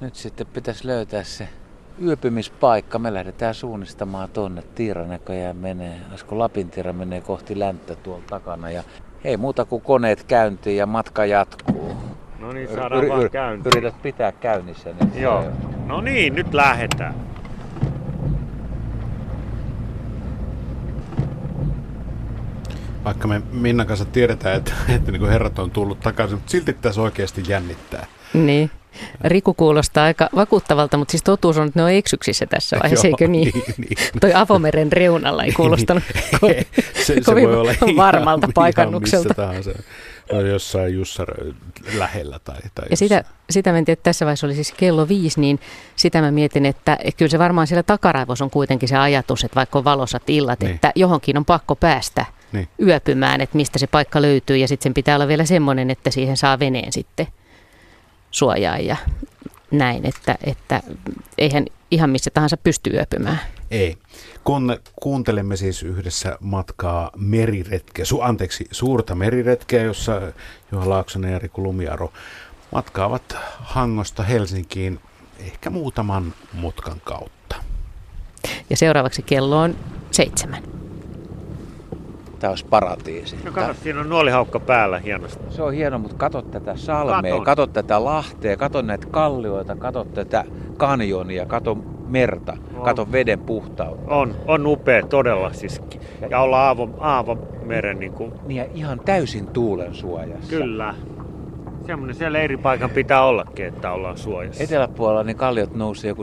[0.00, 1.48] Nyt sitten pitäisi löytää se
[2.02, 2.98] yöpymispaikka.
[2.98, 4.62] Me lähdetään suunnistamaan tonne.
[4.74, 8.70] Tiira näköjään menee, olisiko Lapin tiira menee kohti länttä tuolla takana.
[8.70, 8.82] Ja
[9.24, 11.96] ei muuta kuin koneet käyntiin ja matka jatkuu.
[12.38, 13.72] No niin, saadaan yr- vaan käyntiin.
[13.76, 14.90] Yrität pitää käynnissä.
[14.92, 15.44] Niin Joo.
[15.86, 17.14] No niin, nyt lähdetään.
[23.04, 27.02] Vaikka me Minnan kanssa tiedetään, että, että niin herrat on tullut takaisin, mutta silti tässä
[27.02, 28.06] oikeasti jännittää.
[28.34, 28.70] Niin.
[29.24, 33.28] Riku kuulostaa aika vakuuttavalta, mutta siis totuus on, että ne on eksyksissä tässä vaiheessa, eikö
[33.28, 33.52] niin?
[33.54, 34.20] niin, niin.
[34.20, 36.02] Toi avomeren reunalla ei kuulostanut
[36.34, 36.64] ko-
[37.04, 39.42] se, se voi olla varmalta ihan, paikannukselta.
[39.42, 39.92] Ihan missä tahansa.
[40.32, 41.28] No jossain Jussar
[41.94, 45.08] lähellä tai, tai Ja sitä, sitä mä en tiedä, että tässä vaiheessa oli siis kello
[45.08, 45.60] viisi, niin
[45.96, 49.78] sitä mä mietin, että kyllä se varmaan siellä takaraivossa on kuitenkin se ajatus, että vaikka
[49.78, 50.74] on valosat illat, niin.
[50.74, 52.68] että johonkin on pakko päästä niin.
[52.82, 56.36] yöpymään, että mistä se paikka löytyy ja sitten sen pitää olla vielä semmoinen, että siihen
[56.36, 57.26] saa veneen sitten
[58.30, 58.96] suojaa ja
[59.70, 60.82] näin, että, että
[61.38, 63.40] eihän ihan missä tahansa pysty yöpymään.
[63.70, 63.96] Ei.
[64.44, 70.20] Kun kuuntelemme siis yhdessä matkaa meriretkeä, su, anteeksi, suurta meriretkeä, jossa
[70.72, 72.12] Juha Laaksonen ja Riku Lumiaro
[72.72, 75.00] matkaavat Hangosta Helsinkiin
[75.38, 77.56] ehkä muutaman mutkan kautta.
[78.70, 79.76] Ja seuraavaksi kello on
[80.10, 80.83] seitsemän.
[82.44, 83.36] Tämä olisi paratiisi.
[83.44, 85.44] No kato, siinä on nuolihaukka päällä hienosti.
[85.50, 90.04] Se on hieno, mutta kato tätä salmea, kato, kato tätä lahtea, kato näitä kallioita, kato
[90.04, 90.44] tätä
[90.76, 91.78] kanjonia, kato
[92.08, 92.84] merta, on.
[92.84, 94.14] kato veden puhtautta.
[94.14, 95.82] On, on upea todella siis.
[96.30, 98.32] Ja olla Aavo, Aavo meren niin kuin...
[98.46, 100.50] Niin ja ihan täysin tuulen suojassa.
[100.50, 100.94] Kyllä.
[101.86, 104.64] Semmoinen siellä eri paikan pitää ollakin, että ollaan suojassa.
[104.64, 106.22] Eteläpuolella niin kalliot nousee joku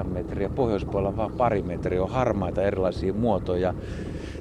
[0.00, 3.74] 7-8 metriä, pohjoispuolella vaan pari metriä, on harmaita erilaisia muotoja.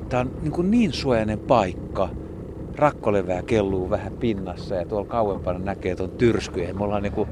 [0.10, 2.10] Tämä on niin, kuin niin suojainen paikka.
[2.76, 6.78] Rakkolevää kelluu vähän pinnassa ja tuolla kauempana näkee tuon tyrskyjen.
[6.78, 7.30] Me ollaan niin kuin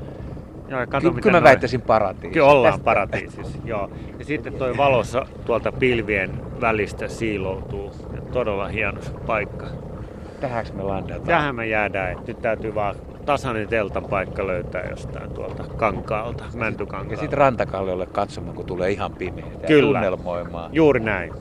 [0.68, 2.34] Joo, ja kato, Ky- kyllä mä väittäisin paratiisissa.
[2.34, 3.90] Kyllä ollaan paratiisissa, joo.
[4.20, 7.92] Ja sitten toi valossa tuolta pilvien välistä siiloutuu.
[8.16, 9.68] Ja todella hieno paikka.
[10.42, 11.28] Tähän me landataan?
[11.28, 12.12] Tähän me jäädään.
[12.12, 12.96] Että nyt täytyy vaan
[13.26, 17.14] tasainen teltan paikka löytää jostain tuolta kankaalta, mäntykankaalta.
[17.14, 19.46] Ja sitten rantakalliolle katsomaan, kun tulee ihan pimeä.
[19.68, 20.00] Kyllä.
[20.00, 20.74] Tunnelmoimaan.
[20.74, 21.34] Juuri näin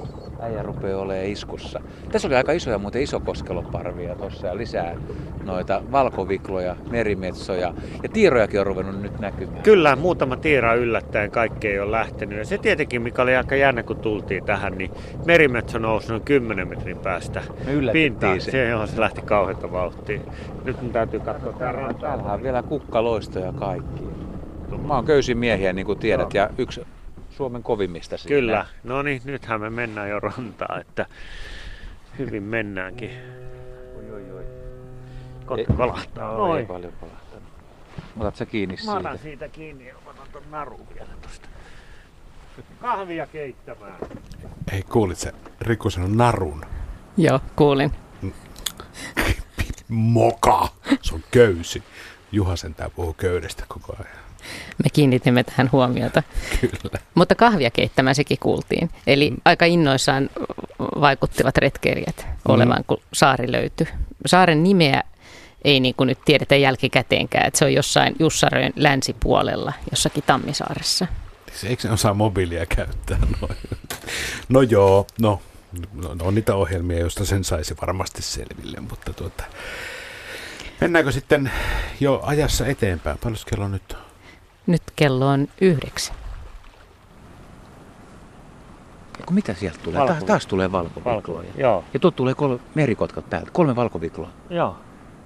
[0.43, 1.81] äijä rupeaa olemaan iskussa.
[2.12, 4.97] Tässä oli aika isoja muuten isokoskeloparvia tuossa ja lisää
[5.44, 9.62] noita valkovikloja, merimetsoja ja tiirojakin on ruvennut nyt näkymään.
[9.62, 12.39] Kyllä, muutama tiira yllättäen kaikki ei ole lähtenyt.
[12.39, 14.90] Ja se tietenkin, mikä oli aika jännä, kun tultiin tähän, niin
[15.27, 18.40] merimetso nousi noin 10 metrin päästä Me pintaan.
[18.40, 18.51] Se.
[18.51, 20.20] se, johon se lähti kauheita vauhtia.
[20.64, 21.94] Nyt mun täytyy katsoa täällä.
[21.94, 24.02] Täällä on vielä kukkaloistoja kaikki.
[24.86, 26.81] Mä oon köysimiehiä, niin kuin tiedät, ja yksi
[27.37, 28.37] Suomen kovimmista siinä.
[28.37, 31.07] Kyllä, no niin, nythän me mennään jo rantaa, että
[32.19, 33.11] hyvin mennäänkin.
[33.97, 34.45] Oi, oi, oi.
[35.47, 36.37] Kotka kolahtaa.
[36.37, 37.49] No, ei paljon kolahtanut.
[38.19, 38.93] Otat sä kiinni siitä?
[38.93, 41.49] Mä otan siitä kiinni ja otan ton narun vielä tosta.
[42.81, 43.97] Kahvia keittämään.
[44.73, 46.65] Ei, kuulit sä Riku sanon narun?
[47.17, 47.93] Joo, kuulin.
[49.89, 50.69] Moka!
[51.03, 51.83] Se on köysi.
[52.33, 54.17] Juha sentään puhuu köydestä koko ajan.
[54.85, 56.23] Me kiinnitimme tähän huomiota.
[56.60, 56.98] Kyllä.
[57.14, 58.90] Mutta kahvia keittämään sekin kuultiin.
[59.06, 59.36] Eli mm.
[59.44, 60.31] aika innoissaan
[60.78, 62.85] vaikuttivat retkeilijät olevan, mm.
[62.86, 63.86] kun saari löytyi.
[64.27, 65.02] Saaren nimeä
[65.64, 71.06] ei niin kuin nyt tiedetä jälkikäteenkään, että se on jossain Jussaröön länsipuolella, jossakin Tammisaaressa.
[71.64, 73.19] Eikö ne osaa mobiilia käyttää?
[73.40, 73.48] No,
[74.48, 75.43] no joo, no,
[75.93, 79.44] no, no on niitä ohjelmia, joista sen saisi varmasti selville, mutta tuota,
[80.81, 81.51] mennäänkö sitten
[82.01, 83.19] jo ajassa eteenpäin?
[83.19, 84.11] Paljon kello nyt on?
[84.66, 86.16] Nyt kello on yhdeksän.
[89.26, 90.06] Kun mitä sieltä tulee?
[90.06, 91.48] Taas, taas tulee valkovikloja.
[91.56, 91.84] Joo.
[91.94, 93.51] Ja tuot tulee kolme merikotkat täältä.
[93.52, 94.28] Kolme valkovikloa.
[94.51, 94.76] Joo.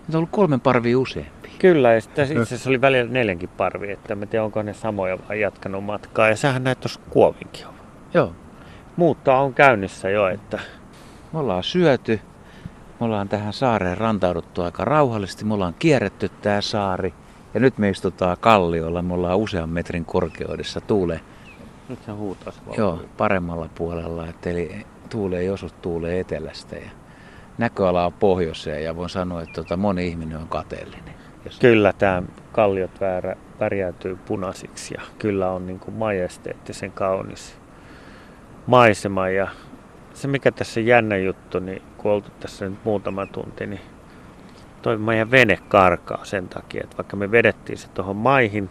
[0.06, 1.50] Nyt on ollut kolmen parvi useampi.
[1.58, 5.18] Kyllä, ja sitten itse asiassa oli välillä neljänkin parvi, että en tiedä onko ne samoja
[5.28, 6.28] vai jatkanut matkaa.
[6.28, 7.74] Ja sähän näet tuossa kuovinkin on.
[8.14, 8.32] Joo.
[8.96, 10.58] Muuttaa on käynnissä jo, että...
[11.32, 12.20] Me ollaan syöty,
[13.00, 17.14] me ollaan tähän saareen rantauduttu aika rauhallisesti, me ollaan kierretty tämä saari.
[17.56, 21.20] Ja nyt me istutaan kalliolla, me ollaan usean metrin korkeudessa, tuulee.
[21.88, 26.90] Nyt se huutaa se Joo, paremmalla puolella, että eli tuulee joskus tuulee etelästä ja
[27.58, 31.14] näköala on pohjoiseen ja voin sanoa, että tota, moni ihminen on kateellinen.
[31.44, 31.58] Jos...
[31.58, 32.22] Kyllä tämä
[32.52, 37.56] kalliot väärä, värjäytyy punaisiksi ja kyllä on niin kuin majesteettisen kaunis
[38.66, 39.48] maisema ja
[40.14, 43.80] se mikä tässä jännä juttu, niin kun oltu tässä nyt muutama tunti, niin
[44.86, 48.70] toi meidän vene karkaa sen takia, että vaikka me vedettiin se tuohon maihin,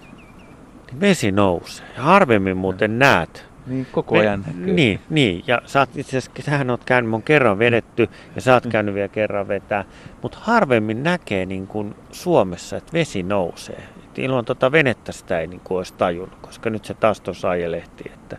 [0.87, 1.85] niin vesi nousee.
[1.97, 4.73] Ja harvemmin muuten näet niin, koko ajan näkyy.
[4.73, 8.53] Niin, niin, ja sä oot itse asiassa, sähän oot käynyt, mun kerran vedetty, ja sä
[8.53, 8.71] oot mm.
[8.71, 9.85] käynyt vielä kerran vetää,
[10.21, 13.83] mutta harvemmin näkee niin kuin Suomessa, että vesi nousee.
[14.03, 17.49] Et ilman tuota venettä sitä ei niin kuin olisi tajunnut, koska nyt se taas tuossa
[17.49, 18.37] ajelehti, että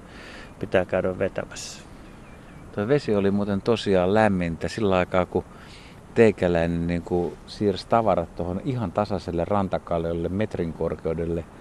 [0.59, 1.83] pitää käydä vetämässä.
[2.75, 5.45] Tuo vesi oli muuten tosiaan lämmintä sillä aikaa, kun
[6.17, 11.45] teikäläinen niin kuin siirsi tavarat tuohon ihan tasaiselle rantakalliolle metrin korkeudelle–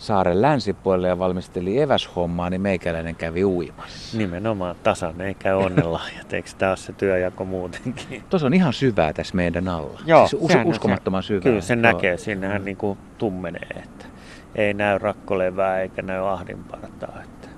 [0.00, 4.18] saaren länsipuolelle ja valmisteli eväshommaa, niin meikäläinen kävi uimassa.
[4.18, 8.22] Nimenomaan tasan, eikä onnenlahjat, eikö tämä ole se työjako muutenkin?
[8.30, 10.00] Tuossa on ihan syvää tässä meidän alla.
[10.06, 11.42] Joo, siis us- uskomattoman syvää.
[11.42, 11.92] Kyllä sen Joo.
[11.92, 14.06] näkee, sinnehän niin kuin tummenee, että
[14.54, 17.22] ei näy rakkolevää eikä näy ahdinpartaa.
[17.22, 17.48] Että.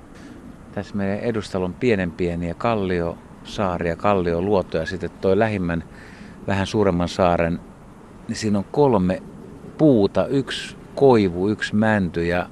[0.73, 4.86] Tässä meidän edustalla on pienen pieniä kalliosaaria, kallioluotoja.
[4.86, 5.85] Sitten toi lähimmän
[6.47, 7.60] vähän suuremman saaren,
[8.28, 9.23] niin siinä on kolme
[9.78, 10.27] puuta.
[10.27, 12.47] Yksi koivu, yksi mänty ja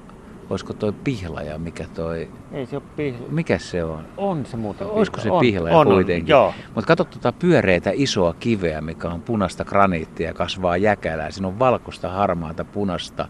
[0.49, 2.29] olisiko toi pihlaja, mikä toi...
[2.51, 3.31] Ei se ole pihlaja.
[3.31, 4.05] Mikä se on?
[4.17, 6.35] On se muuten Olisiko se pihlaja on, kuitenkin?
[6.35, 11.31] On, Mutta katso tuota pyöreitä isoa kiveä, mikä on punaista graniittia ja kasvaa jäkälää.
[11.31, 13.27] Siinä on valkoista, harmaata, punasta,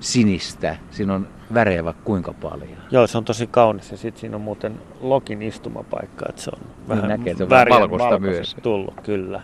[0.00, 0.76] sinistä.
[0.90, 2.76] Siinä on värejä vaikka kuinka paljon.
[2.90, 6.60] Joo, se on tosi kaunis ja sitten siinä on muuten Lokin istumapaikka, että se on
[6.60, 8.56] niin vähän niin näkee, että on valkoista myös.
[8.62, 9.42] tullut, kyllä.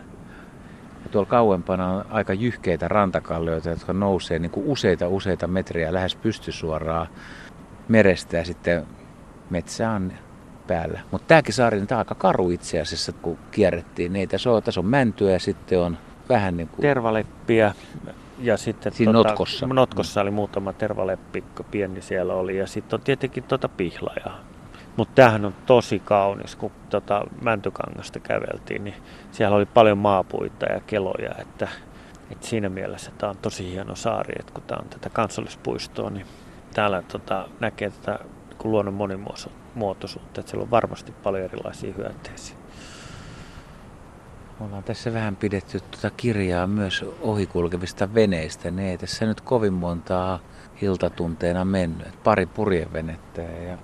[1.06, 6.16] Ja tuolla kauempana on aika jyhkeitä rantakallioita, jotka nousee niin kuin useita useita metriä lähes
[6.16, 7.06] pystysuoraan
[7.88, 8.86] merestä ja sitten
[9.50, 10.12] metsä on
[10.66, 11.00] päällä.
[11.10, 14.12] Mutta tämäkin saari on aika karu itse asiassa, kun kierrettiin.
[14.12, 16.82] Niin tässä on, tässä on mäntyä ja sitten on vähän niin kuin...
[16.82, 17.74] Tervaleppiä
[18.38, 19.66] ja sitten Siinä tota, notkossa.
[19.66, 24.40] notkossa oli muutama tervaleppi, pieni siellä oli ja sitten on tietenkin tuota pihlajaa.
[24.96, 28.94] Mutta tämähän on tosi kaunis, kun tota Mäntykangasta käveltiin, niin
[29.32, 31.68] siellä oli paljon maapuita ja keloja, että,
[32.30, 36.26] että siinä mielessä tämä on tosi hieno saari, että kun tämä on tätä kansallispuistoa, niin
[36.74, 38.18] täällä tota, näkee tätä
[38.64, 42.56] luonnon monimuotoisuutta, että siellä on varmasti paljon erilaisia hyönteisiä.
[44.60, 48.70] Ollaan tässä vähän pidetty tuota kirjaa myös ohikulkevista veneistä.
[48.70, 50.38] Ne ei tässä nyt kovin montaa
[50.82, 52.22] iltatunteena mennyt.
[52.24, 53.78] Pari purjevenettä ja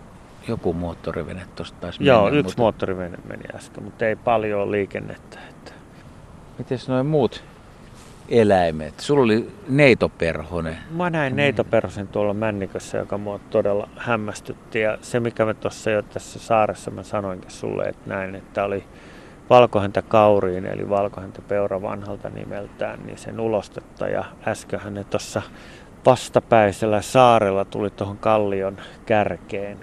[0.48, 2.62] joku moottorivene tuosta taisi Joo, mennä, yksi mutta...
[2.62, 5.38] moottorivene meni äsken, mutta ei paljon liikennettä.
[5.50, 5.72] Että...
[6.58, 7.44] Miten noin muut
[8.28, 9.00] eläimet?
[9.00, 10.78] Sulla oli neitoperhonen.
[10.90, 14.80] Mä näin neitoperhosen tuolla Männikössä, joka mua todella hämmästytti.
[14.80, 18.84] Ja se, mikä me tuossa jo tässä saaressa mä sanoinkin sulle, että näin, että oli
[19.50, 24.08] valkohäntä kauriin, eli valkohäntä peura vanhalta nimeltään, niin sen ulostetta.
[24.08, 25.42] Ja äsköhän ne tuossa
[26.06, 29.78] vastapäisellä saarella tuli tuohon kallion kärkeen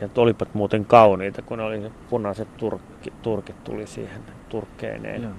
[0.00, 5.32] ja olipat muuten kauniita, kun oli se punaiset turkki, turkit tuli siihen turkkeineen Joo.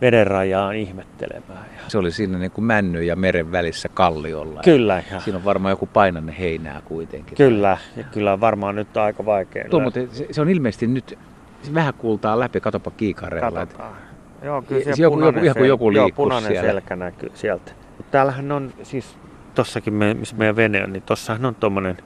[0.00, 1.66] vedenrajaan ihmettelemään.
[1.76, 1.82] Ja...
[1.88, 4.60] Se oli siinä niin kuin männy ja meren välissä kalliolla.
[4.64, 5.02] Kyllä.
[5.10, 5.20] Ja...
[5.20, 7.36] Siinä on varmaan joku painanne heinää kuitenkin.
[7.36, 9.64] Kyllä, ja kyllä varmaan nyt on aika vaikea.
[9.70, 11.18] Tuo, mutta se, se, on ilmeisesti nyt,
[11.62, 13.50] se vähän kuultaa läpi, katopa kiikareella.
[13.50, 13.96] Katsotaan.
[14.42, 16.70] Joo, kyllä siellä joku, joku, joku, joku joo, punainen siellä.
[16.70, 17.72] selkä näkyy sieltä.
[17.96, 19.16] Mutta täällähän on siis,
[19.54, 21.96] tossakin me, missä meidän vene on, niin tossahan on tuommoinen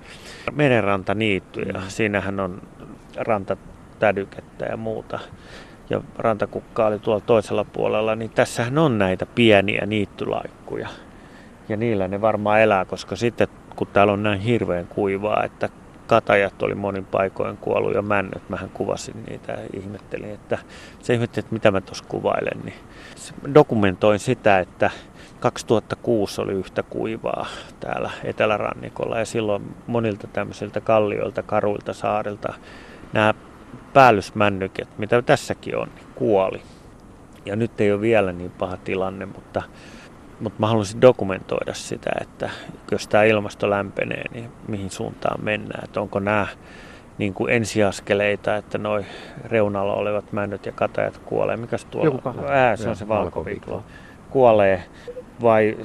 [0.52, 1.88] merenrantaniitty ja mm.
[1.88, 2.62] siinähän on
[3.16, 5.18] rantatädykettä ja muuta.
[5.90, 10.88] Ja rantakukka oli tuolla toisella puolella, niin tässähän on näitä pieniä niittylaikkuja.
[11.68, 15.68] Ja niillä ne varmaan elää, koska sitten kun täällä on näin hirveän kuivaa, että
[16.06, 18.48] katajat oli monin paikoin kuollut ja männyt.
[18.48, 20.58] Mähän kuvasin niitä ja ihmettelin, että
[21.02, 22.60] se ihmetteli, että mitä mä tuossa kuvailen.
[22.64, 22.74] Niin
[23.54, 24.90] dokumentoin sitä, että
[25.44, 27.46] 2006 oli yhtä kuivaa
[27.80, 32.54] täällä etelärannikolla ja silloin monilta tämmöisiltä kallioilta, karuilta saarilta
[33.12, 33.34] nämä
[33.92, 36.62] päällysmännyket, mitä tässäkin on, niin kuoli.
[37.44, 39.62] Ja nyt ei ole vielä niin paha tilanne, mutta,
[40.40, 42.50] mutta mä haluaisin dokumentoida sitä, että
[42.90, 45.84] jos tämä ilmasto lämpenee, niin mihin suuntaan mennään.
[45.84, 46.46] Että onko nämä
[47.18, 49.06] niin kuin ensiaskeleita, että noin
[49.44, 51.56] reunalla olevat männyt ja katajat kuolee.
[51.56, 52.20] Mikäs tuolla?
[52.26, 53.84] Joku Ää, se on se valkoviklo.
[54.30, 54.84] Kuolee
[55.42, 55.76] vai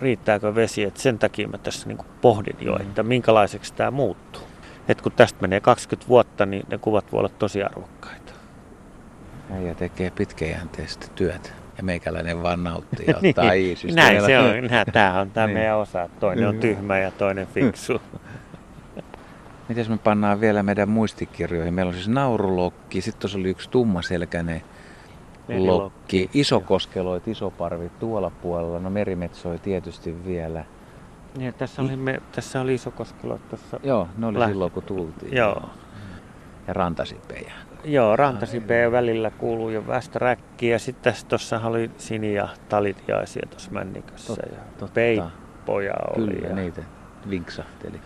[0.00, 0.82] riittääkö vesi?
[0.82, 4.42] Et sen takia mä tässä niin pohdin jo, että minkälaiseksi tämä muuttuu.
[4.88, 8.32] Et kun tästä menee 20 vuotta, niin ne kuvat voi olla tosi arvokkaita.
[9.66, 11.50] Ja tekee pitkäjänteistä työtä.
[11.78, 14.00] Ja meikäläinen vaan nauttii ja ottaa niin, iisistä.
[14.00, 14.46] Näin se on.
[14.92, 15.56] Tämä on tämä Niin.
[15.58, 16.08] meidän osa.
[16.20, 18.02] Toinen on tyhmä ja toinen fiksu.
[19.68, 21.74] Miten me pannaan vielä meidän muistikirjoihin?
[21.74, 24.62] Meillä on siis naurulokki, sitten tuossa oli yksi tummaselkäinen.
[25.48, 30.64] Lokki, isokoskeloit, isoparvit tuolla puolella, no merimetsoi tietysti vielä.
[31.36, 33.80] Niin, tässä, oli me, tässä oli iso koskelo tuossa.
[33.82, 35.36] Joo, ne oli Läht- silloin kun tultiin.
[35.36, 35.62] Joo.
[36.66, 37.52] Ja rantasipejä.
[37.84, 44.32] Joo, rantasipeen välillä kuuluu jo västäräkki ja sitten tuossa oli sini- ja talitiaisia tuossa männikössä.
[44.32, 44.94] Tot- ja totta.
[44.94, 46.32] peippoja oli.
[46.34, 46.54] Kyllä, ja...
[46.54, 46.82] niitä
[47.30, 48.00] vinksahteli.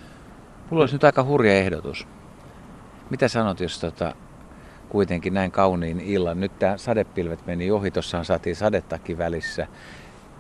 [0.71, 2.09] Mulla olisi nyt aika hurja ehdotus.
[3.11, 4.15] Mitä sanot, jos tota,
[4.91, 9.67] kuitenkin näin kauniin illan, nyt tämä sadepilvet meni ohi, tuossahan saatiin sadettakin välissä,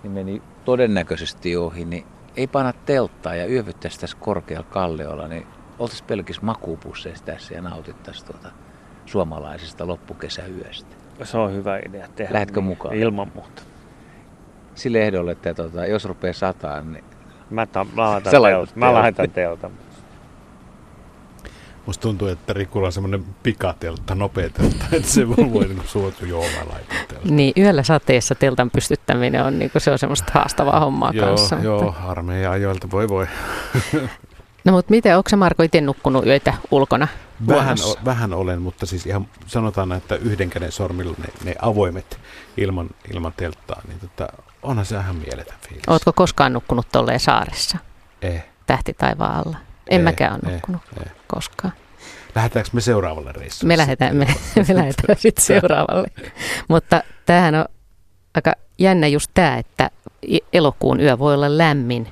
[0.02, 2.04] niin meni todennäköisesti ohi, niin
[2.36, 5.46] ei panna telttaa ja yövyttäisi tässä korkealla kalliolla, niin
[5.78, 8.50] oltaisiin pelkissä makuupusseissa tässä ja nautittaisiin tuota
[9.06, 10.96] suomalaisesta loppukesäyöstä.
[11.24, 12.34] Se on hyvä idea tehdä.
[12.34, 12.94] Lähdetkö niin, mukaan?
[12.94, 13.62] Ilman muuta.
[14.74, 17.04] Sille ehdolle, että tota, jos rupeaa sataan, niin
[17.50, 18.68] Mä, ta- mä laitan teltan.
[18.74, 19.70] Mä laitan teltan.
[21.86, 26.16] Musta tuntuu, että Rikulla on semmoinen pikateltta, nopea teltta, että se voi voi niin suotu,
[27.08, 27.14] teltta.
[27.34, 31.56] Niin, yöllä sateessa teltan pystyttäminen on, niin kuin, se on semmoista haastavaa hommaa Joo, kanssa.
[31.56, 32.00] joo, Mutta...
[32.02, 33.26] armeija ajoilta, voi voi.
[34.64, 37.08] No mutta miten, onko se Marko itse nukkunut yötä ulkona
[37.48, 42.20] Vähän, o, vähän olen, mutta siis ihan sanotaan, että yhden käden sormilla ne, ne avoimet
[42.56, 44.32] ilman, ilman telttaa, niin tota,
[44.62, 45.84] onhan se ihan mieletön fiilis.
[45.88, 47.78] Oletko koskaan nukkunut tolleen saaressa,
[48.22, 49.56] Eh, tähti taivaan alla?
[49.90, 51.12] En Eh, mäkään ole nukkunut eh.
[51.26, 51.72] koskaan.
[52.34, 53.68] lähdetäänkö me seuraavalle reissulle?
[53.72, 54.26] Me lähdetään, me,
[54.68, 56.08] me lähdetään sitten seuraavalle.
[56.68, 57.64] Mutta tämähän on
[58.34, 59.90] aika jännä just tämä, että
[60.52, 62.08] elokuun yö voi olla lämmin.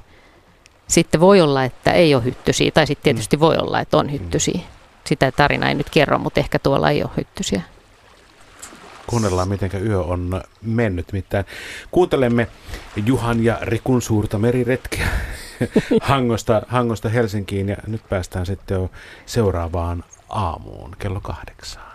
[0.88, 4.60] Sitten voi olla, että ei ole hyttysiä, tai sitten tietysti voi olla, että on hyttysiä.
[5.04, 7.62] Sitä tarina ei nyt kerro, mutta ehkä tuolla ei ole hyttysiä.
[9.06, 11.12] Kuunnellaan, miten yö on mennyt.
[11.12, 11.44] Mitään.
[11.90, 12.46] Kuuntelemme
[13.06, 15.08] Juhan ja Rikun suurta meriretkeä
[16.02, 18.90] Hangosta, Hangosta Helsinkiin ja nyt päästään sitten jo
[19.26, 21.88] seuraavaan aamuun kello kahdeksaan.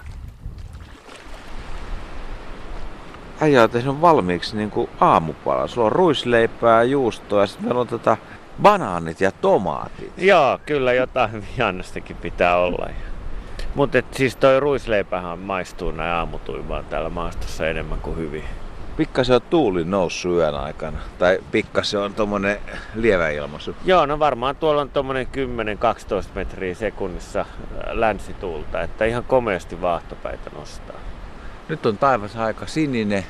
[3.42, 5.68] Äijä on tehnyt valmiiksi niin kuin aamupala.
[5.68, 8.18] Sulla on ruisleipää, juustoa ja sitten meillä on tota
[8.62, 10.14] banaanit ja tomaatit.
[10.18, 12.90] Joo, kyllä jotain vihannastakin pitää olla.
[13.76, 18.44] Mutta siis toi ruisleipähän maistuu näin aamutuimaan täällä maastossa enemmän kuin hyvin.
[18.98, 20.98] Pikkasen on tuuli noussut yön aikana.
[21.20, 22.58] Tai pikkasen on tommonen
[22.96, 23.76] lievä ilmaisu.
[23.86, 25.30] Joo, no varmaan tuolla on tuommoinen 10-12
[26.36, 27.48] metriä sekunnissa äh,
[27.92, 31.00] länsituulta, että ihan komeasti vaahtopäitä nostaa.
[31.70, 33.26] Nyt on taivas aika sininen.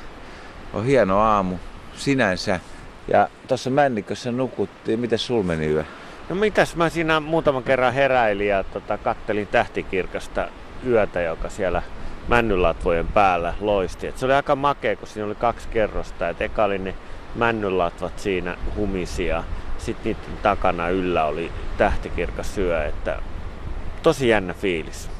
[0.72, 1.56] On hieno aamu
[1.96, 2.60] sinänsä.
[3.08, 5.00] Ja tuossa männikössä nukuttiin.
[5.00, 5.84] Miten sul meni yö?
[6.28, 10.48] No mitäs mä siinä muutaman kerran heräilin ja tota, kattelin tähtikirkasta
[10.86, 11.82] yötä, joka siellä
[12.28, 14.06] männylatvojen päällä loisti.
[14.06, 16.28] Et se oli aika makea, kun siinä oli kaksi kerrosta.
[16.28, 16.94] Et eka oli ne
[17.34, 19.44] männylatvat siinä humisia.
[19.78, 22.84] Sitten niiden takana yllä oli tähtikirkas syö.
[22.84, 23.18] Että
[24.02, 25.10] tosi jännä fiilis.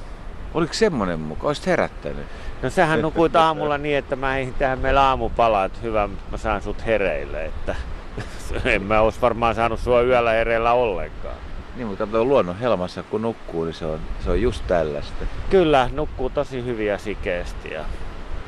[0.55, 1.47] Oliko semmonen mukaan?
[1.47, 2.27] Olisit herättänyt?
[2.63, 6.63] No sähän nukuit aamulla niin, että mä eihin tähän meillä aamupala, että hyvä, mä saan
[6.63, 7.75] sut hereille, että
[8.65, 11.37] en mä olisi varmaan saanut sua yöllä hereillä ollenkaan.
[11.77, 15.25] Niin, mutta tuo luonnon helmassa kun nukkuu, niin se on, se on just tällaista.
[15.51, 17.85] Kyllä, nukkuu tosi hyvin ja sikeästi ja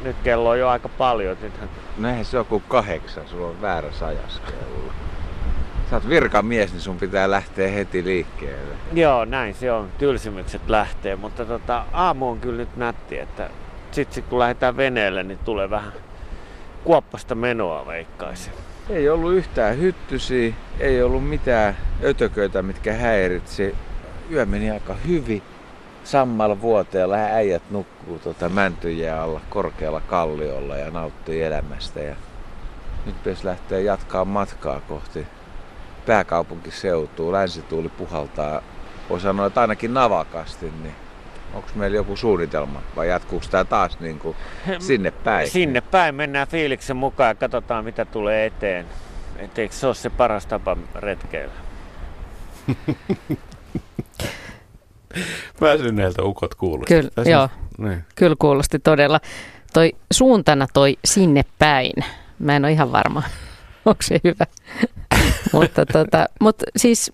[0.02, 1.36] nyt kello on jo aika paljon.
[1.42, 1.68] Nythän...
[1.98, 4.92] No eihän se ole kuin kahdeksan, sulla on väärä sajas kello.
[5.90, 8.74] Sä oot virkamies, niin sun pitää lähteä heti liikkeelle.
[8.92, 9.88] Joo, näin se on.
[9.98, 13.50] Tylsimykset lähtee, mutta tota, aamu on kyllä nyt nätti, että
[13.90, 15.92] sit, sit kun lähdetään veneelle, niin tulee vähän
[16.84, 18.52] kuoppasta menoa veikkaisin.
[18.90, 23.74] Ei ollut yhtään hyttysiä, ei ollut mitään ötököitä, mitkä häiritsi.
[24.30, 25.42] Yö meni aika hyvin.
[26.04, 32.00] Sammal vuoteella äijät nukkuu tuota mäntyjä alla korkealla kalliolla ja nauttii elämästä.
[32.00, 32.16] Ja
[33.06, 35.26] nyt pitäisi lähteä jatkaa matkaa kohti
[36.06, 38.62] pääkaupunkiseutuun, länsituuli puhaltaa,
[39.10, 40.94] voi sanoa, että ainakin navakasti, niin
[41.54, 44.36] onko meillä joku suunnitelma vai jatkuuko tämä taas niin kuin
[44.78, 45.50] sinne päin?
[45.50, 48.86] Sinne päin mennään fiiliksen mukaan ja katsotaan mitä tulee eteen.
[49.38, 51.54] Et eikö se ole se paras tapa retkeillä?
[55.60, 56.94] Väsyneeltä ukot kuulosti.
[56.94, 57.48] Kyllä, Tässä- joo.
[57.78, 58.04] Niin.
[58.14, 59.20] Kyllä kuulosti todella.
[59.72, 61.92] Toi suuntana toi sinne päin.
[62.38, 63.22] Mä en ole ihan varma,
[63.86, 64.46] onko se hyvä.
[65.52, 67.12] mutta, tota, mutta siis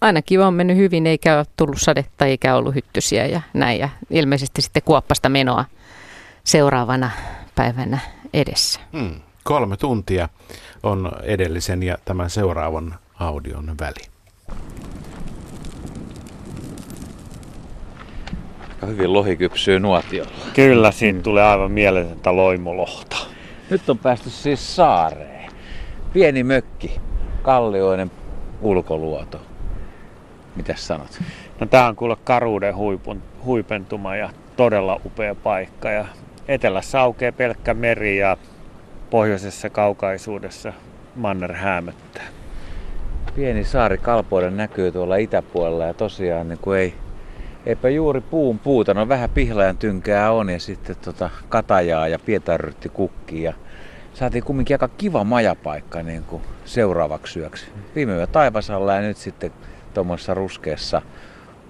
[0.00, 3.78] ainakin on mennyt hyvin, eikä ole tullut sadetta eikä ollut hyttysiä ja näin.
[3.78, 5.64] Ja ilmeisesti sitten kuoppasta menoa
[6.44, 7.10] seuraavana
[7.54, 7.98] päivänä
[8.34, 8.80] edessä.
[8.92, 9.20] Hmm.
[9.44, 10.28] Kolme tuntia
[10.82, 14.10] on edellisen ja tämän seuraavan audion väli.
[18.70, 20.30] Aika hyvin lohi kypsyy nuotiolla.
[20.54, 23.16] Kyllä, siinä tulee aivan mieletöntä loimulohta.
[23.70, 25.52] Nyt on päästy siis saareen.
[26.12, 27.00] Pieni mökki,
[27.42, 28.10] kallioinen
[28.60, 29.49] ulkoluoto.
[30.60, 31.20] Mitäs sanot?
[31.60, 35.90] No tää on kuule karuuden huipun, huipentuma ja todella upea paikka.
[35.90, 36.04] Ja
[36.48, 38.36] etelässä aukeaa pelkkä meri ja
[39.10, 40.72] pohjoisessa kaukaisuudessa
[41.16, 42.24] manner häämöttää.
[43.36, 46.94] Pieni saari Kalpoiden näkyy tuolla itäpuolella ja tosiaan niin kuin ei,
[47.66, 48.94] eipä juuri puun puuta.
[48.94, 52.92] No vähän pihlajan tynkää on ja sitten tota katajaa ja pietarrytti.
[53.30, 53.52] Ja
[54.14, 57.66] saatiin kumminkin aika kiva majapaikka niin kuin seuraavaksi yöksi.
[57.94, 59.52] Viime yö taivasalla ja nyt sitten
[59.94, 61.02] tuommoisessa ruskeassa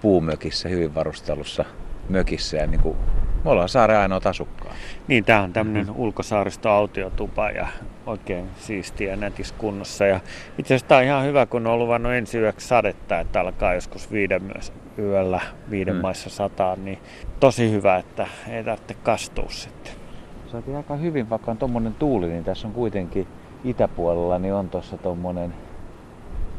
[0.01, 1.65] puumökissä, hyvin varustelussa
[2.09, 2.57] mökissä.
[2.57, 2.97] Ja niin kuin,
[3.45, 4.75] me ollaan saaren ainoa asukkaa.
[5.09, 7.69] Niin, tää on tämmönen ulkosaaristo autiotupa ja
[8.07, 10.07] oikein siistiä ja nätis kunnossa.
[10.07, 10.21] Ja
[10.59, 14.13] itse asiassa tää on ihan hyvä, kun on luvannut ensi yöksi sadetta, että alkaa joskus
[14.13, 15.41] viiden myös yöllä,
[15.71, 16.01] viiden Mm.
[16.01, 16.99] maissa sataa, niin
[17.41, 19.93] tosi hyvä, että ei tarvitse kastua sitten.
[20.53, 23.27] Saatiin aika hyvin, vaikka on tommonen tuuli, niin tässä on kuitenkin
[23.65, 25.55] itäpuolella, niin on tuossa tommonen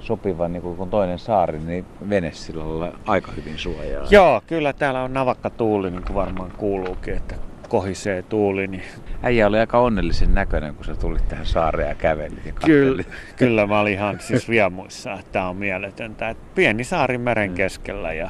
[0.02, 4.08] sopiva, niin kuin kun toinen saari, niin vene sillä lailla aika hyvin suojaa.
[4.10, 7.36] Joo, kyllä täällä on navakka tuuli, niin kuin varmaan kuuluukin, että
[7.70, 8.68] kohisee tuuli.
[8.68, 8.84] Niin
[9.24, 13.04] Äijä oli aika onnellisen näköinen, kun sä tulit tähän saareen ja kävelit ja Kyllä,
[13.36, 16.30] kyllä mä olin ihan siis riemuissa, että tämä on mieletöntä.
[16.30, 18.30] Et pieni saari meren keskellä ja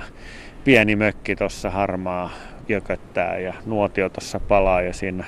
[0.63, 2.29] pieni mökki tuossa harmaa
[2.69, 5.25] jököttää ja nuotio tuossa palaa ja siinä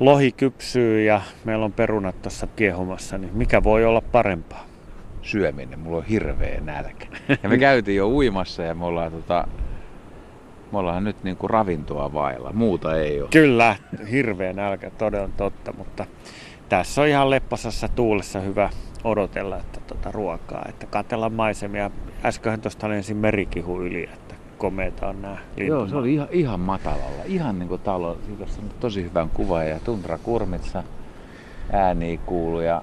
[0.00, 4.73] lohi kypsyy ja meillä on perunat tuossa kiehumassa, niin mikä voi olla parempaa?
[5.24, 7.06] Syöminen, mulla on hirveä nälkä.
[7.42, 9.48] Ja me käytiin jo uimassa ja me ollaan, tota,
[10.72, 12.52] me ollaan nyt niinku ravintoa vailla.
[12.52, 13.28] Muuta ei ole.
[13.32, 13.76] Kyllä,
[14.10, 16.06] hirveä nälkä, todella totta, mutta
[16.68, 18.70] tässä on ihan lepposassa tuulessa hyvä
[19.04, 21.90] odotella että tota ruokaa, että katella maisemia.
[22.24, 27.22] Äsköhän tuosta lensi merikihu yli, että komeita on nämä Joo, se oli ihan, ihan matalalla.
[27.24, 28.18] Ihan niinku talo.
[28.26, 30.82] Siitä on tosi hyvän kuva ja Tundra Kurmitsa
[31.72, 32.82] ääni kuuluu ja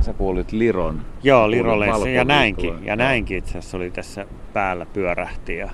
[0.00, 1.00] sä kuulit Liron.
[1.22, 2.86] Joo, Lirolensi ja näinkin.
[2.86, 5.56] Ja näinkin itse asiassa oli tässä päällä pyörähti.
[5.56, 5.70] Ja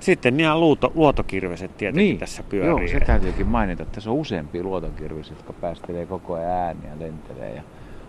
[0.00, 2.90] sitten ihan luoto, luotokirveset tietenkin Niin, tässä pyörii.
[2.90, 7.54] Joo, se täytyykin mainita, että tässä on useampia luotonkirvisiä, jotka päästelee koko ajan ääniä, lentelee
[7.54, 7.62] ja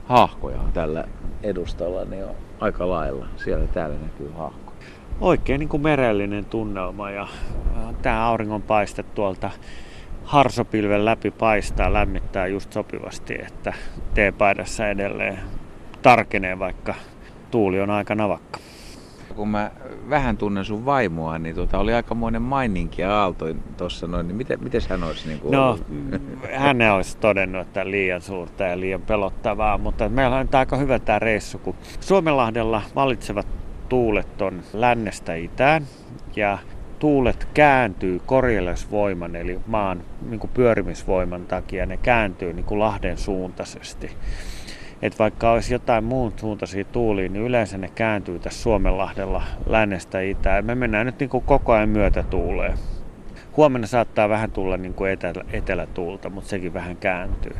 [0.06, 1.04] hahkoja on tällä
[1.44, 3.26] edustalla, niin on aika lailla.
[3.36, 4.74] Siellä täällä näkyy hahko.
[5.22, 7.28] Oikein niin kuin merellinen tunnelma ja
[8.02, 9.52] tämä auringonpaiste tuolta
[10.26, 13.74] harsopilven läpi paistaa, lämmittää just sopivasti, että
[14.14, 15.40] teepaidassa edelleen
[16.02, 16.96] tarkenee, vaikka
[17.52, 18.60] tuuli on aika navakka.
[19.36, 19.72] Kun mä
[20.10, 23.46] vähän tunnen sun vaimoa, niin tota oli aikamoinen maininki ja aalto
[23.78, 25.86] tuossa noin, niin miten, miten hän olisi niin kuin No, ollut?
[26.54, 31.20] hän olisi todennut, että liian suurta ja liian pelottavaa, mutta meillä on aika hyvä tämä
[31.20, 33.48] reissu, kun Suomenlahdella valitsevat
[33.90, 35.86] tuulet on lännestä itään
[36.36, 36.58] ja
[37.00, 44.12] tuulet kääntyy korjelesvoiman eli maan niin kuin pyörimisvoiman takia, ne kääntyy niin kuin Lahden suuntaisesti.
[45.02, 50.66] Et vaikka olisi jotain muun suuntaisia tuulia, niin yleensä ne kääntyy tässä Suomenlahdella lännestä itään.
[50.66, 52.78] Me mennään nyt niin kuin koko ajan myötätuuleen.
[53.58, 57.56] Huomenna saattaa vähän tulla niin kuin etelä, etelätuulta, mutta sekin vähän kääntyy.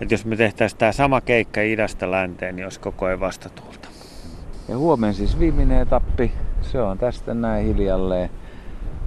[0.00, 3.88] Et jos me tehtäisiin tämä sama keikka idästä länteen, niin olisi koko ajan vastatuulta.
[4.68, 8.30] Ja huomenna siis viimeinen etappi, se on tästä näin hiljalleen.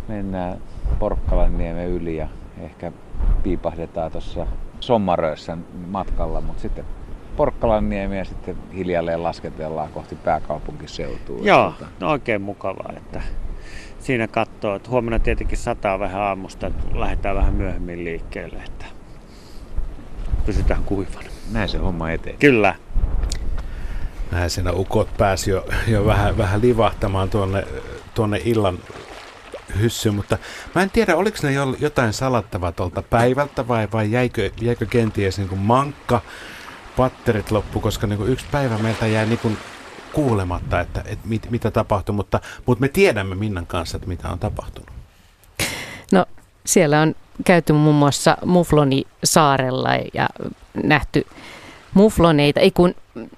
[0.09, 0.57] Mennään
[0.99, 2.27] Porkkalan niemen yli ja
[2.61, 2.91] ehkä
[3.43, 4.47] piipahdetaan tuossa
[4.79, 5.57] Sommarössä
[5.87, 6.85] matkalla, mutta sitten
[7.37, 11.37] Porkkalan niemi ja sitten hiljalleen lasketellaan kohti pääkaupunkiseutua.
[11.41, 13.21] Joo, Tota, no oikein mukavaa, että
[13.99, 18.85] siinä katsoo, että huomenna tietenkin sataa vähän aamusta, että lähdetään vähän myöhemmin liikkeelle, että
[20.45, 21.29] pysytään kuivana.
[21.51, 22.37] Näin se homma eteen.
[22.39, 22.75] Kyllä.
[24.31, 27.63] Näin siinä ukot pääsi jo, jo vähän, vähän livahtamaan tuonne,
[28.13, 28.79] tuonne illan
[29.79, 30.37] hyssyyn, mutta
[30.75, 35.37] mä en tiedä, oliko ne jo- jotain salattavaa tuolta päivältä vai, vai jäikö, jäikö kenties
[35.37, 36.21] niin kuin mankka,
[36.97, 39.57] patterit loppu, koska niin kuin yksi päivä meiltä jäi niin kuin
[40.13, 44.39] kuulematta, että, että mit, mitä tapahtui, mutta, mutta me tiedämme Minnan kanssa, että mitä on
[44.39, 44.89] tapahtunut.
[46.11, 46.25] No
[46.65, 47.15] siellä on
[47.45, 50.29] käyty muun muassa Mufloni saarella ja
[50.83, 51.25] nähty
[51.93, 52.95] mufloneita, ei kun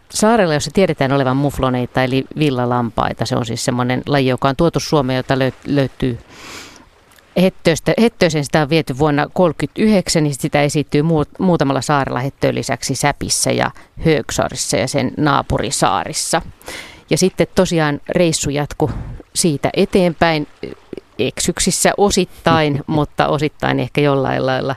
[0.09, 3.25] saarella, jossa tiedetään olevan mufloneita, eli villalampaita.
[3.25, 5.37] Se on siis semmoinen laji, joka on tuotu Suomeen, jota
[5.67, 6.17] löytyy
[7.41, 11.01] Hettöistä, Hettöisen sitä on viety vuonna 1939, niin sitä esiintyy
[11.39, 13.71] muutamalla saarella Hettöön lisäksi Säpissä ja
[14.05, 16.41] Högsaarissa ja sen naapurisaarissa.
[17.09, 18.91] Ja sitten tosiaan reissu jatku
[19.35, 20.47] siitä eteenpäin
[21.19, 24.75] eksyksissä osittain, mutta osittain ehkä jollain lailla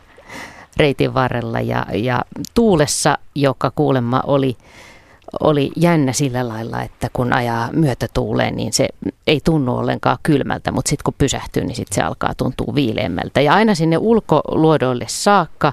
[0.77, 2.23] reitin varrella ja, ja
[2.55, 4.57] tuulessa, joka kuulemma oli
[5.41, 8.89] oli jännä sillä lailla, että kun ajaa myötätuuleen, niin se
[9.27, 13.41] ei tunnu ollenkaan kylmältä, mutta sitten kun pysähtyy, niin sit se alkaa tuntua viileämmältä.
[13.41, 15.73] Ja aina sinne ulkoluodoille saakka,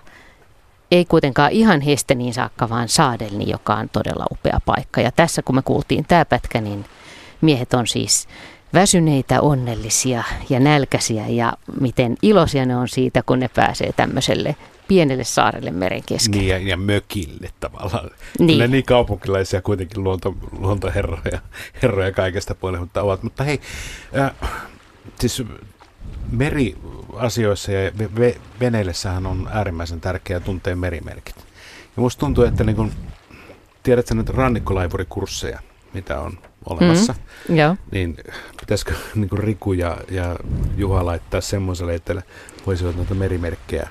[0.91, 5.01] ei kuitenkaan ihan Hesteniin saakka, vaan Saadelni, joka on todella upea paikka.
[5.01, 6.85] Ja tässä kun me kuultiin tämä pätkä, niin
[7.41, 8.27] miehet on siis
[8.73, 14.55] väsyneitä, onnellisia ja nälkäisiä ja miten iloisia ne on siitä, kun ne pääsee tämmöiselle
[14.91, 16.37] pienelle saarelle meren keskelle.
[16.37, 18.09] Niin, ja, ja mökille tavallaan.
[18.39, 18.47] Niin.
[18.47, 21.39] Kyllä niin kaupunkilaisia kuitenkin luonto, luontoherroja
[21.81, 23.23] herroja kaikesta puolesta ovat.
[23.23, 23.61] Mutta hei,
[24.19, 24.31] äh,
[25.19, 25.43] siis
[26.31, 27.91] meriasioissa ja
[28.59, 31.35] veneillessähän on äärimmäisen tärkeää tuntea merimerkit.
[31.95, 32.91] Ja musta tuntuu, että niin kun,
[33.83, 35.59] tiedätkö nyt rannikkolaivurikursseja,
[35.93, 37.15] mitä on olemassa,
[37.49, 37.75] mm, joo.
[37.91, 38.17] niin
[38.59, 40.35] pitäisikö niin Riku ja, ja
[40.77, 42.21] Juha laittaa semmoiselle, että
[42.67, 43.89] voisivat noita merimerkkejä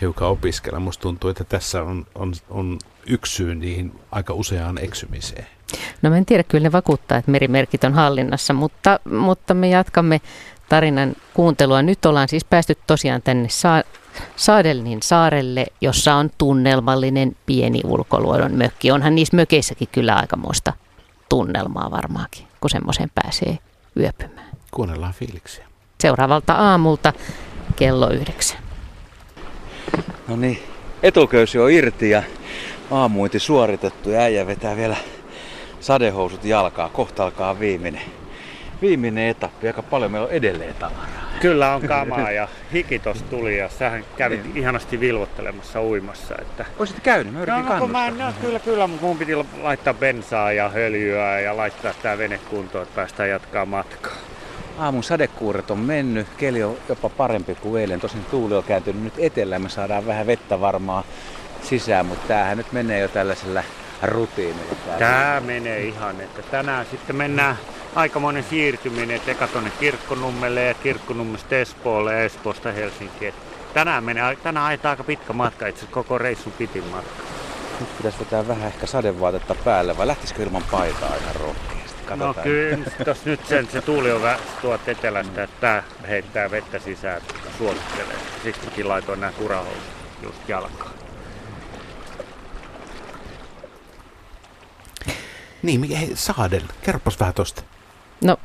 [0.00, 0.80] hiukan opiskella.
[0.80, 5.46] Musta tuntuu, että tässä on, on, on yksi syy niihin aika useaan eksymiseen.
[6.02, 10.20] No mä en tiedä, kyllä ne vakuuttaa, että merimerkit on hallinnassa, mutta, mutta me jatkamme
[10.68, 11.82] tarinan kuuntelua.
[11.82, 13.84] Nyt ollaan siis päästy tosiaan tänne Sa-
[14.36, 18.90] Saadelnin saarelle, jossa on tunnelmallinen pieni ulkoluodon mökki.
[18.90, 20.72] Onhan niissä mökeissäkin kyllä aikamoista
[21.28, 23.58] tunnelmaa varmaankin, kun semmoisen pääsee
[23.98, 24.50] yöpymään.
[24.70, 25.66] Kuunnellaan fiiliksiä.
[26.00, 27.12] Seuraavalta aamulta
[27.76, 28.63] kello yhdeksän.
[30.28, 30.62] No niin,
[31.02, 32.22] etuköysi on irti ja
[32.90, 34.96] aamuinti suoritettu ja äijä vetää vielä
[35.80, 36.88] sadehousut jalkaa.
[36.88, 38.02] Kohta alkaa viimeinen,
[38.82, 39.66] viimeinen etappi.
[39.66, 41.24] Aika paljon meillä on edelleen tavaraa.
[41.40, 44.56] Kyllä on kamaa ja hiki tossa tuli ja sähän kävit niin.
[44.56, 46.34] ihanasti vilvottelemassa uimassa.
[46.40, 46.64] Että...
[46.78, 50.52] Olisit käynyt, mä yritin no, no, mä, no, kyllä, kyllä, mutta mun piti laittaa bensaa
[50.52, 54.12] ja höljyä ja laittaa tää vene kuntoon, että päästään jatkaa matkaa.
[54.78, 58.00] Aamun sadekuuret on mennyt, keli on jopa parempi kuin eilen.
[58.00, 61.04] Tosin tuuli on kääntynyt nyt etelään, me saadaan vähän vettä varmaan
[61.62, 63.62] sisään, mutta tämähän nyt menee jo tällaisella
[64.02, 64.76] rutiinilla.
[64.98, 67.56] Tämä menee ihan, että tänään sitten mennään
[67.94, 73.34] aikamoinen siirtyminen, että eka tuonne Kirkkonummelle ja Kirkkonummesta Espoolle ja Espoosta Helsinkiin.
[73.74, 77.22] Tänään, menee, tänään ajetaan aika pitkä matka, itse koko reissun pitin matka.
[77.80, 81.83] Nyt pitäisi vetää vähän ehkä sadevaatetta päälle, vai lähtisikö ilman paitaa ihan rohkeasti?
[82.18, 82.36] Katsotaan.
[82.36, 84.22] No kyllä, tos nyt sen, se tuuli on
[84.62, 87.22] tuot etelästä, että tämä heittää vettä sisään,
[87.58, 88.16] suosittelee.
[88.42, 89.82] Siksi mäkin laitoin nämä kurahousut
[90.22, 90.90] just jalkaan.
[95.62, 97.62] Niin, hei, Saadel, kerropas vähän tosta.
[98.24, 98.36] No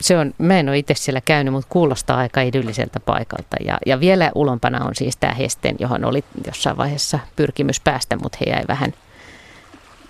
[0.00, 3.56] se on, mä en ole itse siellä käynyt, mutta kuulostaa aika idylliseltä paikalta.
[3.64, 8.38] Ja, ja vielä ulompana on siis tämä Hesten, johon oli jossain vaiheessa pyrkimys päästä, mutta
[8.40, 8.92] he jäi vähän–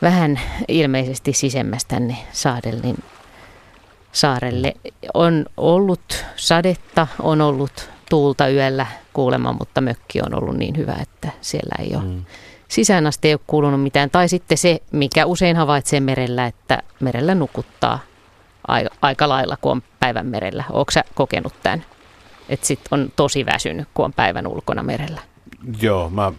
[0.02, 2.96] vähän ilmeisesti sisemmäs tänne Saadelin
[4.12, 4.74] saarelle.
[5.14, 11.30] On ollut sadetta, on ollut tuulta yöllä kuulemma, mutta mökki on ollut niin hyvä, että
[11.40, 12.24] siellä ei ole mm.
[12.68, 14.10] sisään asti ei ole kuulunut mitään.
[14.10, 17.98] Tai sitten se, mikä usein havaitsee merellä, että merellä nukuttaa
[19.02, 20.64] aika lailla, kun on päivän merellä.
[20.70, 21.84] Oletko sä kokenut tämän?
[22.48, 25.20] Että sit on tosi väsynyt, kun on päivän ulkona merellä.
[25.82, 26.32] Joo, mä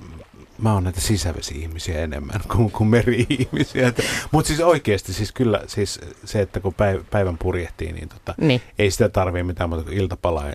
[0.61, 3.93] mä oon näitä sisävesi-ihmisiä enemmän kuin, kuin meri-ihmisiä.
[4.31, 6.75] Mutta siis oikeasti siis kyllä siis se, että kun
[7.11, 8.61] päivän purjehtii, niin, tota, niin.
[8.79, 10.53] ei sitä tarvitse mitään muuta kuin iltapalaa ja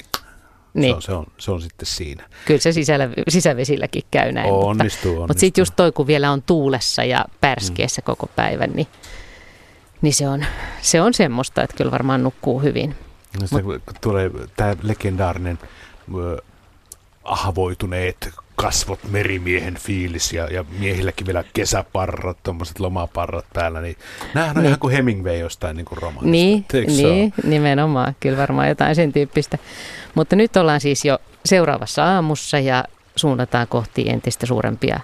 [0.74, 0.90] niin.
[0.90, 2.24] se, on, se, on, se on sitten siinä.
[2.44, 4.50] Kyllä se sisällä, sisävesilläkin käy näin.
[4.52, 5.16] Onnistuu, mutta, onnistuu.
[5.20, 8.04] Mutta sitten just toi, kun vielä on tuulessa ja pärskeessä mm.
[8.04, 8.86] koko päivän, niin,
[10.02, 10.44] niin se, on,
[10.80, 12.94] se on semmoista, että kyllä varmaan nukkuu hyvin.
[13.40, 15.58] No Mut, tulee tämä legendaarinen
[17.24, 18.30] ahvoituneet
[18.64, 23.96] kasvot, merimiehen fiilis ja, ja miehilläkin vielä kesäparrat, tuommoiset lomaparrat päällä, niin
[24.34, 24.68] nämähän on niin.
[24.68, 26.30] ihan kuin Hemingway jostain niin kuin romaanista.
[26.30, 29.58] Niin, niin nimenomaan, kyllä varmaan jotain sen tyyppistä.
[30.14, 32.84] Mutta nyt ollaan siis jo seuraavassa aamussa ja
[33.16, 35.00] suunnataan kohti entistä suurempia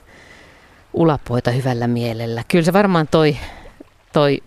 [0.92, 2.44] ulapoita hyvällä mielellä.
[2.48, 3.36] Kyllä se varmaan toi,
[4.12, 4.38] toi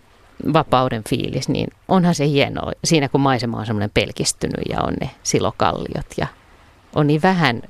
[0.53, 5.10] vapauden fiilis, niin onhan se hienoa siinä, kun maisema on semmoinen pelkistynyt ja on ne
[5.23, 6.27] silokalliot ja
[6.95, 7.61] on niin vähän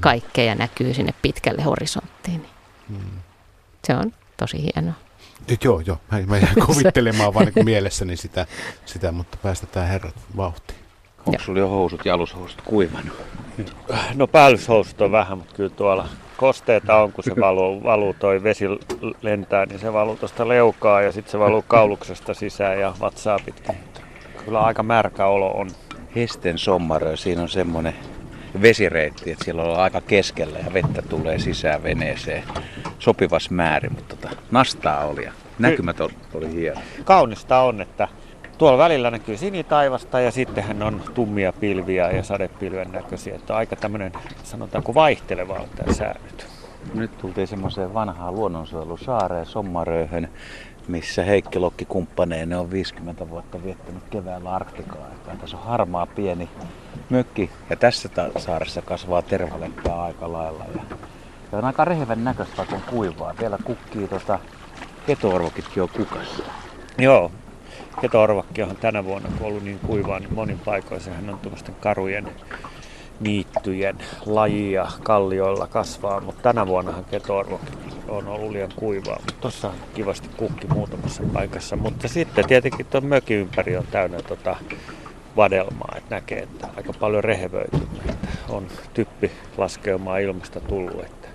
[0.00, 2.46] kaikkea näkyy sinne pitkälle horisonttiin.
[2.88, 2.96] Mm.
[3.84, 4.94] Se on tosi hienoa.
[5.50, 5.98] Nyt joo, joo.
[6.12, 8.46] Mä, mä jäin kuvittelemaan vaan niin mielessäni sitä,
[8.86, 10.78] sitä, mutta päästetään herrat vauhtiin.
[11.26, 13.16] Onko sulla jo housut ja alushousut kuivannut?
[14.14, 18.64] No päällyshousut on vähän, mutta kyllä tuolla kosteita on, kun se valuu, valuu toi vesi
[19.22, 23.76] lentää, niin se valuu tuosta leukaa ja sitten se valuu kauluksesta sisään ja vatsaa pitkin.
[24.44, 25.70] Kyllä aika märkä olo on.
[26.16, 27.94] Hesten sommarö, siinä on semmoinen
[28.62, 32.44] vesireitti, että siellä on aika keskellä ja vettä tulee sisään veneeseen
[32.98, 36.00] sopivas määrin, mutta tota, nastaa oli ja näkymät
[36.34, 36.80] oli hieno.
[37.04, 38.08] Kaunista on, että
[38.58, 44.12] tuolla välillä näkyy sinitaivasta ja sittenhän on tummia pilviä ja sadepilven näköisiä, että aika tämmöinen
[44.42, 46.46] sanotaanko vaihteleva on tämä sää nyt.
[46.94, 50.28] Nyt tultiin semmoiseen vanhaan luonnonsuojelusaareen Sommarööhön,
[50.88, 55.06] missä Heikki Lokki kumppaneinen on 50 vuotta viettänyt keväällä Arktikaa.
[55.40, 56.48] Tässä on harmaa pieni
[57.10, 58.08] mökki ja tässä
[58.38, 60.64] saaressa kasvaa tervaleppää aika lailla.
[60.74, 60.96] Ja,
[61.52, 63.34] ja on aika rehevän näköistä, on kuivaa.
[63.40, 64.38] Vielä kukkii tota,
[65.06, 66.44] ketoorvokitkin on kukassa.
[66.98, 67.32] Joo,
[68.00, 72.28] ketoorvakki on tänä vuonna, kun ollut niin kuivaa, niin monin paikoissa hän on tuommoisten karujen
[73.24, 77.72] niittyjen lajia kallioilla kasvaa, mutta tänä vuonnahan ketoorvokki
[78.08, 81.76] on ollut liian kuivaa, mutta tuossa on kivasti kukki muutamassa paikassa.
[81.76, 84.56] Mutta sitten tietenkin tuon mökin ympäri on täynnä tota
[85.36, 91.04] vadelmaa, että näkee, että aika paljon rehevöitynyt, että on typpi laskeumaa ilmasta tullut.
[91.04, 91.28] Että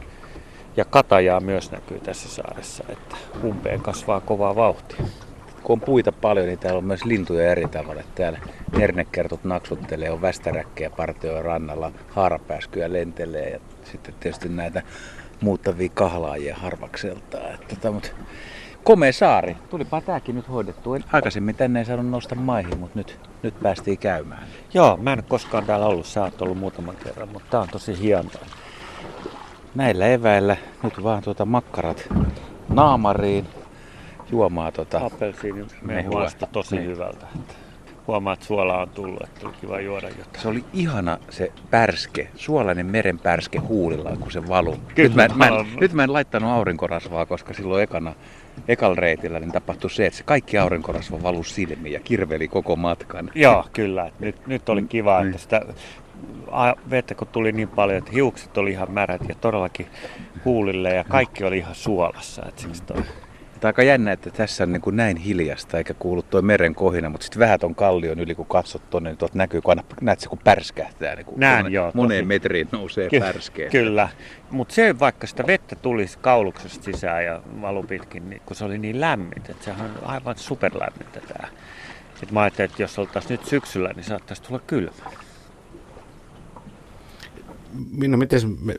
[0.77, 5.05] ja katajaa myös näkyy tässä saaressa, että umpeen kasvaa kovaa vauhtia.
[5.63, 8.03] Kun on puita paljon, niin täällä on myös lintuja eri tavalla.
[8.15, 8.39] Täällä
[8.77, 14.81] hernekertut naksuttelee, on västäräkkejä partioja rannalla, haarapääskyjä lentelee ja sitten tietysti näitä
[15.41, 17.53] muuttavia kahlaajia harvakseltaan.
[17.53, 18.09] Että, tota, mutta
[18.83, 19.57] komea saari.
[19.69, 20.97] Tulipa tämäkin nyt hoidettu.
[21.11, 24.43] Aikaisemmin tänne ei saanut nousta maihin, mutta nyt, nyt päästiin käymään.
[24.73, 26.05] Joo, mä en koskaan täällä ollut.
[26.05, 28.45] Sä oot ollut muutaman kerran, mutta tää on tosi hienoa.
[29.75, 32.07] Näillä eväillä nyt vaan tuota makkarat
[32.69, 33.45] naamariin
[34.31, 36.87] juomaa tuota Appelsiini mehua tosi niin.
[36.87, 37.25] hyvältä.
[38.07, 40.41] Huomaa, että suola on tullut, että oli kiva juoda jotain.
[40.41, 44.77] Se oli ihana se pärske, suolainen meren pärske huulilla, kun se valui.
[44.97, 48.13] Nyt mä, mä, en, nyt mä en laittanut aurinkorasvaa, koska silloin ekana
[48.67, 53.31] ekal reitillä niin tapahtui se, että se kaikki aurinkorasva valui silmiin ja kirveli koko matkan.
[53.35, 54.11] Joo, kyllä.
[54.19, 55.39] Nyt, nyt oli kiva, että niin.
[55.39, 55.61] sitä
[56.89, 59.87] vettä kun tuli niin paljon, että hiukset oli ihan märät ja todellakin
[60.45, 62.45] huulille ja kaikki oli ihan suolassa.
[62.47, 63.03] Että siksi toi
[63.59, 66.75] Tämä on aika jännä, että tässä on niin kuin näin hiljasta eikä kuulu tuo meren
[66.75, 69.83] kohina, mutta sitten vähän tuon kallion yli kun katsot tuonne, niin tuot näkyy, kun aina,
[70.01, 71.15] näet se kun pärskähtää.
[71.15, 71.91] Niin kun Näin joo.
[71.93, 72.27] Moneen tosi.
[72.27, 73.69] metriin nousee Ky- pärskeä.
[73.69, 74.09] Kyllä,
[74.51, 78.77] mutta se vaikka sitä vettä tulisi kauluksesta sisään ja valu pitkin, niin kun se oli
[78.77, 81.49] niin lämmin, että sehän on aivan superlämmintä tämä.
[82.09, 84.91] Sitten mä ajattelin, että jos oltaisiin nyt syksyllä, niin saattaisi tulla kylmä.
[87.91, 88.75] Minna, miten me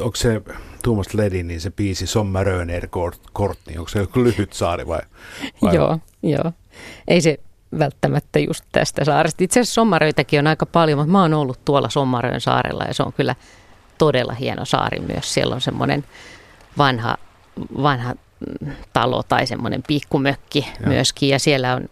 [0.00, 0.42] onko se
[0.82, 2.88] Tuomas Ledin, niin se biisi Sommaröner
[3.32, 5.00] kort, niin onko se joku lyhyt saari vai?
[5.62, 5.74] vai?
[5.74, 6.52] Joo, joo.
[7.08, 7.38] Ei se
[7.78, 9.44] välttämättä just tästä saaresta.
[9.44, 13.02] Itse asiassa sommaröitäkin on aika paljon, mutta mä oon ollut tuolla Sommaröön saarella ja se
[13.02, 13.34] on kyllä
[13.98, 15.34] todella hieno saari myös.
[15.34, 16.04] Siellä on semmoinen
[16.78, 17.16] vanha,
[17.82, 18.14] vanha
[18.92, 20.86] talo tai semmoinen pikkumökki ja.
[20.86, 21.88] myöskin ja siellä on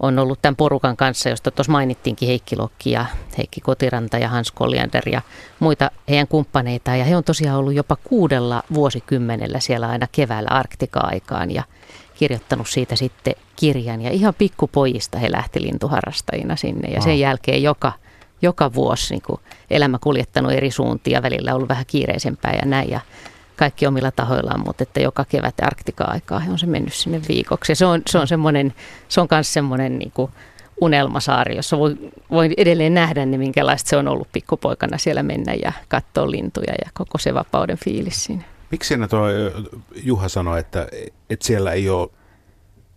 [0.00, 3.06] on ollut tämän porukan kanssa, josta tuossa mainittiinkin Heikki Lokki ja
[3.38, 5.22] Heikki Kotiranta ja Hans Koljander ja
[5.58, 6.96] muita heidän kumppaneita.
[6.96, 11.62] Ja he on tosiaan ollut jopa kuudella vuosikymmenellä siellä aina keväällä Arktika-aikaan ja
[12.14, 14.02] kirjoittanut siitä sitten kirjan.
[14.02, 17.92] Ja ihan pikkupojista he lähti lintuharrastajina sinne ja sen jälkeen joka,
[18.42, 19.38] joka vuosi niin
[19.70, 22.90] elämä kuljettanut eri suuntia, välillä ollut vähän kiireisempää ja näin.
[22.90, 23.00] Ja
[23.60, 27.72] kaikki omilla tahoillaan, mutta että joka kevät Arktika-aikaa on se mennyt sinne viikoksi.
[27.72, 28.74] Ja se on, se on semmoinen,
[29.08, 30.32] se on myös semmoinen niin kuin
[30.80, 31.96] unelmasaari, jossa voi,
[32.30, 36.90] voi edelleen nähdä, niin minkälaista se on ollut pikkupoikana siellä mennä ja katsoa lintuja ja
[36.94, 38.42] koko se vapauden fiilis siinä.
[38.70, 39.26] Miksi siinä tuo
[40.02, 40.88] Juha sanoi, että,
[41.30, 42.08] että siellä ei ole,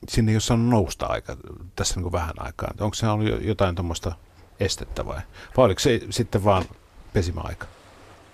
[0.10, 1.38] sinne ei ole saanut nousta aika,
[1.76, 2.72] tässä niin kuin vähän aikaa.
[2.80, 4.15] Onko se ollut jotain tuommoista
[4.60, 5.22] estettä vai?
[5.57, 6.64] Vai oliko se sitten vaan
[7.14, 7.68] pesimäaika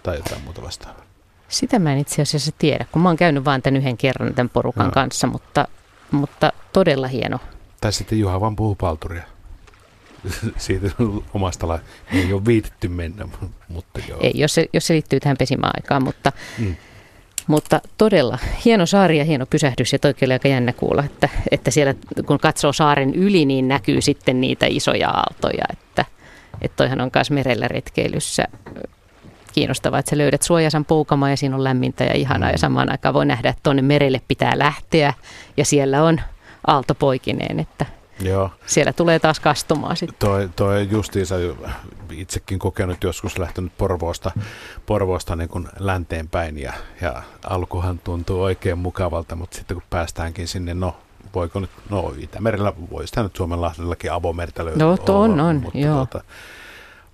[0.04, 1.09] tai jotain muuta vastaavaa?
[1.50, 4.50] Sitä mä en itse asiassa tiedä, kun mä oon käynyt vain tämän yhden kerran tämän
[4.50, 4.92] porukan no.
[4.92, 5.68] kanssa, mutta,
[6.12, 7.40] mutta todella hieno.
[7.82, 9.24] Tai sitten Juha vaan puhuu palturia.
[10.58, 10.88] Siitä
[11.34, 11.80] omasta la-
[12.12, 13.28] ei ole viitetty mennä,
[13.68, 14.20] mutta joo.
[14.22, 16.76] Ei, jos se, jos se liittyy tähän pesimäaikaan, mutta, mm.
[17.48, 19.94] mutta todella hieno saari ja hieno pysähdys.
[19.94, 21.94] Ja toikin oli aika jännä kuulla, että, että siellä
[22.26, 25.66] kun katsoo saaren yli, niin näkyy sitten niitä isoja aaltoja.
[25.72, 26.06] Että,
[26.62, 28.44] että toihan on myös merellä retkeilyssä
[29.52, 32.54] kiinnostavaa, että sä löydät suojasan poukamaa ja siinä on lämmintä ja ihanaa mm.
[32.54, 35.14] ja samaan aikaan voi nähdä, että tuonne merelle pitää lähteä
[35.58, 36.22] ja siellä on
[36.68, 37.86] aalto poikineen, että
[38.22, 38.50] Joo.
[38.66, 40.16] siellä tulee taas kastumaan sitten.
[40.20, 41.36] Toi, toi justiinsa
[42.12, 44.32] itsekin kokenut joskus lähtenyt Porvoosta,
[44.86, 50.48] Porvoosta niin kuin länteen päin ja, ja alkuhan tuntuu oikein mukavalta, mutta sitten kun päästäänkin
[50.48, 50.96] sinne, no
[51.36, 54.88] voiko nyt, no Itämerellä voi sitä nyt Suomenlahdellakin avomerta löytää.
[54.88, 55.96] No on, on, mutta, joo.
[55.96, 56.24] Tuota,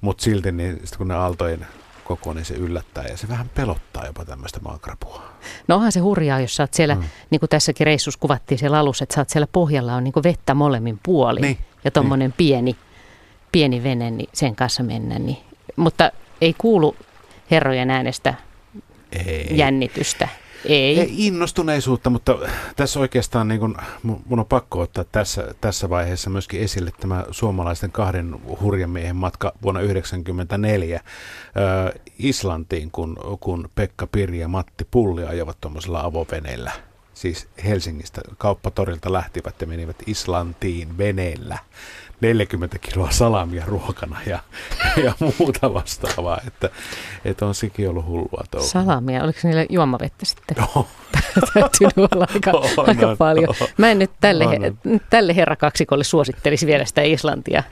[0.01, 1.67] mutta silti niin sitten kun ne aaltojen
[2.05, 5.23] koko, niin se yllättää ja se vähän pelottaa jopa tämmöistä maankrapua.
[5.67, 7.03] No onhan se hurjaa, jos sä oot siellä, mm.
[7.29, 10.23] niin kuin tässäkin reissussa kuvattiin siellä alussa, että sä oot siellä pohjalla on niin kuin
[10.23, 11.57] vettä molemmin puolin niin.
[11.83, 12.37] ja tuommoinen niin.
[12.37, 12.75] pieni,
[13.51, 15.19] pieni vene, niin sen kanssa mennä.
[15.19, 15.37] Niin.
[15.75, 16.11] Mutta
[16.41, 16.95] ei kuulu
[17.51, 18.33] herrojen äänestä
[19.11, 19.47] ei.
[19.51, 20.27] jännitystä.
[20.65, 20.99] Ei.
[20.99, 22.37] Ei innostuneisuutta, mutta
[22.75, 27.91] tässä oikeastaan niin kun, mun on pakko ottaa tässä, tässä vaiheessa myöskin esille tämä suomalaisten
[27.91, 35.23] kahden hurjan miehen matka vuonna 1994 äh, Islantiin, kun, kun Pekka Pirja ja Matti Pulli
[35.23, 36.71] ajoivat tuommoisella avoveneellä.
[37.13, 41.57] Siis Helsingistä kauppatorilta lähtivät ja menivät Islantiin veneellä.
[42.25, 44.39] 40 kiloa salamia ruokana ja,
[45.03, 46.69] ja muuta vastaavaa, että,
[47.25, 48.69] että on sikin ollut hullua touhua.
[48.69, 50.57] Salamia, oliko niillä juomavettä sitten?
[50.57, 50.87] No.
[51.53, 53.49] Täytyy olla aika, on, aika on, paljon.
[53.49, 55.01] On, Mä en nyt tälle, on, on.
[55.09, 57.63] tälle herrakaksikolle suosittelisi vielä sitä Islantia.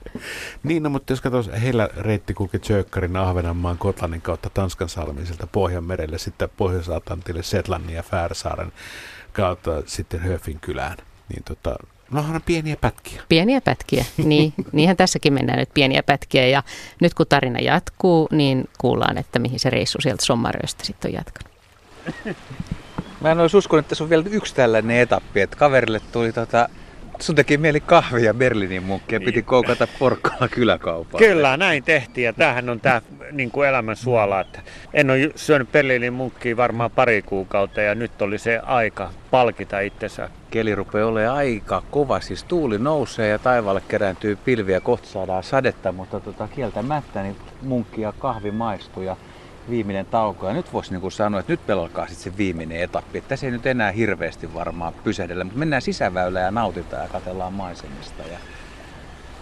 [0.63, 6.17] Niin, no, mutta jos katsotaan, heillä reitti kulki Tjökkarin Ahvenanmaan Kotlannin kautta Tanskan salmiselta Pohjanmerelle,
[6.17, 8.71] sitten Pohjois-Atlantille, Setlannin ja Färsaaren
[9.33, 10.97] kautta sitten Höfin kylään.
[11.29, 11.75] Niin tota,
[12.13, 13.21] No on pieniä pätkiä.
[13.29, 14.53] Pieniä pätkiä, niin.
[14.71, 16.47] Niinhän tässäkin mennään nyt pieniä pätkiä.
[16.47, 16.63] Ja
[17.01, 21.53] nyt kun tarina jatkuu, niin kuullaan, että mihin se reissu sieltä Sommaröstä sitten on jatkanut.
[23.21, 26.69] Mä en olisi uskonut, että tässä on vielä yksi tällainen etappi, että kaverille tuli tota,
[27.19, 29.45] sun teki mieli kahvia Berliinin munkkia, piti niin.
[29.45, 31.19] koukata porkkalla kyläkaupaa.
[31.19, 34.59] Kyllä, näin tehtiin ja tämähän on tämä niin kuin elämän suola, että
[34.93, 40.29] en ole syönyt Berliinin munkkia varmaan pari kuukautta ja nyt oli se aika palkita itsensä.
[40.53, 45.91] Keli rupeaa olemaan aika kova, siis tuuli nousee ja taivaalle kerääntyy pilviä, kohta saadaan sadetta,
[45.91, 49.15] mutta tota, kieltämättä niin munkki ja kahvi maistuu ja
[49.69, 50.47] viimeinen tauko.
[50.47, 53.17] Ja nyt voisi niin kuin sanoa, että nyt pelolkaa sitten se viimeinen etappi.
[53.17, 57.53] Että tässä ei nyt enää hirveästi varmaan pysähdellä, mutta mennään sisäväylään ja nautitaan ja katellaan
[57.53, 58.23] maisemista.
[58.31, 58.37] Ja...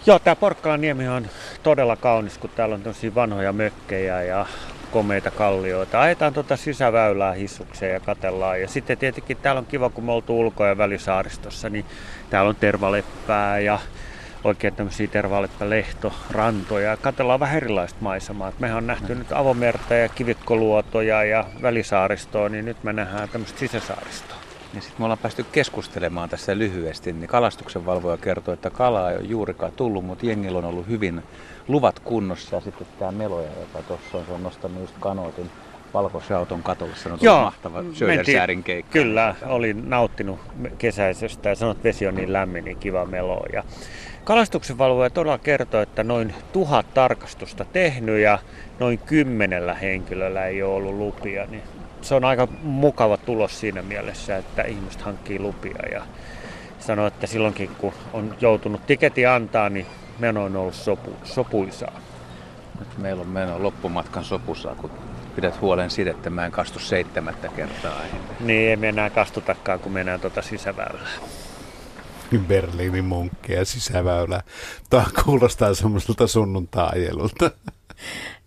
[0.06, 1.26] Joo, tämä Porkkalan niemi on
[1.62, 4.46] todella kaunis, kun täällä on tosi vanhoja mökkejä ja
[4.92, 6.00] komeita kallioita.
[6.00, 8.60] Ajetaan tuota sisäväylää hissukseen ja katellaan.
[8.60, 11.84] Ja sitten tietenkin täällä on kiva, kun me oltu ulko- ja välisaaristossa, niin
[12.30, 13.78] täällä on tervaleppää ja
[14.44, 15.08] oikein tämmöisiä
[16.30, 16.96] rantoja.
[16.96, 18.52] Katellaan vähän erilaista maisemaa.
[18.58, 24.36] mehän on nähty nyt avomerta ja kivikkoluotoja ja välisaaristoa, niin nyt me nähdään tämmöistä sisäsaaristoa.
[24.74, 29.16] Ja sitten me ollaan päästy keskustelemaan tässä lyhyesti, niin kalastuksen valvoja kertoo, että kalaa ei
[29.16, 31.22] ole juurikaan tullut, mutta jengillä on ollut hyvin
[31.68, 32.56] luvat kunnossa.
[32.56, 35.50] Ja sitten tämä Meloja, joka tuossa on, se on nostanut just kanootin
[35.94, 36.96] valkoisen auton katolle.
[36.96, 38.92] Se on Joo, mahtava Södersäärin keikka.
[38.92, 40.38] Kyllä, olin nauttinut
[40.78, 43.46] kesäisestä ja sanot, että vesi on niin lämmin, niin kiva melo.
[43.52, 43.64] Ja
[44.24, 48.38] Kalastuksen valvoja todella kertoo, että noin tuhat tarkastusta tehnyt ja
[48.78, 51.46] noin kymmenellä henkilöllä ei ole ollut lupia.
[51.46, 51.62] Niin
[52.02, 56.02] se on aika mukava tulos siinä mielessä, että ihmiset hankkii lupia ja
[56.78, 59.86] sanoo, että silloinkin kun on joutunut tiketi antaa, niin
[60.22, 62.00] meno on ollut sopu, sopuisaa.
[62.78, 64.90] Nyt meillä on meno loppumatkan sopusaa, kun
[65.36, 68.00] pidät huolen siitä, että mä en kastu seitsemättä kertaa.
[68.40, 71.08] Niin, ei me enää kastutakaan, kun mennään tuota sisäväylää.
[72.46, 74.42] Berliinin munkkeja sisäväylä.
[74.90, 77.50] Tämä kuulostaa semmoiselta sunnuntai-ajelulta.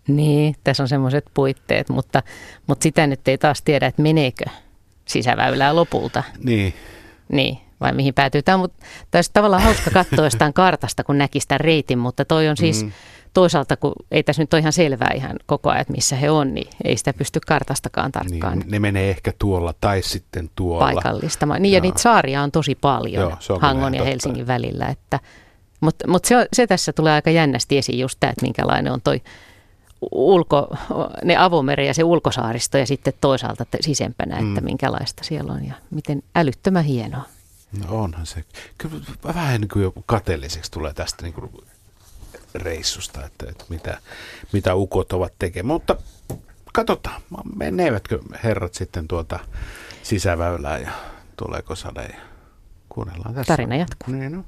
[0.08, 2.24] Niin, tässä on semmoiset puitteet, mutta,
[2.68, 4.46] mutta sitä nyt ei taas tiedä, että meneekö
[5.06, 6.24] sisäväylää lopulta.
[6.44, 6.74] Niin.
[7.32, 8.42] Niin, vai mihin päätyy.
[8.42, 8.70] Tämä on,
[9.16, 12.92] olisi tavallaan hauska katsoa jostain kartasta, kun näkisi tämän reitin, mutta toi on siis mm
[13.36, 16.54] toisaalta, kun ei tässä nyt ole ihan selvää ihan koko ajan, että missä he on,
[16.54, 18.60] niin ei sitä pysty kartastakaan tarkkaan.
[18.60, 20.86] Niin, ne menee ehkä tuolla tai sitten tuolla.
[20.86, 21.62] Paikallistamaan.
[21.62, 21.78] Niin Joo.
[21.78, 24.10] ja niitä saaria on tosi paljon Joo, Hangon ja totta.
[24.10, 24.88] Helsingin välillä.
[24.88, 25.20] Että,
[25.82, 29.22] mutta mutta se, se tässä tulee aika jännästi esiin just tämä, että minkälainen on toi
[30.12, 30.68] ulko,
[31.24, 34.66] ne avomeri ja se ulkosaaristo ja sitten toisaalta sisempänä, että mm.
[34.66, 37.24] minkälaista siellä on ja miten älyttömän hienoa.
[37.80, 38.44] No onhan se.
[38.78, 41.52] Kyllä vähän niin kuin joku kateelliseksi tulee tästä niin kuin
[42.56, 43.98] reissusta, että, että mitä,
[44.52, 45.74] mitä ukot ovat tekemään.
[45.74, 45.96] Mutta
[46.74, 47.22] katsotaan,
[47.56, 49.40] menevätkö herrat sitten tuota
[50.04, 50.92] sisäväylää ja
[51.38, 52.20] tuleeko sade ja
[52.90, 53.54] kuunnellaan tässä.
[53.54, 54.16] Tarina jatkuu.
[54.16, 54.44] Niin, no.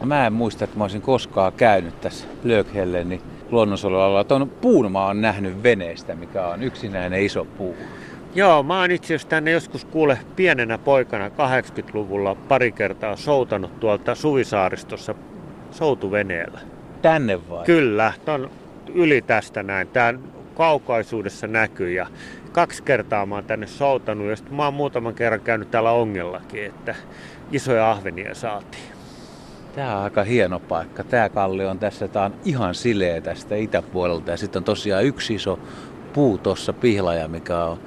[0.00, 0.06] no.
[0.06, 4.24] Mä en muista, että mä olisin koskaan käynyt tässä Löökhellen, niin luonnonsuojelualalla.
[4.24, 7.76] Tuon puun mä oon nähnyt veneestä, mikä on yksinäinen iso puu.
[8.34, 14.14] Joo, mä oon itse asiassa tänne joskus kuule pienenä poikana 80-luvulla pari kertaa soutanut tuolta
[14.14, 15.14] Suvisaaristossa
[15.70, 16.60] soutuveneellä.
[17.02, 17.64] Tänne vai?
[17.64, 18.50] Kyllä, ton
[18.94, 19.88] yli tästä näin.
[19.88, 20.14] Tää
[20.54, 22.06] kaukaisuudessa näkyy ja
[22.52, 26.64] kaksi kertaa mä oon tänne soutanut ja sitten mä oon muutaman kerran käynyt täällä ongellakin,
[26.64, 26.94] että
[27.52, 28.84] isoja ahvenia saatiin.
[29.74, 31.04] Tämä on aika hieno paikka.
[31.04, 35.34] Tämä kalli on tässä, tämä on ihan sileä tästä itäpuolelta ja sitten on tosiaan yksi
[35.34, 35.58] iso
[36.12, 37.78] puu tuossa pihlaja, mikä on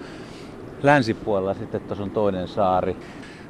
[0.84, 1.54] länsipuolella.
[1.54, 2.96] Sitten tuossa on toinen saari.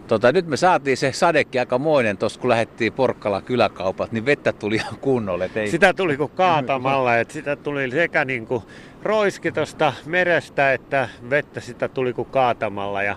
[0.07, 4.53] Tota, nyt me saatiin se sadekin aika moinen tuossa, kun lähdettiin Porkkala kyläkaupat, niin vettä
[4.53, 5.49] tuli ihan kunnolle.
[5.55, 5.67] Ei...
[5.67, 8.63] Sitä tuli kuin kaatamalla, että sitä tuli sekä niin kuin
[9.03, 13.03] roiski tuosta merestä, että vettä sitä tuli kuin kaatamalla.
[13.03, 13.15] Ja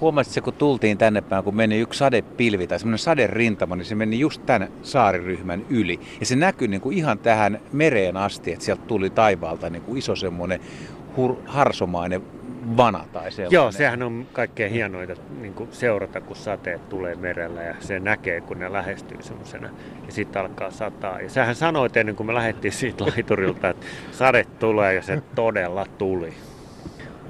[0.00, 4.18] Huomasitko, kun tultiin tänne päin, kun meni yksi sadepilvi tai semmoinen saderintama, niin se meni
[4.18, 6.00] just tämän saariryhmän yli.
[6.20, 9.98] Ja se näkyi niin kuin ihan tähän mereen asti, että sieltä tuli taivaalta niin kuin
[9.98, 10.60] iso semmoinen
[11.16, 12.22] hur- harsomainen
[12.76, 13.54] vana tai sellainen.
[13.54, 18.40] Joo, sehän on kaikkein hienoita niin kuin seurata, kun sateet tulee merellä ja se näkee,
[18.40, 19.68] kun ne lähestyy semmoisena
[20.06, 21.20] ja sitten alkaa sataa.
[21.20, 25.86] Ja sähän sanoit ennen kuin me lähdettiin siitä laiturilta, että sade tulee ja se todella
[25.98, 26.34] tuli.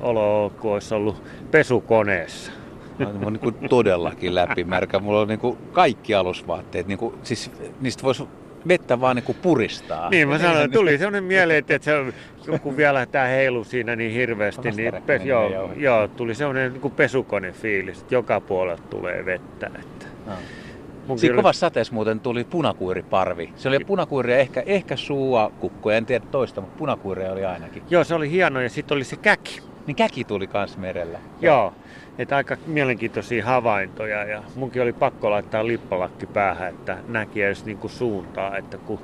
[0.01, 2.53] Olo kuin olisi ollut pesukoneessa.
[2.99, 4.99] Mä oon niin todellakin läpimärkä.
[4.99, 6.87] Mulla on niin kuin kaikki alusvaatteet.
[6.87, 7.51] Niin kuin, siis
[7.81, 8.29] niistä voisi
[8.69, 10.11] vettä vaan niin kuin puristaa.
[10.11, 12.13] Niin mä sanoin, tuli sellainen mieleen, että se on,
[12.61, 16.81] kun vielä tämä heilu siinä niin hirveästi, niin pes, joo, joo, joo, tuli sellainen niin
[16.81, 19.71] kuin pesukone fiilis, että joka puolelta tulee vettä.
[19.81, 20.07] Että.
[20.27, 21.17] No.
[21.17, 23.53] Siinä kovassa sateessa muuten tuli punakuiriparvi.
[23.57, 27.83] Se oli punakuiria, ehkä, ehkä suua kukkoja, en tiedä toista, mutta punakuiria oli ainakin.
[27.91, 29.61] Joo, se oli hieno ja sitten oli se käki.
[29.87, 31.19] Niin käki tuli kans merellä.
[31.41, 31.73] Joo,
[32.19, 37.89] että aika mielenkiintoisia havaintoja ja munkin oli pakko laittaa lippalakki päähän, että näki edes niinku
[37.89, 39.01] suuntaa, että kun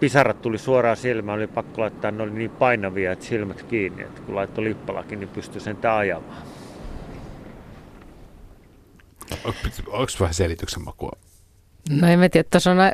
[0.00, 4.20] pisarat tuli suoraan silmään, oli pakko laittaa, ne oli niin painavia, että silmät kiinni, että
[4.20, 6.42] kun laittoi lippalakin, niin pystyi sen ajamaan.
[9.86, 11.12] Onko vähän selityksen makua?
[11.90, 12.92] No en mä tiedä, tuossa on a-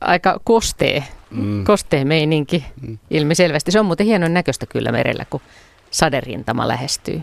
[0.00, 1.64] aika kostee, mm.
[1.64, 2.98] kostee meininki mm.
[3.10, 3.70] ilmiselvästi.
[3.70, 5.40] Se on muuten hienon näköistä kyllä merellä, kun
[5.90, 7.22] saderintama lähestyy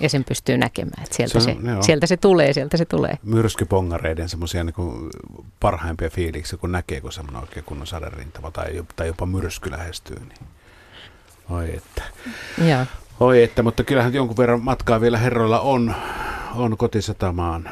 [0.00, 1.02] ja sen pystyy näkemään.
[1.02, 3.18] Että sieltä, se, se, sieltä se tulee, sieltä se tulee.
[3.22, 5.10] Myrskypongareiden semmoisia niin
[5.60, 10.16] parhaimpia fiiliksiä, kun näkee, kun semmoinen oikein kunnon saderintama tai, tai jopa myrsky lähestyy.
[10.16, 10.48] Niin.
[11.50, 12.02] Oi että.
[12.64, 12.86] Ja.
[13.20, 15.94] Oi että, mutta kyllähän jonkun verran matkaa vielä herroilla on,
[16.54, 17.70] on kotisatamaan.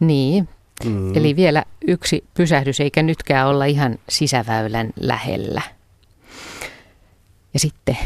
[0.00, 0.48] Niin,
[0.84, 1.16] mm.
[1.16, 5.62] eli vielä yksi pysähdys, eikä nytkään olla ihan sisäväylän lähellä.
[7.54, 7.98] Ja sitten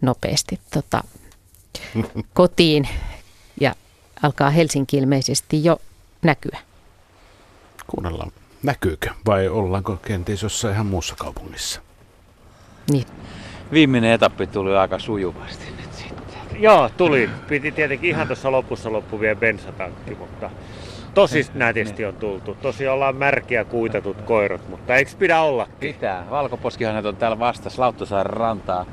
[0.00, 1.04] nopeasti tota,
[2.34, 2.88] kotiin
[3.60, 3.74] ja
[4.22, 5.80] alkaa Helsinki ilmeisesti jo
[6.22, 6.58] näkyä.
[7.86, 8.32] Kuunnellaan,
[8.62, 11.80] näkyykö vai ollaanko kenties jossain ihan muussa kaupungissa?
[12.90, 13.06] Niin.
[13.72, 16.62] Viimeinen etappi tuli aika sujuvasti nyt sitten.
[16.62, 17.30] Joo, tuli.
[17.48, 20.50] Piti tietenkin ihan tuossa lopussa loppu vielä bensatankki, mutta
[21.14, 22.56] tosi nätisti on tultu.
[22.62, 25.68] Tosi ollaan märkiä kuitatut koirat, mutta eikö pidä olla?
[25.80, 26.26] Pitää.
[26.30, 28.86] Valkoposkihanhet on täällä vastassa Lauttosaaren rantaa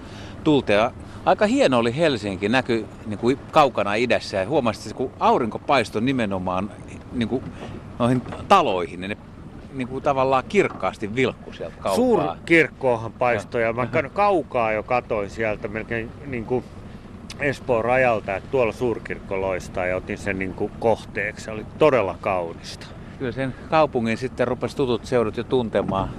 [0.44, 0.91] tultea
[1.28, 6.02] aika hieno oli Helsinki, näky niin kuin kaukana idässä ja huomasit, että kun aurinko paistoi
[6.02, 6.72] nimenomaan
[7.12, 7.44] niin kuin
[7.99, 9.18] noihin taloihin, niin ne
[9.74, 11.95] niin kuin tavallaan kirkkaasti vilkku sieltä kaukaa.
[11.95, 16.64] Suurkirkkoahan paistoi ja mä kaukaa jo katoin sieltä melkein niin kuin
[17.40, 21.45] Espoon rajalta, että tuolla suurkirkko loistaa ja otin sen niin kuin kohteeksi.
[21.45, 22.88] Se oli todella kaunista.
[23.19, 26.10] Kyllä sen kaupungin sitten rupesi tutut seudut jo tuntemaan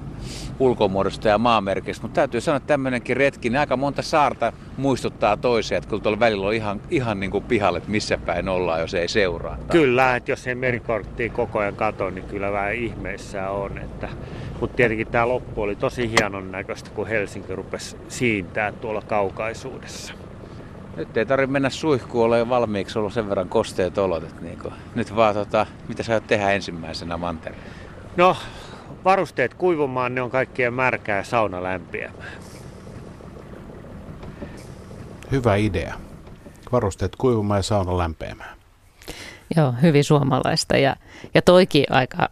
[0.58, 2.02] ulkomuodosta ja maamerkistä.
[2.02, 6.20] Mutta täytyy sanoa, että tämmöinenkin retki, niin aika monta saarta muistuttaa toisia, että kyllä tuolla
[6.20, 9.58] välillä on ihan, ihan niin kuin pihalle, että missä päin ollaan, jos ei seuraa.
[9.70, 13.78] Kyllä, että jos ei merikorttia koko ajan kato, niin kyllä vähän ihmeissä on.
[13.78, 14.08] Että,
[14.60, 20.14] mutta tietenkin tämä loppu oli tosi hienon näköistä, kun Helsinki rupesi siintää tuolla kaukaisuudessa.
[20.98, 24.22] Nyt ei tarvitse mennä suihkuun, ole valmiiksi ollut sen verran kosteet olot.
[24.22, 27.66] Että niin kuin, nyt vaan, tota, mitä sä tehdä ensimmäisenä mantereella?
[28.16, 28.36] No,
[29.04, 32.32] varusteet kuivumaan, ne on kaikkien märkää ja sauna lämpiämään.
[35.30, 35.94] Hyvä idea.
[36.72, 38.58] Varusteet kuivumaan ja sauna lämpeämään.
[39.56, 40.96] Joo, hyvin suomalaista ja,
[41.34, 42.28] ja toikin aika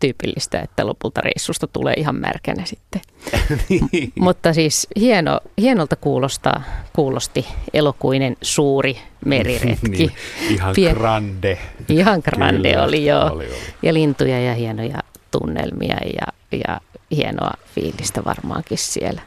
[0.00, 3.00] tyypillistä, että lopulta reissusta tulee ihan märkänä sitten.
[3.68, 4.12] niin.
[4.20, 6.62] Mutta siis hieno, hienolta kuulostaa,
[6.92, 9.88] kuulosti elokuinen suuri meriretki.
[9.98, 10.12] niin,
[10.50, 11.58] ihan Pien, grande.
[11.88, 13.24] Ihan grande Kyllä, oli joo.
[13.24, 13.54] Oli, oli.
[13.82, 14.98] Ja lintuja ja hienoja
[15.30, 19.22] tunnelmia ja, ja hienoa fiilistä varmaankin siellä.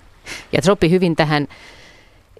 [0.52, 1.48] Ja sopi hyvin tähän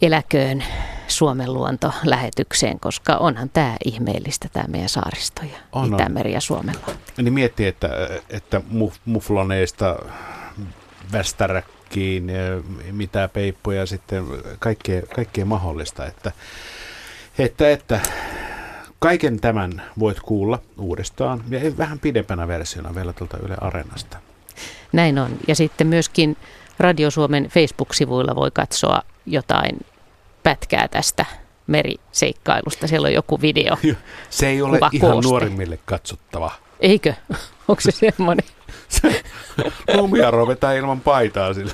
[0.02, 0.64] eläköön
[1.08, 6.94] Suomen luonto lähetykseen, koska onhan tämä ihmeellistä tämä meidän saaristo ja on, Itämeri ja Suomenlahti.
[7.18, 7.90] Niin miettii, että,
[8.30, 8.62] että
[9.06, 9.96] mufloneista
[11.12, 12.32] västäräkkiin,
[12.92, 14.26] mitä peippoja sitten,
[14.60, 16.32] kaikkea, kaikkea mahdollista, että,
[17.38, 18.00] että, että
[19.00, 24.18] kaiken tämän voit kuulla uudestaan ja vähän pidempänä versiona vielä tuolta Yle Areenasta.
[24.92, 25.32] Näin on.
[25.48, 26.38] Ja sitten myöskin
[26.80, 29.78] Radio Suomen Facebook-sivuilla voi katsoa jotain
[30.44, 31.26] pätkää tästä
[31.68, 32.88] meriseikkailusta.
[32.88, 33.78] Siellä on joku video.
[34.30, 35.30] Se ei ole ihan kooste.
[35.30, 36.52] nuorimmille katsottava.
[36.80, 37.14] Eikö?
[37.68, 38.46] Onko se semmoinen?
[39.94, 41.74] Lumiaro vetää ilman paitaa sillä.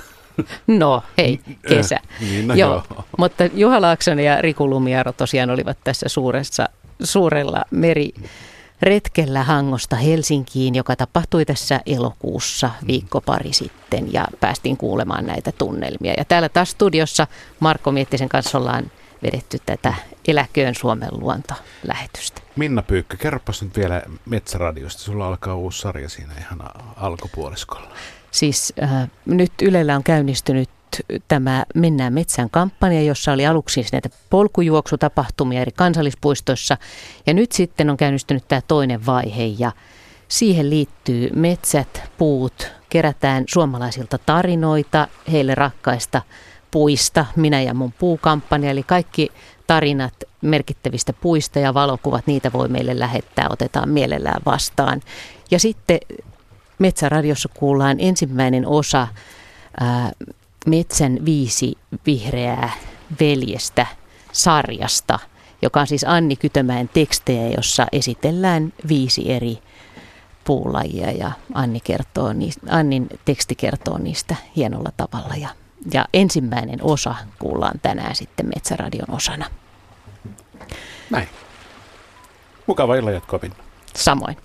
[0.66, 2.00] No hei, kesä.
[2.20, 2.70] niin, no joo.
[2.70, 3.04] joo.
[3.18, 6.68] Mutta Juha Laaksonen ja Riku Lumiaro tosiaan olivat tässä suuressa,
[7.02, 8.14] suurella meri
[8.82, 16.14] retkellä Hangosta Helsinkiin, joka tapahtui tässä elokuussa viikko pari sitten ja päästiin kuulemaan näitä tunnelmia.
[16.16, 17.26] Ja täällä taas studiossa
[17.60, 18.90] Marko Miettisen kanssa ollaan
[19.22, 19.94] vedetty tätä
[20.28, 22.40] Eläköön Suomen luonto-lähetystä.
[22.56, 25.02] Minna Pyykkö, kerropas nyt vielä Metsäradiosta.
[25.02, 26.60] Sulla alkaa uusi sarja siinä ihan
[26.96, 27.88] alkupuoliskolla.
[28.30, 30.68] Siis äh, nyt Ylellä on käynnistynyt
[31.28, 36.76] tämä Mennään metsään kampanja, jossa oli aluksi siis näitä polkujuoksutapahtumia eri kansallispuistoissa.
[37.26, 39.72] Ja nyt sitten on käynnistynyt tämä toinen vaihe ja
[40.28, 46.22] siihen liittyy metsät, puut, kerätään suomalaisilta tarinoita heille rakkaista
[46.70, 49.28] puista, minä ja mun puukampanja, eli kaikki
[49.66, 55.00] tarinat merkittävistä puista ja valokuvat, niitä voi meille lähettää, otetaan mielellään vastaan.
[55.50, 55.98] Ja sitten
[56.78, 59.08] Metsäradiossa kuullaan ensimmäinen osa
[59.80, 60.12] ää,
[60.66, 62.70] Metsän viisi vihreää
[63.20, 63.86] veljestä
[64.32, 65.18] sarjasta,
[65.62, 69.58] joka on siis Anni Kytömäen tekstejä, jossa esitellään viisi eri
[70.44, 75.34] puulajia ja Anni kertoo niistä, Annin teksti kertoo niistä hienolla tavalla.
[75.36, 75.48] Ja,
[75.92, 79.46] ja ensimmäinen osa kuullaan tänään sitten Metsäradion osana.
[81.10, 81.28] Näin.
[82.66, 83.40] Mukava illan jatkoa,
[83.96, 84.36] Samoin.